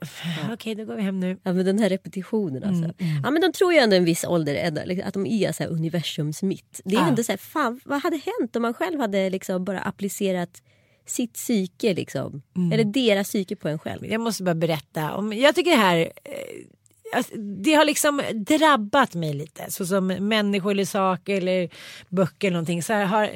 Okej 0.54 0.76
då 0.76 0.86
går 0.86 0.96
vi 0.96 1.02
hem 1.02 1.19
nu. 1.19 1.38
Ja, 1.43 1.54
men 1.54 1.65
den 1.65 1.80
här 1.80 1.89
repetitionen 1.89 2.63
alltså. 2.63 2.93
Ja, 3.24 3.32
men 3.32 3.41
de 3.41 3.52
tror 3.52 3.74
ju 3.74 3.80
ändå 3.80 3.96
en 3.96 4.06
viss 4.06 4.24
ålder 4.24 4.86
liksom, 4.86 5.08
att 5.08 5.13
de 5.13 5.26
är 5.26 5.52
så 5.52 5.63
här 5.63 5.69
universums 5.69 6.43
mitt. 6.43 6.82
Det 6.86 6.96
är 6.96 7.00
Ja. 7.00 7.08
ändå 7.08 7.24
så 7.24 7.32
här, 7.32 7.38
fan 7.38 7.80
vad 7.86 8.02
hade 8.04 8.17
hänt 8.39 8.56
om 8.56 8.62
man 8.62 8.74
själv 8.74 9.00
hade 9.00 9.30
liksom 9.30 9.65
bara 9.65 9.80
applicerat 9.80 10.62
sitt 11.05 11.33
psyke 11.33 11.93
liksom. 11.93 12.41
Eller 12.73 12.83
deras 12.83 13.27
psyke 13.27 13.55
på 13.55 13.67
en 13.67 13.79
själv. 13.79 14.05
Jag 14.05 14.21
måste 14.21 14.43
bara 14.43 14.55
berätta. 14.55 15.15
Om, 15.15 15.33
jag 15.33 15.55
tycker 15.55 15.71
det 15.71 15.77
här. 15.77 15.97
Eh, 15.97 17.15
alltså, 17.15 17.35
det 17.37 17.73
har 17.73 17.85
liksom 17.85 18.21
drabbat 18.33 19.15
mig 19.15 19.33
lite. 19.33 19.71
Så 19.71 19.85
som 19.85 20.07
människor 20.07 20.71
eller 20.71 20.85
saker 20.85 21.37
eller 21.37 21.69
böcker 22.09 22.47
eller 22.47 22.55
någonting. 22.55 22.83
Så 22.83 22.93
här 22.93 23.05
har 23.05 23.29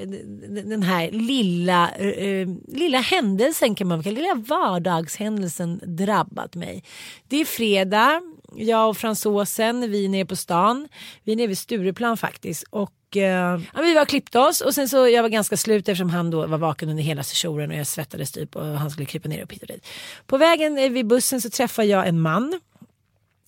den 0.70 0.84
här 0.84 1.12
lilla, 1.12 1.90
eh, 1.92 2.48
lilla 2.68 3.00
händelsen 3.00 3.76
kan 3.76 3.88
man 3.88 4.04
kalla 4.04 4.16
lilla 4.16 4.36
vardagshändelsen 4.36 5.82
drabbat 5.86 6.56
mig. 6.56 6.84
Det 7.28 7.42
är 7.42 7.46
fredag. 7.46 8.22
Jag 8.56 8.90
och 8.90 8.98
fransosen, 8.98 9.92
vi 9.92 10.06
är 10.06 10.10
nere 10.10 10.26
på 10.26 10.36
stan. 10.36 10.88
Vi 11.24 11.32
är 11.32 11.36
nere 11.36 11.48
vid 11.48 11.58
Stureplan 11.58 12.18
faktiskt. 12.18 12.64
Och 12.70 13.18
eh, 13.18 13.60
ja, 13.74 13.82
vi 13.82 13.94
var 13.94 14.02
och 14.02 14.08
klippte 14.08 14.40
oss 14.40 14.62
och 14.62 14.76
sen 14.76 14.90
så 14.90 15.08
jag 15.08 15.24
var 15.24 15.30
ganska 15.30 15.58
slut 15.58 15.90
eftersom 15.90 16.10
han 16.10 16.32
då 16.32 16.48
var 16.48 16.58
vaken 16.58 16.90
under 16.90 17.04
hela 17.04 17.24
sessionen 17.24 17.72
och 17.72 17.78
jag 17.78 17.88
svettades 17.88 18.32
typ 18.32 18.56
och 18.56 18.66
han 18.66 18.92
skulle 18.92 19.06
krypa 19.06 19.30
ner 19.30 19.44
upp 19.44 19.52
hit 19.52 19.62
och 19.62 19.68
dit. 19.68 19.88
På 20.26 20.38
vägen 20.38 20.78
eh, 20.78 20.90
vid 20.90 21.08
bussen 21.08 21.42
så 21.42 21.50
träffar 21.50 21.84
jag 21.84 22.08
en 22.08 22.22
man 22.22 22.60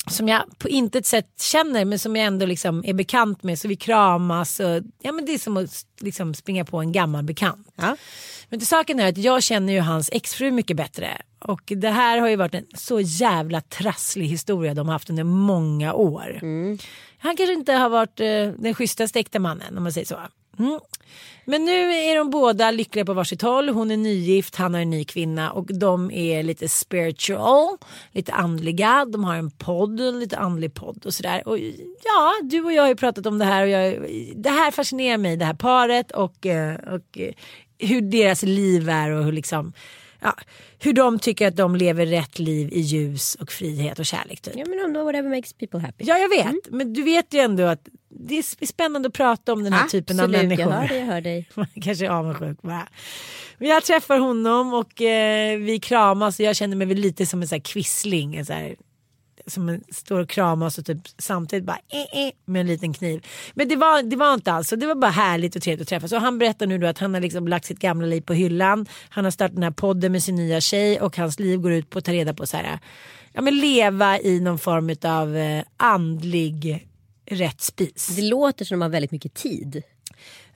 som 0.07 0.27
jag 0.27 0.43
på 0.57 0.69
intet 0.69 1.05
sätt 1.05 1.41
känner 1.41 1.85
men 1.85 1.99
som 1.99 2.15
jag 2.15 2.25
ändå 2.25 2.45
liksom 2.45 2.85
är 2.85 2.93
bekant 2.93 3.43
med 3.43 3.59
så 3.59 3.67
vi 3.67 3.75
kramas 3.75 4.59
och 4.59 4.81
ja 5.01 5.11
men 5.11 5.25
det 5.25 5.33
är 5.33 5.37
som 5.37 5.57
att 5.57 5.85
liksom 5.99 6.33
springa 6.33 6.65
på 6.65 6.77
en 6.79 6.91
gammal 6.91 7.23
bekant. 7.23 7.67
Ja. 7.75 7.95
Men 8.49 8.59
till 8.59 8.67
saken 8.67 8.99
är 8.99 9.09
att 9.09 9.17
jag 9.17 9.43
känner 9.43 9.73
ju 9.73 9.79
hans 9.79 10.09
exfru 10.13 10.51
mycket 10.51 10.77
bättre 10.77 11.21
och 11.39 11.61
det 11.75 11.89
här 11.89 12.17
har 12.17 12.27
ju 12.27 12.35
varit 12.35 12.53
en 12.53 12.65
så 12.73 12.99
jävla 12.99 13.61
trasslig 13.61 14.27
historia 14.27 14.73
de 14.73 14.87
har 14.87 14.93
haft 14.93 15.09
under 15.09 15.23
många 15.23 15.93
år. 15.93 16.39
Han 17.17 17.37
kanske 17.37 17.53
inte 17.53 17.73
har 17.73 17.89
varit 17.89 18.19
eh, 18.19 18.25
den 18.57 18.73
schysstaste 18.73 19.19
äkta 19.19 19.39
mannen 19.39 19.77
om 19.77 19.83
man 19.83 19.93
säger 19.93 20.07
så. 20.07 20.19
Mm. 20.59 20.79
Men 21.45 21.65
nu 21.65 21.93
är 21.93 22.15
de 22.15 22.29
båda 22.29 22.71
lyckliga 22.71 23.05
på 23.05 23.13
varsitt 23.13 23.41
håll. 23.41 23.69
Hon 23.69 23.91
är 23.91 23.97
nygift, 23.97 24.55
han 24.55 24.73
har 24.73 24.81
en 24.81 24.89
ny 24.89 25.05
kvinna 25.05 25.51
och 25.51 25.65
de 25.65 26.11
är 26.11 26.43
lite 26.43 26.69
spiritual, 26.69 27.77
lite 28.11 28.33
andliga. 28.33 29.05
De 29.05 29.23
har 29.23 29.35
en 29.35 29.51
podd, 29.51 29.99
en 29.99 30.19
lite 30.19 30.37
andlig 30.37 30.73
podd 30.73 31.05
och 31.05 31.13
sådär. 31.13 31.47
Och 31.47 31.59
ja, 32.03 32.33
du 32.43 32.63
och 32.63 32.73
jag 32.73 32.83
har 32.83 32.89
ju 32.89 32.95
pratat 32.95 33.25
om 33.25 33.39
det 33.39 33.45
här 33.45 33.63
och 33.63 33.69
jag, 33.69 34.05
det 34.35 34.49
här 34.49 34.71
fascinerar 34.71 35.17
mig, 35.17 35.37
det 35.37 35.45
här 35.45 35.53
paret 35.53 36.11
och, 36.11 36.45
eh, 36.45 36.75
och 36.75 37.17
eh, 37.17 37.33
hur 37.79 38.01
deras 38.01 38.43
liv 38.43 38.89
är 38.89 39.11
och 39.11 39.23
hur 39.23 39.31
liksom 39.31 39.73
Ja, 40.21 40.35
hur 40.79 40.93
de 40.93 41.19
tycker 41.19 41.47
att 41.47 41.55
de 41.55 41.75
lever 41.75 42.05
rätt 42.05 42.39
liv 42.39 42.69
i 42.71 42.79
ljus 42.79 43.35
och 43.35 43.51
frihet 43.51 43.99
och 43.99 44.05
kärlek. 44.05 44.41
Typ. 44.41 44.53
Ja 44.57 44.65
men 44.67 44.85
om 44.85 44.93
då 44.93 45.03
whatever 45.03 45.29
makes 45.29 45.53
people 45.53 45.79
happy. 45.79 46.03
Ja 46.07 46.17
jag 46.17 46.29
vet, 46.29 46.55
men 46.71 46.93
du 46.93 47.03
vet 47.03 47.33
ju 47.33 47.39
ändå 47.39 47.63
att 47.63 47.87
det 48.09 48.37
är 48.37 48.65
spännande 48.65 49.07
att 49.07 49.13
prata 49.13 49.53
om 49.53 49.63
den 49.63 49.73
här 49.73 49.87
typen 49.87 50.19
av 50.19 50.25
Absolut, 50.25 50.41
människor. 50.41 50.73
jag 50.73 50.79
hör 50.79 50.87
dig, 50.87 50.99
jag 50.99 51.05
hör 51.05 51.21
dig. 51.21 51.49
Man 51.55 51.67
kanske 51.81 52.05
är 52.05 52.09
avundsjuk. 52.09 52.57
Va? 52.61 52.87
Men 53.57 53.67
jag 53.67 53.83
träffar 53.83 54.17
honom 54.19 54.73
och 54.73 55.01
eh, 55.01 55.59
vi 55.59 55.79
kramas 55.79 56.39
och 56.39 56.45
jag 56.45 56.55
känner 56.55 56.75
mig 56.75 56.87
lite 56.87 57.25
som 57.25 57.41
en 57.41 57.47
här 57.47 58.45
så 58.45 58.53
här, 58.53 58.75
som 59.49 59.81
står 59.91 60.19
och 60.19 60.29
kramas 60.29 60.77
och 60.77 60.85
typ 60.85 60.97
samtidigt 61.17 61.65
bara 61.65 61.79
eh, 61.89 62.27
eh, 62.27 62.31
med 62.45 62.59
en 62.59 62.67
liten 62.67 62.93
kniv. 62.93 63.25
Men 63.53 63.67
det 63.67 63.75
var, 63.75 64.03
det 64.03 64.15
var 64.15 64.33
inte 64.33 64.51
alls 64.51 64.67
så. 64.67 64.75
Det 64.75 64.87
var 64.87 64.95
bara 64.95 65.11
härligt 65.11 65.55
och 65.55 65.61
trevligt 65.61 65.81
att 65.81 65.87
träffas. 65.87 66.11
Och 66.11 66.21
han 66.21 66.37
berättar 66.37 66.67
nu 66.67 66.77
då 66.77 66.87
att 66.87 66.97
han 66.97 67.13
har 67.13 67.21
liksom 67.21 67.47
lagt 67.47 67.65
sitt 67.65 67.79
gamla 67.79 68.07
liv 68.07 68.21
på 68.21 68.33
hyllan. 68.33 68.85
Han 69.09 69.23
har 69.23 69.31
startat 69.31 69.55
den 69.55 69.63
här 69.63 69.71
podden 69.71 70.11
med 70.11 70.23
sin 70.23 70.35
nya 70.35 70.61
tjej 70.61 71.01
och 71.01 71.17
hans 71.17 71.39
liv 71.39 71.59
går 71.59 71.71
ut 71.71 71.89
på 71.89 71.99
att 71.99 72.05
ta 72.05 72.11
reda 72.11 72.33
på 72.33 72.45
så 72.45 72.57
här. 72.57 72.79
Ja 73.33 73.41
men 73.41 73.59
leva 73.59 74.19
i 74.19 74.39
någon 74.39 74.59
form 74.59 74.95
av 75.03 75.37
eh, 75.37 75.63
andlig 75.77 76.87
rätt 77.25 77.61
spis. 77.61 78.07
Det 78.15 78.21
låter 78.21 78.65
som 78.65 78.79
de 78.79 78.81
har 78.81 78.89
väldigt 78.89 79.11
mycket 79.11 79.33
tid. 79.33 79.83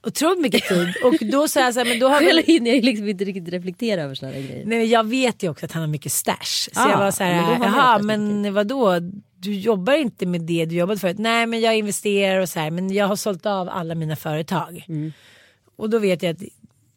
Otroligt 0.08 0.40
mycket 0.42 0.68
tid. 0.68 0.94
Och 1.04 1.16
då 1.32 1.48
sa 1.48 1.60
jag 1.60 1.74
så 1.74 1.80
här, 1.80 1.88
men 1.88 2.00
då 2.00 2.08
har 2.08 2.20
Själv 2.20 2.36
väl... 2.36 2.44
hinner 2.46 2.74
jag 2.74 2.84
liksom 2.84 3.08
inte 3.08 3.24
riktigt 3.24 3.50
reflektera 3.54 4.02
över 4.02 4.16
sådana 4.16 4.36
här 4.36 4.42
grejer. 4.42 4.66
Nej, 4.66 4.78
men 4.78 4.90
jag 4.90 5.08
vet 5.08 5.44
ju 5.44 5.50
också 5.50 5.66
att 5.66 5.72
han 5.72 5.82
har 5.82 5.88
mycket 5.88 6.12
stash. 6.12 6.44
Så 6.46 6.70
Ja, 6.76 6.90
jag 6.92 6.98
var 6.98 7.12
så 7.12 7.24
här, 7.24 7.34
jaha 7.62 8.00
men 8.00 8.54
vadå? 8.54 9.00
Du 9.40 9.54
jobbar 9.54 9.94
inte 9.94 10.26
med 10.26 10.42
det 10.42 10.66
du 10.66 10.76
jobbade 10.76 11.00
förut. 11.00 11.18
Nej 11.20 11.46
men 11.48 11.62
jag 11.62 11.78
investerar 11.78 12.40
och 12.42 12.50
så 12.50 12.60
här. 12.60 12.72
Men 12.72 12.94
jag 12.94 13.08
har 13.08 13.16
sålt 13.16 13.46
av 13.46 13.70
alla 13.70 13.96
mina 13.96 14.16
företag. 14.16 14.86
Mm. 14.88 15.14
Och 15.76 15.90
då 15.90 16.00
vet 16.00 16.24
jag 16.24 16.32
att 16.32 16.44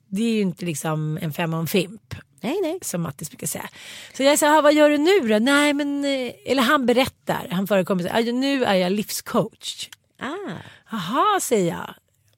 det 0.08 0.22
är 0.22 0.32
ju 0.34 0.40
inte 0.40 0.64
liksom 0.64 1.18
en 1.22 1.32
femma 1.32 1.58
om 1.58 1.66
fimp. 1.66 2.14
Nej 2.40 2.58
nej. 2.62 2.78
Som 2.82 3.02
Mattis 3.02 3.30
brukar 3.30 3.46
säga. 3.46 3.68
Så 4.16 4.22
jag 4.22 4.38
sa, 4.38 4.60
vad 4.60 4.74
gör 4.74 4.90
du 4.90 4.98
nu 4.98 5.28
då? 5.28 5.38
Nej 5.38 5.72
men, 5.72 6.04
eh, 6.04 6.32
eller 6.46 6.62
han 6.62 6.86
berättar. 6.86 7.48
Han 7.50 7.66
förekommer 7.66 8.02
så 8.02 8.08
här, 8.08 8.20
"Ja, 8.20 8.32
nu 8.32 8.64
är 8.64 8.74
jag 8.74 8.92
livscoach. 8.92 9.88
Ah. 10.20 10.52
Jaha 10.90 11.40
säger 11.40 11.68
jag. 11.72 11.94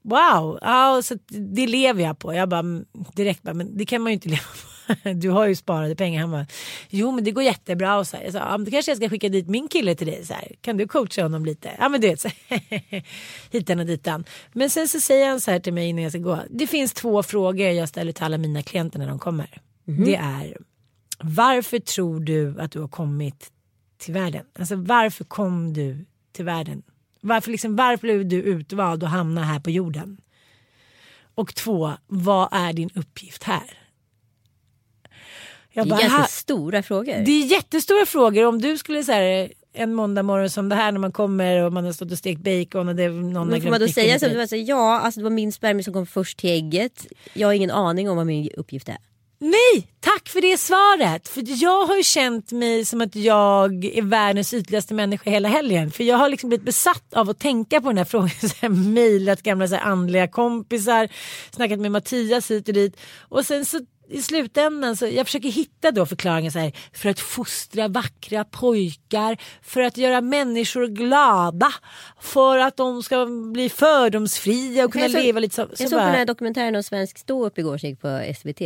Wow, 0.09 0.59
ja, 0.63 1.03
så 1.05 1.19
det 1.29 1.67
lever 1.67 2.03
jag 2.03 2.19
på. 2.19 2.35
Jag 2.35 2.49
bara 2.49 2.61
mm, 2.61 2.85
direkt 3.15 3.43
bara, 3.43 3.55
men 3.55 3.77
det 3.77 3.87
kan 3.87 4.03
man 4.03 4.13
ju 4.13 4.15
inte 4.15 4.29
leva 4.29 4.43
på. 4.43 5.11
du 5.11 5.31
har 5.31 5.47
ju 5.47 5.55
sparade 5.55 5.97
pengar. 5.97 6.21
Han 6.21 6.31
bara, 6.31 6.47
jo 6.91 7.11
men 7.11 7.25
det 7.25 7.31
går 7.31 7.43
jättebra. 7.45 7.99
Och 7.99 8.07
så 8.07 8.17
här, 8.17 8.25
jag 8.25 8.33
sa, 8.33 8.39
ja, 8.39 8.59
men 8.59 8.65
då 8.65 8.71
kanske 8.71 8.91
jag 8.91 8.97
ska 8.97 9.09
skicka 9.09 9.29
dit 9.29 9.49
min 9.49 9.69
kille 9.69 9.95
till 9.95 10.07
dig. 10.07 10.27
Så 10.27 10.35
här, 10.35 10.53
kan 10.61 10.77
du 10.77 10.89
coacha 10.89 11.23
honom 11.23 11.45
lite? 11.45 11.71
Ja 11.79 11.89
men 11.89 12.01
du 12.01 12.09
vet, 12.09 12.21
så 12.21 12.29
här, 12.49 13.05
hitan 13.51 13.79
och 13.79 13.87
ditan. 13.87 14.25
Men 14.53 14.71
sen 14.71 14.89
så 14.89 15.01
säger 15.01 15.29
han 15.29 15.41
så 15.41 15.51
här 15.51 15.59
till 15.61 15.73
mig 15.73 15.89
innan 15.89 16.03
jag 16.03 16.13
ska 16.13 16.21
gå. 16.21 16.39
Det 16.51 16.67
finns 16.67 16.93
två 16.93 17.23
frågor 17.23 17.69
jag 17.69 17.89
ställer 17.89 18.13
till 18.13 18.25
alla 18.25 18.39
mina 18.39 18.63
klienter 18.63 18.99
när 18.99 19.09
de 19.09 19.19
kommer. 19.19 19.61
Det 19.85 20.17
är, 20.17 20.57
varför 21.19 21.79
tror 21.79 22.21
du 22.21 22.61
att 22.61 22.73
du 22.73 22.81
har 22.81 22.89
kommit 22.89 23.53
till 23.99 24.15
världen? 24.15 24.45
Alltså 24.59 24.77
varför 24.77 25.25
kom 25.25 25.73
du 25.73 26.05
till 26.33 26.45
världen? 26.45 26.83
Varför, 27.29 27.51
liksom, 27.51 27.76
varför 27.76 28.01
blev 28.07 28.26
du 28.29 28.37
utvald 28.43 29.03
och 29.03 29.09
hamnade 29.09 29.47
här 29.47 29.61
på 29.61 29.70
jorden? 29.70 30.20
Och 31.35 31.55
två, 31.55 31.93
vad 32.07 32.49
är 32.53 32.72
din 32.72 32.91
uppgift 32.95 33.43
här? 33.43 33.79
Jag 35.72 35.87
Det 35.87 35.89
är 35.89 35.91
bara, 35.91 36.01
ganska 36.01 36.18
"Här- 36.18 36.26
stora 36.26 36.83
frågor. 36.83 37.14
det 37.24 37.31
är 37.33 37.47
jättestora 37.47 38.07
frågor. 38.07 38.47
Om 38.47 38.61
du 38.61 38.79
skulle 38.79 39.05
säga 39.05 39.49
en 39.72 39.95
måndag 39.95 40.22
morgon 40.22 40.51
som 40.51 40.68
det 40.68 40.74
här 40.76 40.93
när 40.93 40.99
man 40.99 41.12
kommer 41.12 41.62
och 41.64 41.72
man 41.72 41.85
har 41.85 41.93
stått 41.93 42.12
och 42.12 42.18
stekt 42.18 42.41
bacon 42.41 42.89
och 42.89 42.95
det 42.97 43.09
någon 43.09 43.49
Men 43.49 43.62
får 43.62 43.70
man 43.70 43.81
då 43.81 43.89
säga 43.89 44.18
så? 44.18 44.26
så 44.49 44.57
här, 44.57 44.62
ja, 44.68 45.01
alltså 45.01 45.20
det 45.20 45.24
var 45.24 45.31
min 45.31 45.53
spermie 45.53 45.85
som 45.85 45.93
kom 45.93 46.07
först 46.07 46.39
till 46.39 46.51
ägget. 46.51 47.07
Jag 47.35 47.49
har 47.49 47.53
ingen 47.53 47.70
aning 47.70 48.11
om 48.11 48.16
vad 48.16 48.26
min 48.26 48.51
uppgift 48.57 48.89
är. 48.89 48.99
Nej, 49.41 49.89
tack 50.01 50.28
för 50.28 50.41
det 50.41 50.59
svaret. 50.59 51.28
För 51.28 51.43
jag 51.62 51.86
har 51.86 51.97
ju 51.97 52.03
känt 52.03 52.53
mig 52.53 52.84
som 52.84 53.01
att 53.01 53.16
jag 53.16 53.84
är 53.84 54.03
världens 54.03 54.55
ytligaste 54.55 54.95
människa 54.95 55.30
hela 55.30 55.49
helgen. 55.49 55.91
För 55.91 56.05
jag 56.05 56.16
har 56.16 56.28
liksom 56.28 56.49
blivit 56.49 56.66
besatt 56.66 57.14
av 57.14 57.30
att 57.30 57.39
tänka 57.39 57.80
på 57.80 57.89
den 57.89 57.99
här 57.99 58.05
frågan. 58.14 58.30
Så 58.30 58.49
här, 58.61 58.68
mejlat 58.68 59.43
gamla 59.43 59.68
så 59.68 59.74
här, 59.74 59.82
andliga 59.82 60.28
kompisar, 60.28 61.09
snackat 61.51 61.78
med 61.78 61.93
Mattias 61.93 62.51
hit 62.51 62.68
och 62.68 62.74
dit. 62.74 62.97
Och 63.28 63.47
sen 63.47 63.64
så 63.64 63.80
i 64.11 64.22
slutändan 64.22 64.97
så 64.97 65.07
jag 65.07 65.26
försöker 65.26 65.49
hitta 65.49 65.91
då 65.91 66.07
förklaringen 66.07 66.53
så 66.53 66.59
här 66.59 66.72
för 66.93 67.09
att 67.09 67.20
fostra 67.20 67.89
vackra 67.89 68.45
pojkar, 68.45 69.36
för 69.62 69.80
att 69.80 69.97
göra 69.97 70.20
människor 70.20 70.86
glada, 70.86 71.72
för 72.20 72.59
att 72.59 72.76
de 72.76 73.03
ska 73.03 73.26
bli 73.53 73.68
fördomsfria 73.68 74.84
och 74.84 74.93
kunna 74.93 75.09
såg- 75.09 75.22
leva 75.22 75.41
lite 75.41 75.55
så. 75.55 75.62
så 75.62 75.82
Jag 75.82 75.91
såg 75.91 75.99
på 75.99 76.05
den 76.05 76.14
här 76.14 76.24
dokumentären 76.26 76.76
om 76.76 76.82
svensk 76.82 77.18
ståupp 77.18 77.59
igår 77.59 77.78
som 77.78 77.89
gick 77.89 78.01
på 78.01 78.32
SVT. 78.41 78.61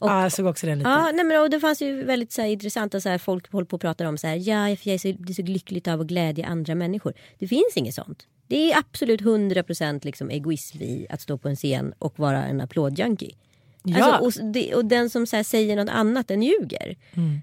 Och, 0.00 0.08
Ja, 0.08 0.22
jag 0.22 0.32
såg 0.32 0.46
också 0.46 0.66
den 0.66 0.78
lite. 0.78 0.90
Ja, 0.90 1.10
nej 1.14 1.24
men, 1.24 1.40
och 1.40 1.50
det 1.50 1.60
fanns 1.60 1.82
ju 1.82 2.04
väldigt 2.04 2.32
så 2.32 2.42
här, 2.42 2.48
intressanta 2.48 3.00
så 3.00 3.08
här, 3.08 3.18
folk 3.18 3.52
håller 3.52 3.66
på 3.66 3.74
och 3.74 3.80
pratar 3.80 4.04
om 4.04 4.18
så 4.18 4.26
här, 4.26 4.36
ja, 4.36 4.68
jag 4.68 4.86
är 4.86 4.98
så, 4.98 5.08
det 5.08 5.32
är 5.32 5.34
så 5.34 5.42
lyckligt 5.42 5.88
av 5.88 6.00
att 6.00 6.06
glädja 6.06 6.46
andra 6.46 6.74
människor. 6.74 7.14
Det 7.38 7.48
finns 7.48 7.72
inget 7.74 7.94
sånt. 7.94 8.26
Det 8.46 8.72
är 8.72 8.78
absolut 8.78 9.20
100% 9.20 10.04
liksom 10.04 10.30
egoism 10.30 10.82
i 10.82 11.06
att 11.10 11.20
stå 11.20 11.38
på 11.38 11.48
en 11.48 11.56
scen 11.56 11.94
och 11.98 12.18
vara 12.18 12.44
en 12.44 12.60
applådjunkie. 12.60 13.34
Ja. 13.82 14.04
Alltså, 14.04 14.40
och, 14.40 14.52
det, 14.52 14.74
och 14.74 14.84
den 14.84 15.10
som 15.10 15.26
så 15.26 15.44
säger 15.44 15.76
något 15.76 15.88
annat 15.88 16.28
den 16.28 16.42
ljuger. 16.42 16.96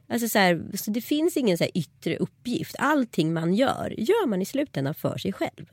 Alltså, 0.07 0.27
så, 0.27 0.39
här, 0.39 0.63
så 0.77 0.91
det 0.91 1.01
finns 1.01 1.37
ingen 1.37 1.57
så 1.57 1.63
här, 1.63 1.71
yttre 1.77 2.17
uppgift. 2.17 2.75
Allting 2.79 3.33
man 3.33 3.53
gör, 3.53 3.93
gör 3.97 4.27
man 4.27 4.41
i 4.41 4.45
slutändan 4.45 4.93
för 4.93 5.17
sig 5.17 5.33
själv. 5.33 5.65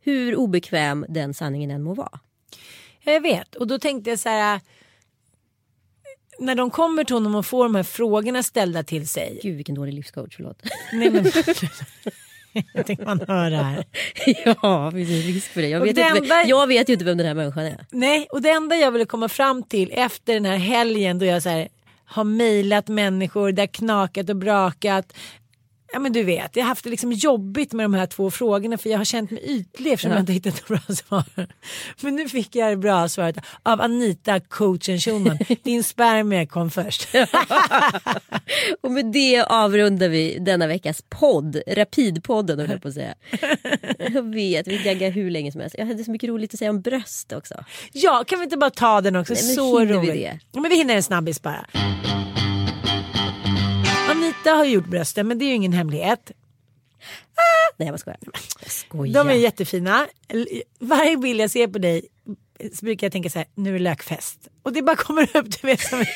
Hur 0.00 0.36
obekväm 0.36 1.06
den 1.08 1.34
sanningen 1.34 1.70
än 1.70 1.82
må 1.82 1.94
vara. 1.94 2.20
Ja, 3.02 3.12
Jag 3.12 3.20
vet 3.20 3.54
och 3.54 3.66
då 3.66 3.78
tänkte 3.78 4.10
jag 4.10 4.18
så 4.18 4.28
här. 4.28 4.60
När 6.40 6.54
de 6.54 6.70
kommer 6.70 7.04
till 7.04 7.16
honom 7.16 7.34
och 7.34 7.46
får 7.46 7.64
de 7.64 7.74
här 7.74 7.82
frågorna 7.82 8.42
ställda 8.42 8.82
till 8.82 9.08
sig. 9.08 9.40
Gud 9.42 9.56
vilken 9.56 9.74
dålig 9.74 9.94
livscoach, 9.94 10.36
förlåt. 10.36 10.62
Nej, 10.92 11.10
men, 11.10 11.24
jag 12.74 12.86
tänkte 12.86 13.04
man 13.06 13.20
hör 13.28 13.50
det 13.50 13.56
här. 13.56 13.84
ja, 14.44 14.90
det 14.94 15.00
en 15.00 15.06
risk 15.06 15.52
för 15.52 15.62
det. 15.62 15.68
Jag 15.68 15.80
vet, 15.80 15.94
det 15.96 16.02
inte, 16.02 16.18
enda- 16.18 16.34
vem- 16.34 16.48
jag 16.48 16.66
vet 16.66 16.88
ju 16.88 16.92
inte 16.92 17.04
vem 17.04 17.18
den 17.18 17.26
här 17.26 17.34
människan 17.34 17.64
är. 17.64 17.86
Nej 17.90 18.26
och 18.30 18.42
det 18.42 18.50
enda 18.50 18.76
jag 18.76 18.90
ville 18.90 19.04
komma 19.04 19.28
fram 19.28 19.62
till 19.62 19.90
efter 19.92 20.34
den 20.34 20.44
här 20.44 20.56
helgen 20.56 21.18
då 21.18 21.24
jag 21.26 21.42
så 21.42 21.48
här, 21.48 21.68
har 22.04 22.24
mejlat 22.24 22.88
människor, 22.88 23.52
det 23.52 23.62
har 23.62 23.66
knakat 23.66 24.30
och 24.30 24.36
brakat. 24.36 25.12
Ja 25.92 25.98
men 25.98 26.12
du 26.12 26.22
vet, 26.22 26.56
jag 26.56 26.64
har 26.64 26.68
haft 26.68 26.84
det 26.84 26.90
liksom 26.90 27.12
jobbigt 27.12 27.72
med 27.72 27.84
de 27.84 27.94
här 27.94 28.06
två 28.06 28.30
frågorna 28.30 28.78
för 28.78 28.90
jag 28.90 28.98
har 28.98 29.04
känt 29.04 29.30
mig 29.30 29.40
ytlig 29.44 29.92
eftersom 29.92 30.10
jag 30.12 30.20
inte 30.20 30.32
hittat 30.32 30.68
några 30.68 30.82
bra 30.86 30.94
svar. 30.96 31.46
Men 32.00 32.16
nu 32.16 32.28
fick 32.28 32.56
jag 32.56 32.72
det 32.72 32.76
bra 32.76 33.08
svaret 33.08 33.36
av 33.62 33.80
Anita, 33.80 34.40
coachen 34.40 34.98
Schulman. 34.98 35.38
Din 35.62 35.84
spermie 35.84 36.46
kom 36.46 36.70
först. 36.70 37.08
Och 38.80 38.92
med 38.92 39.06
det 39.12 39.42
avrundar 39.42 40.08
vi 40.08 40.38
denna 40.38 40.66
veckas 40.66 41.02
podd. 41.08 41.60
Rapidpodden 41.66 42.58
höll 42.58 42.70
jag 42.70 42.82
på 42.82 42.88
att 42.88 42.94
säga. 42.94 43.14
Jag 43.98 44.34
vet, 44.34 44.68
vi 44.68 44.78
gaggar 44.78 45.10
hur 45.10 45.30
länge 45.30 45.52
som 45.52 45.60
helst. 45.60 45.76
Jag 45.78 45.86
hade 45.86 46.04
så 46.04 46.10
mycket 46.10 46.28
roligt 46.28 46.54
att 46.54 46.58
säga 46.58 46.70
om 46.70 46.80
bröst 46.80 47.32
också. 47.32 47.64
Ja, 47.92 48.24
kan 48.26 48.38
vi 48.38 48.44
inte 48.44 48.56
bara 48.56 48.70
ta 48.70 49.00
den 49.00 49.16
också? 49.16 49.32
Nej, 49.32 49.42
så 49.42 49.78
hinner 49.78 49.92
vi 49.92 49.98
roligt. 49.98 50.14
det? 50.14 50.38
Ja, 50.52 50.60
men 50.60 50.70
vi 50.70 50.76
hinner 50.76 50.96
en 50.96 51.02
snabbis 51.02 51.42
bara. 51.42 51.66
Anita 54.40 54.56
har 54.56 54.64
gjort 54.64 54.86
brösten 54.86 55.28
men 55.28 55.38
det 55.38 55.44
är 55.44 55.46
ju 55.46 55.54
ingen 55.54 55.72
hemlighet. 55.72 56.30
Nej 57.76 57.88
jag 57.88 57.92
bara 57.92 57.98
skojar. 57.98 58.18
Skojar. 58.66 59.14
De 59.14 59.30
är 59.30 59.34
jättefina. 59.34 60.06
Varje 60.78 61.16
bild 61.16 61.40
jag 61.40 61.50
ser 61.50 61.68
på 61.68 61.78
dig 61.78 62.08
så 62.74 62.84
brukar 62.84 63.04
jag 63.06 63.12
tänka 63.12 63.30
så 63.30 63.38
här, 63.38 63.48
nu 63.54 63.68
är 63.68 63.72
det 63.72 63.78
lökfest. 63.78 64.48
Och 64.62 64.72
det 64.72 64.82
bara 64.82 64.96
kommer 64.96 65.36
upp, 65.36 65.60
du 65.60 65.66
vet 65.66 65.80
som 65.80 66.00
är. 66.00 66.06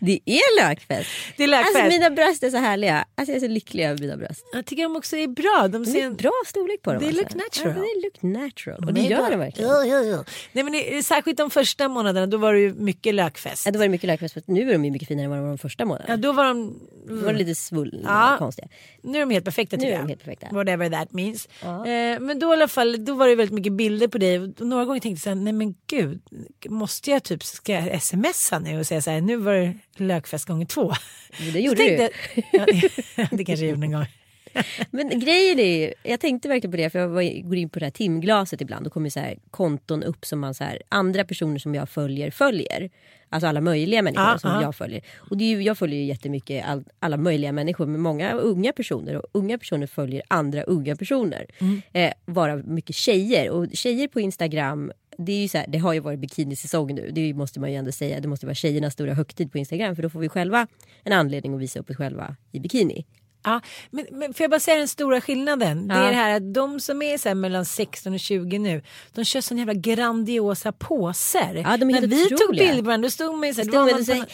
Det 0.00 0.20
är 0.24 0.62
lökfest. 0.68 1.10
Det 1.36 1.44
är 1.44 1.48
lökfest. 1.48 1.76
Alltså 1.76 1.88
mina 1.98 2.10
bröst 2.10 2.42
är 2.42 2.50
så 2.50 2.56
härliga. 2.56 3.04
Alltså 3.14 3.32
jag 3.32 3.36
är 3.36 3.40
så 3.48 3.52
lycklig 3.52 3.84
över 3.84 3.98
mina 4.00 4.16
bröst. 4.16 4.44
Jag 4.52 4.66
tycker 4.66 4.82
de 4.82 4.96
också 4.96 5.16
är 5.16 5.28
bra. 5.28 5.68
De 5.68 5.84
Det 5.84 5.90
ser 5.90 6.00
är 6.00 6.06
en 6.06 6.16
bra 6.16 6.32
storlek 6.46 6.82
på 6.82 6.92
dem. 6.92 7.00
They 7.00 7.08
alltså. 7.08 7.22
look 7.22 7.34
natural. 7.34 7.76
Ja, 7.76 7.82
they 7.82 8.02
look 8.02 8.22
natural. 8.42 8.84
Och 8.88 8.94
det 8.94 9.00
är 9.00 9.10
gör 9.10 9.16
bra. 9.18 9.30
de 9.30 9.36
verkligen. 9.36 9.70
Ja, 9.70 9.84
ja, 9.84 10.00
ja. 10.02 10.24
Nej, 10.52 10.64
men 10.64 10.72
det, 10.72 11.02
särskilt 11.02 11.38
de 11.38 11.50
första 11.50 11.88
månaderna 11.88 12.26
då 12.26 12.36
var 12.36 12.52
det 12.54 12.60
ju 12.60 12.74
mycket 12.74 13.14
lökfest. 13.14 13.66
Ja, 13.66 13.72
då 13.72 13.78
var 13.78 13.84
det 13.86 13.90
mycket 13.90 14.06
lökfest. 14.08 14.36
Nu 14.46 14.68
är 14.68 14.72
de 14.72 14.84
ju 14.84 14.90
mycket 14.90 15.08
finare 15.08 15.24
än 15.24 15.30
vad 15.30 15.38
de 15.38 15.42
var 15.42 15.48
de 15.48 15.58
första 15.58 15.82
Ja, 15.82 15.86
månaderna. 15.86 16.16
då 16.16 16.32
var 16.32 16.44
de, 16.44 16.74
Då 17.10 17.24
var 17.24 17.32
lite 17.32 17.54
svullna 17.54 18.00
Ja. 18.04 18.32
och 18.32 18.38
konstiga. 18.38 18.68
nu 19.02 19.16
är 19.18 19.20
de 19.26 19.30
helt 19.30 19.44
perfekta 19.44 19.76
Nu 19.76 19.80
tycker 19.80 19.92
är 19.92 19.96
jag. 19.96 20.04
de 20.06 20.08
helt 20.08 20.24
perfekta. 20.24 20.46
Whatever 20.52 20.90
that 20.90 21.12
means. 21.12 21.48
Eh, 21.62 22.20
men 22.20 22.38
då 22.38 22.50
i 22.50 22.52
alla 22.52 22.68
fall, 22.68 23.04
då 23.04 23.14
var 23.14 23.28
det 23.28 23.34
väldigt 23.34 23.54
mycket 23.54 23.72
bilder 23.72 24.08
på 24.08 24.18
dig. 24.18 24.38
Och 24.38 24.60
några 24.66 24.84
gånger 24.84 25.00
tänkte 25.00 25.18
jag 25.18 25.22
så 25.22 25.28
här, 25.38 25.44
nej 25.44 25.52
men 25.52 25.74
gud, 25.86 26.20
måste 26.68 27.10
jag 27.10 27.22
typ, 27.22 27.42
ska 27.44 27.72
jag 27.72 28.02
smsa 28.02 28.58
nu 28.58 28.78
och 28.78 28.86
säga 28.86 29.02
så 29.02 29.10
här, 29.10 29.20
nu 29.20 29.36
var 29.36 29.52
det 29.54 29.74
lökfest 29.96 30.44
gånger 30.46 30.66
två. 30.66 30.92
Men 31.38 31.46
det 31.46 31.52
Så 31.52 31.58
gjorde 31.58 31.76
tänkte 31.76 32.10
du. 32.34 32.42
jag- 32.58 32.68
Ja, 33.16 33.26
det 33.36 33.44
kanske 33.44 33.64
jag 33.66 33.70
gjorde 33.70 33.86
en 33.86 33.92
gång. 33.92 34.06
Men 34.90 35.20
grejen 35.20 35.58
är 35.58 35.78
ju, 35.78 35.92
jag 36.02 36.20
tänkte 36.20 36.48
verkligen 36.48 36.70
på 36.70 36.76
det 36.76 36.90
för 36.90 36.98
jag 36.98 37.08
var, 37.08 37.42
går 37.42 37.56
in 37.56 37.68
på 37.70 37.78
det 37.78 37.86
här 37.86 37.90
timglaset 37.90 38.60
ibland 38.60 38.86
och 38.86 38.92
kommer 38.92 39.10
så 39.10 39.20
här 39.20 39.38
konton 39.50 40.02
upp 40.02 40.26
som 40.26 40.40
man 40.40 40.54
så 40.54 40.64
här, 40.64 40.82
andra 40.88 41.24
personer 41.24 41.58
som 41.58 41.74
jag 41.74 41.88
följer 41.88 42.30
följer. 42.30 42.90
Alltså 43.32 43.46
alla 43.46 43.60
möjliga 43.60 44.02
människor 44.02 44.26
Ja, 44.26 44.38
som 44.38 44.50
ja. 44.50 44.62
jag 44.62 44.74
följer. 44.74 45.02
Och 45.16 45.36
det 45.36 45.44
är 45.44 45.48
ju, 45.48 45.62
jag 45.62 45.78
följer 45.78 46.00
ju 46.00 46.04
jättemycket 46.04 46.66
all, 46.66 46.84
alla 46.98 47.16
möjliga 47.16 47.52
människor 47.52 47.86
men 47.86 48.00
många 48.00 48.32
unga 48.32 48.72
personer 48.72 49.16
och 49.16 49.26
unga 49.32 49.58
personer 49.58 49.86
följer 49.86 50.22
andra 50.28 50.62
unga 50.62 50.96
personer. 50.96 51.46
Mm. 51.58 51.82
Eh, 51.92 52.12
vara 52.24 52.56
mycket 52.56 52.96
tjejer 52.96 53.50
och 53.50 53.66
tjejer 53.72 54.08
på 54.08 54.20
Instagram 54.20 54.92
det, 55.18 55.32
är 55.32 55.42
ju 55.42 55.48
så 55.48 55.58
här, 55.58 55.66
det 55.68 55.78
har 55.78 55.92
ju 55.92 56.00
varit 56.00 56.18
bikinisäsong 56.18 56.94
nu, 56.94 57.10
det 57.10 57.34
måste 57.34 57.60
man 57.60 57.70
ju 57.70 57.76
ändå 57.76 57.92
säga. 57.92 58.20
Det 58.20 58.28
måste 58.28 58.46
vara 58.46 58.54
tjejernas 58.54 58.92
stora 58.92 59.14
högtid 59.14 59.52
på 59.52 59.58
Instagram 59.58 59.96
för 59.96 60.02
då 60.02 60.10
får 60.10 60.20
vi 60.20 60.28
själva 60.28 60.66
en 61.04 61.12
anledning 61.12 61.54
att 61.54 61.60
visa 61.60 61.80
upp 61.80 61.90
oss 61.90 61.96
själva 61.96 62.36
i 62.52 62.60
bikini. 62.60 63.06
Ja, 63.44 63.60
men, 63.90 64.06
men 64.10 64.34
får 64.34 64.44
jag 64.44 64.50
bara 64.50 64.60
säga 64.60 64.76
den 64.76 64.88
stora 64.88 65.20
skillnaden? 65.20 65.88
Det 65.88 65.94
Ja. 65.94 66.00
är 66.00 66.08
det 66.08 66.16
här 66.16 66.36
att 66.36 66.54
de 66.54 66.80
som 66.80 67.02
är 67.02 67.18
så 67.18 67.28
här 67.28 67.34
mellan 67.34 67.64
16 67.64 68.14
och 68.14 68.20
20 68.20 68.58
nu, 68.58 68.82
de 69.14 69.24
kör 69.24 69.40
såna 69.40 69.58
jävla 69.60 69.74
grandiosa 69.74 70.72
påser. 70.72 71.54
Ja, 71.64 71.76
de 71.76 71.90
är 71.90 72.00
När 72.00 72.06
vi 72.06 72.28
tog 72.28 72.50
bilder 72.50 72.96
på 72.96 73.02
då 73.02 73.10
stod 73.10 73.38
man 73.38 73.48
ju 73.48 73.54
så 73.54 73.62
här, 73.62 73.68
var 73.70 73.90
man 73.92 74.04
så, 74.04 74.12
på- 74.14 74.26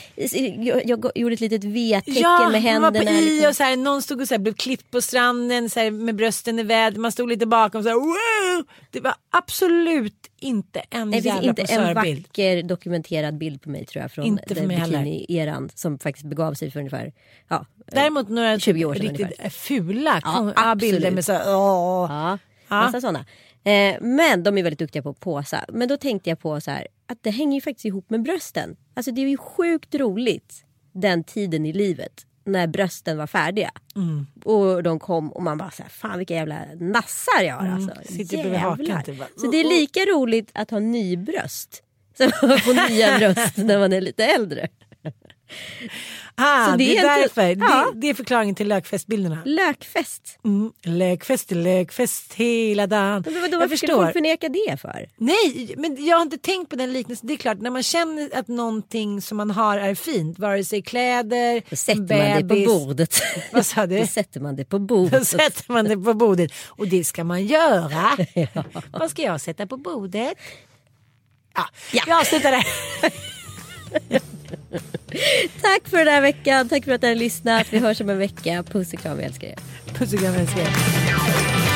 jag, 0.69 0.87
jag 0.87 1.11
gjorde 1.15 1.35
ett 1.35 1.41
litet 1.41 1.65
V-tecken 1.65 2.23
Ja, 2.23 2.49
med 2.49 2.63
man 2.63 2.83
var 2.83 2.91
på 2.91 2.97
händerna. 2.99 3.19
i 3.19 3.25
liksom. 3.31 3.49
och 3.49 3.57
så 3.57 3.63
här, 3.63 3.77
någon 3.77 4.03
stod 4.03 4.21
och 4.21 4.29
så 4.29 4.35
här, 4.35 4.39
blev 4.39 4.55
klippt 4.55 4.91
på 4.91 5.01
stranden 5.01 5.71
så 5.71 5.81
här, 5.81 5.91
med 5.91 6.15
brösten 6.17 6.59
i 6.59 6.63
vädret, 6.63 7.01
man 7.01 7.13
stod 7.13 7.29
lite 7.29 7.47
bakom 7.47 7.83
så 7.83 7.89
här, 7.89 7.97
wow! 7.97 8.65
Det 8.91 9.01
var 9.01 9.15
absolut 9.31 10.15
inte 10.41 10.83
en 10.91 11.13
finns 11.13 11.25
jävla 11.25 11.49
inte 11.49 11.63
en 11.63 11.95
vacker 11.95 12.63
dokumenterad 12.63 13.39
bild 13.39 13.63
på 13.63 13.71
mig 13.71 13.87
tror 13.87 14.03
jag 14.03 14.13
från 14.13 14.39
bikini-eran 14.49 15.71
som 15.75 15.99
faktiskt 15.99 16.27
begav 16.27 16.55
sig 16.55 16.71
för 16.71 16.79
ungefär 16.81 17.13
ja, 17.49 17.67
Däremot 17.87 18.29
några 18.29 18.59
20 18.59 18.85
år 18.85 18.95
sedan 18.95 19.03
riktigt 19.03 19.21
ungefär. 19.27 19.49
fula 19.51 20.21
kom- 20.21 20.53
ja, 20.57 20.75
bilder 20.75 21.11
med 21.11 21.25
så 21.25 21.33
här, 21.33 21.43
åh. 21.57 22.07
Ja, 22.11 22.39
Ja. 22.69 22.77
massa 22.77 23.01
sådana. 23.01 23.25
Eh, 23.65 23.97
men 24.01 24.43
de 24.43 24.59
är 24.59 24.63
väldigt 24.63 24.79
duktiga 24.79 25.03
på 25.03 25.11
att 25.11 25.21
påsa. 25.21 25.65
Men 25.69 25.89
då 25.89 25.97
tänkte 25.97 26.31
jag 26.31 26.39
på 26.41 26.61
så 26.61 26.71
här, 26.71 26.87
att 27.07 27.19
det 27.23 27.31
hänger 27.31 27.55
ju 27.55 27.61
faktiskt 27.61 27.85
ihop 27.85 28.11
med 28.11 28.23
brösten. 28.23 28.77
Alltså 28.95 29.11
det 29.13 29.21
är 29.21 29.29
ju 29.29 29.37
sjukt 29.37 29.95
roligt 29.95 30.65
den 30.93 31.25
tiden 31.25 31.67
i 31.67 31.73
livet 31.73 32.27
när 32.47 32.67
brösten 32.67 33.19
var 33.19 33.27
färdiga. 33.27 33.71
Mm. 33.97 34.27
Och 34.45 34.83
de 34.83 34.99
kom 34.99 35.33
och 35.33 35.43
man 35.43 35.59
bara 35.59 35.71
så 35.71 35.83
här, 35.83 35.91
fan 35.91 36.19
vilka 36.19 36.35
jävla 36.35 36.65
nassar 36.81 37.43
jag 37.43 37.55
har 37.55 37.69
alltså. 37.69 37.91
Mm. 37.91 38.05
Sitter 38.05 38.37
bredvid 38.37 38.61
hakan 38.61 39.03
typ 39.05 39.23
Så 39.37 39.51
det 39.51 39.57
är 39.57 39.65
lika 39.65 40.01
roligt 40.01 40.51
att 40.55 40.71
ha 40.71 40.79
nybröst 40.79 41.83
som 42.17 42.27
att 42.27 42.61
få 42.61 42.73
nya 42.73 43.19
bröst 43.19 43.57
när 43.57 43.79
man 43.79 43.93
är 43.93 44.01
lite 44.01 44.25
äldre. 44.25 44.69
Ah, 46.35 46.65
Så 46.67 46.71
det, 46.71 46.77
det 46.77 46.97
är 46.99 47.03
därför. 47.19 47.43
ja. 47.43 47.91
Det, 47.95 48.01
det 48.01 48.07
är 48.11 48.15
förklaringen 48.15 48.55
till 48.55 48.69
lökfestbilderna. 48.69 49.39
Lökfest. 49.45 50.39
Mm. 50.45 50.73
Lökfest, 50.85 51.51
lökfest 51.51 52.35
hela 52.35 52.87
dagen. 52.87 53.23
Men 53.27 53.35
vadå, 53.43 53.53
jag 53.55 53.59
varför 53.59 53.77
skulle 53.77 53.93
folk 53.95 54.13
förneka 54.13 54.49
det 54.49 54.81
för? 54.81 55.09
Nej, 55.17 55.75
men 55.77 56.05
jag 56.07 56.17
har 56.17 56.23
inte 56.23 56.39
tänkt 56.39 56.71
på 56.71 56.77
den 56.77 56.93
liknelsen. 56.93 57.27
Det 57.27 57.33
är 57.33 57.37
klart, 57.37 57.59
när 57.61 57.71
man 57.71 57.83
känner 57.83 58.31
att 58.39 58.49
någonting 58.49 59.23
som 59.23 59.37
man 59.37 59.51
har 59.51 59.79
är 59.79 59.95
fint, 59.95 60.39
vare 60.39 60.65
sig 60.65 60.83
kläder, 60.83 61.63
Då 61.71 61.77
sätter 61.77 62.01
en 62.01 62.07
man 62.09 62.37
det 62.37 62.41
på 62.41 62.47
bebis. 62.47 62.67
bordet. 62.67 63.21
Vad 63.53 63.67
sa 63.67 63.87
du? 63.87 63.99
Då 63.99 64.07
sätter 64.07 64.41
man 64.41 64.57
det 64.57 64.65
på 64.65 64.79
Då 64.79 64.85
bordet. 64.87 65.27
sätter 65.29 65.73
man 65.73 65.85
det 65.85 65.97
på 65.97 66.15
bordet. 66.15 66.53
Och 66.67 66.89
det 66.89 67.05
ska 67.05 67.25
man 67.25 67.47
göra. 67.47 68.17
Vad 68.93 69.11
ska 69.11 69.23
jag 69.23 69.41
sätta 69.41 69.67
på 69.67 69.77
bordet? 69.77 70.35
Ja, 71.55 71.65
Ja. 71.93 72.03
vi 72.07 72.13
avslutar 72.13 72.51
där. 72.51 72.67
Tack 75.63 75.89
för 75.89 75.99
den 75.99 76.09
här 76.09 76.21
veckan. 76.21 76.69
Tack 76.69 76.85
för 76.85 76.93
att 76.93 77.03
ni 77.03 77.09
har 77.09 77.15
lyssnat. 77.15 77.67
Vi 77.71 77.79
hörs 77.79 78.01
om 78.01 78.11
en 78.11 78.19
vecka. 78.19 78.65
Puss 78.71 78.93
och 78.93 78.99
kram, 78.99 79.19
vi 79.19 79.25
älskar 79.25 79.49
er. 79.49 79.59
Puss 79.95 80.13
och 80.13 80.19
kram 80.19 80.33
Vi 80.33 80.41
älskar 80.41 80.61
er. 80.61 81.76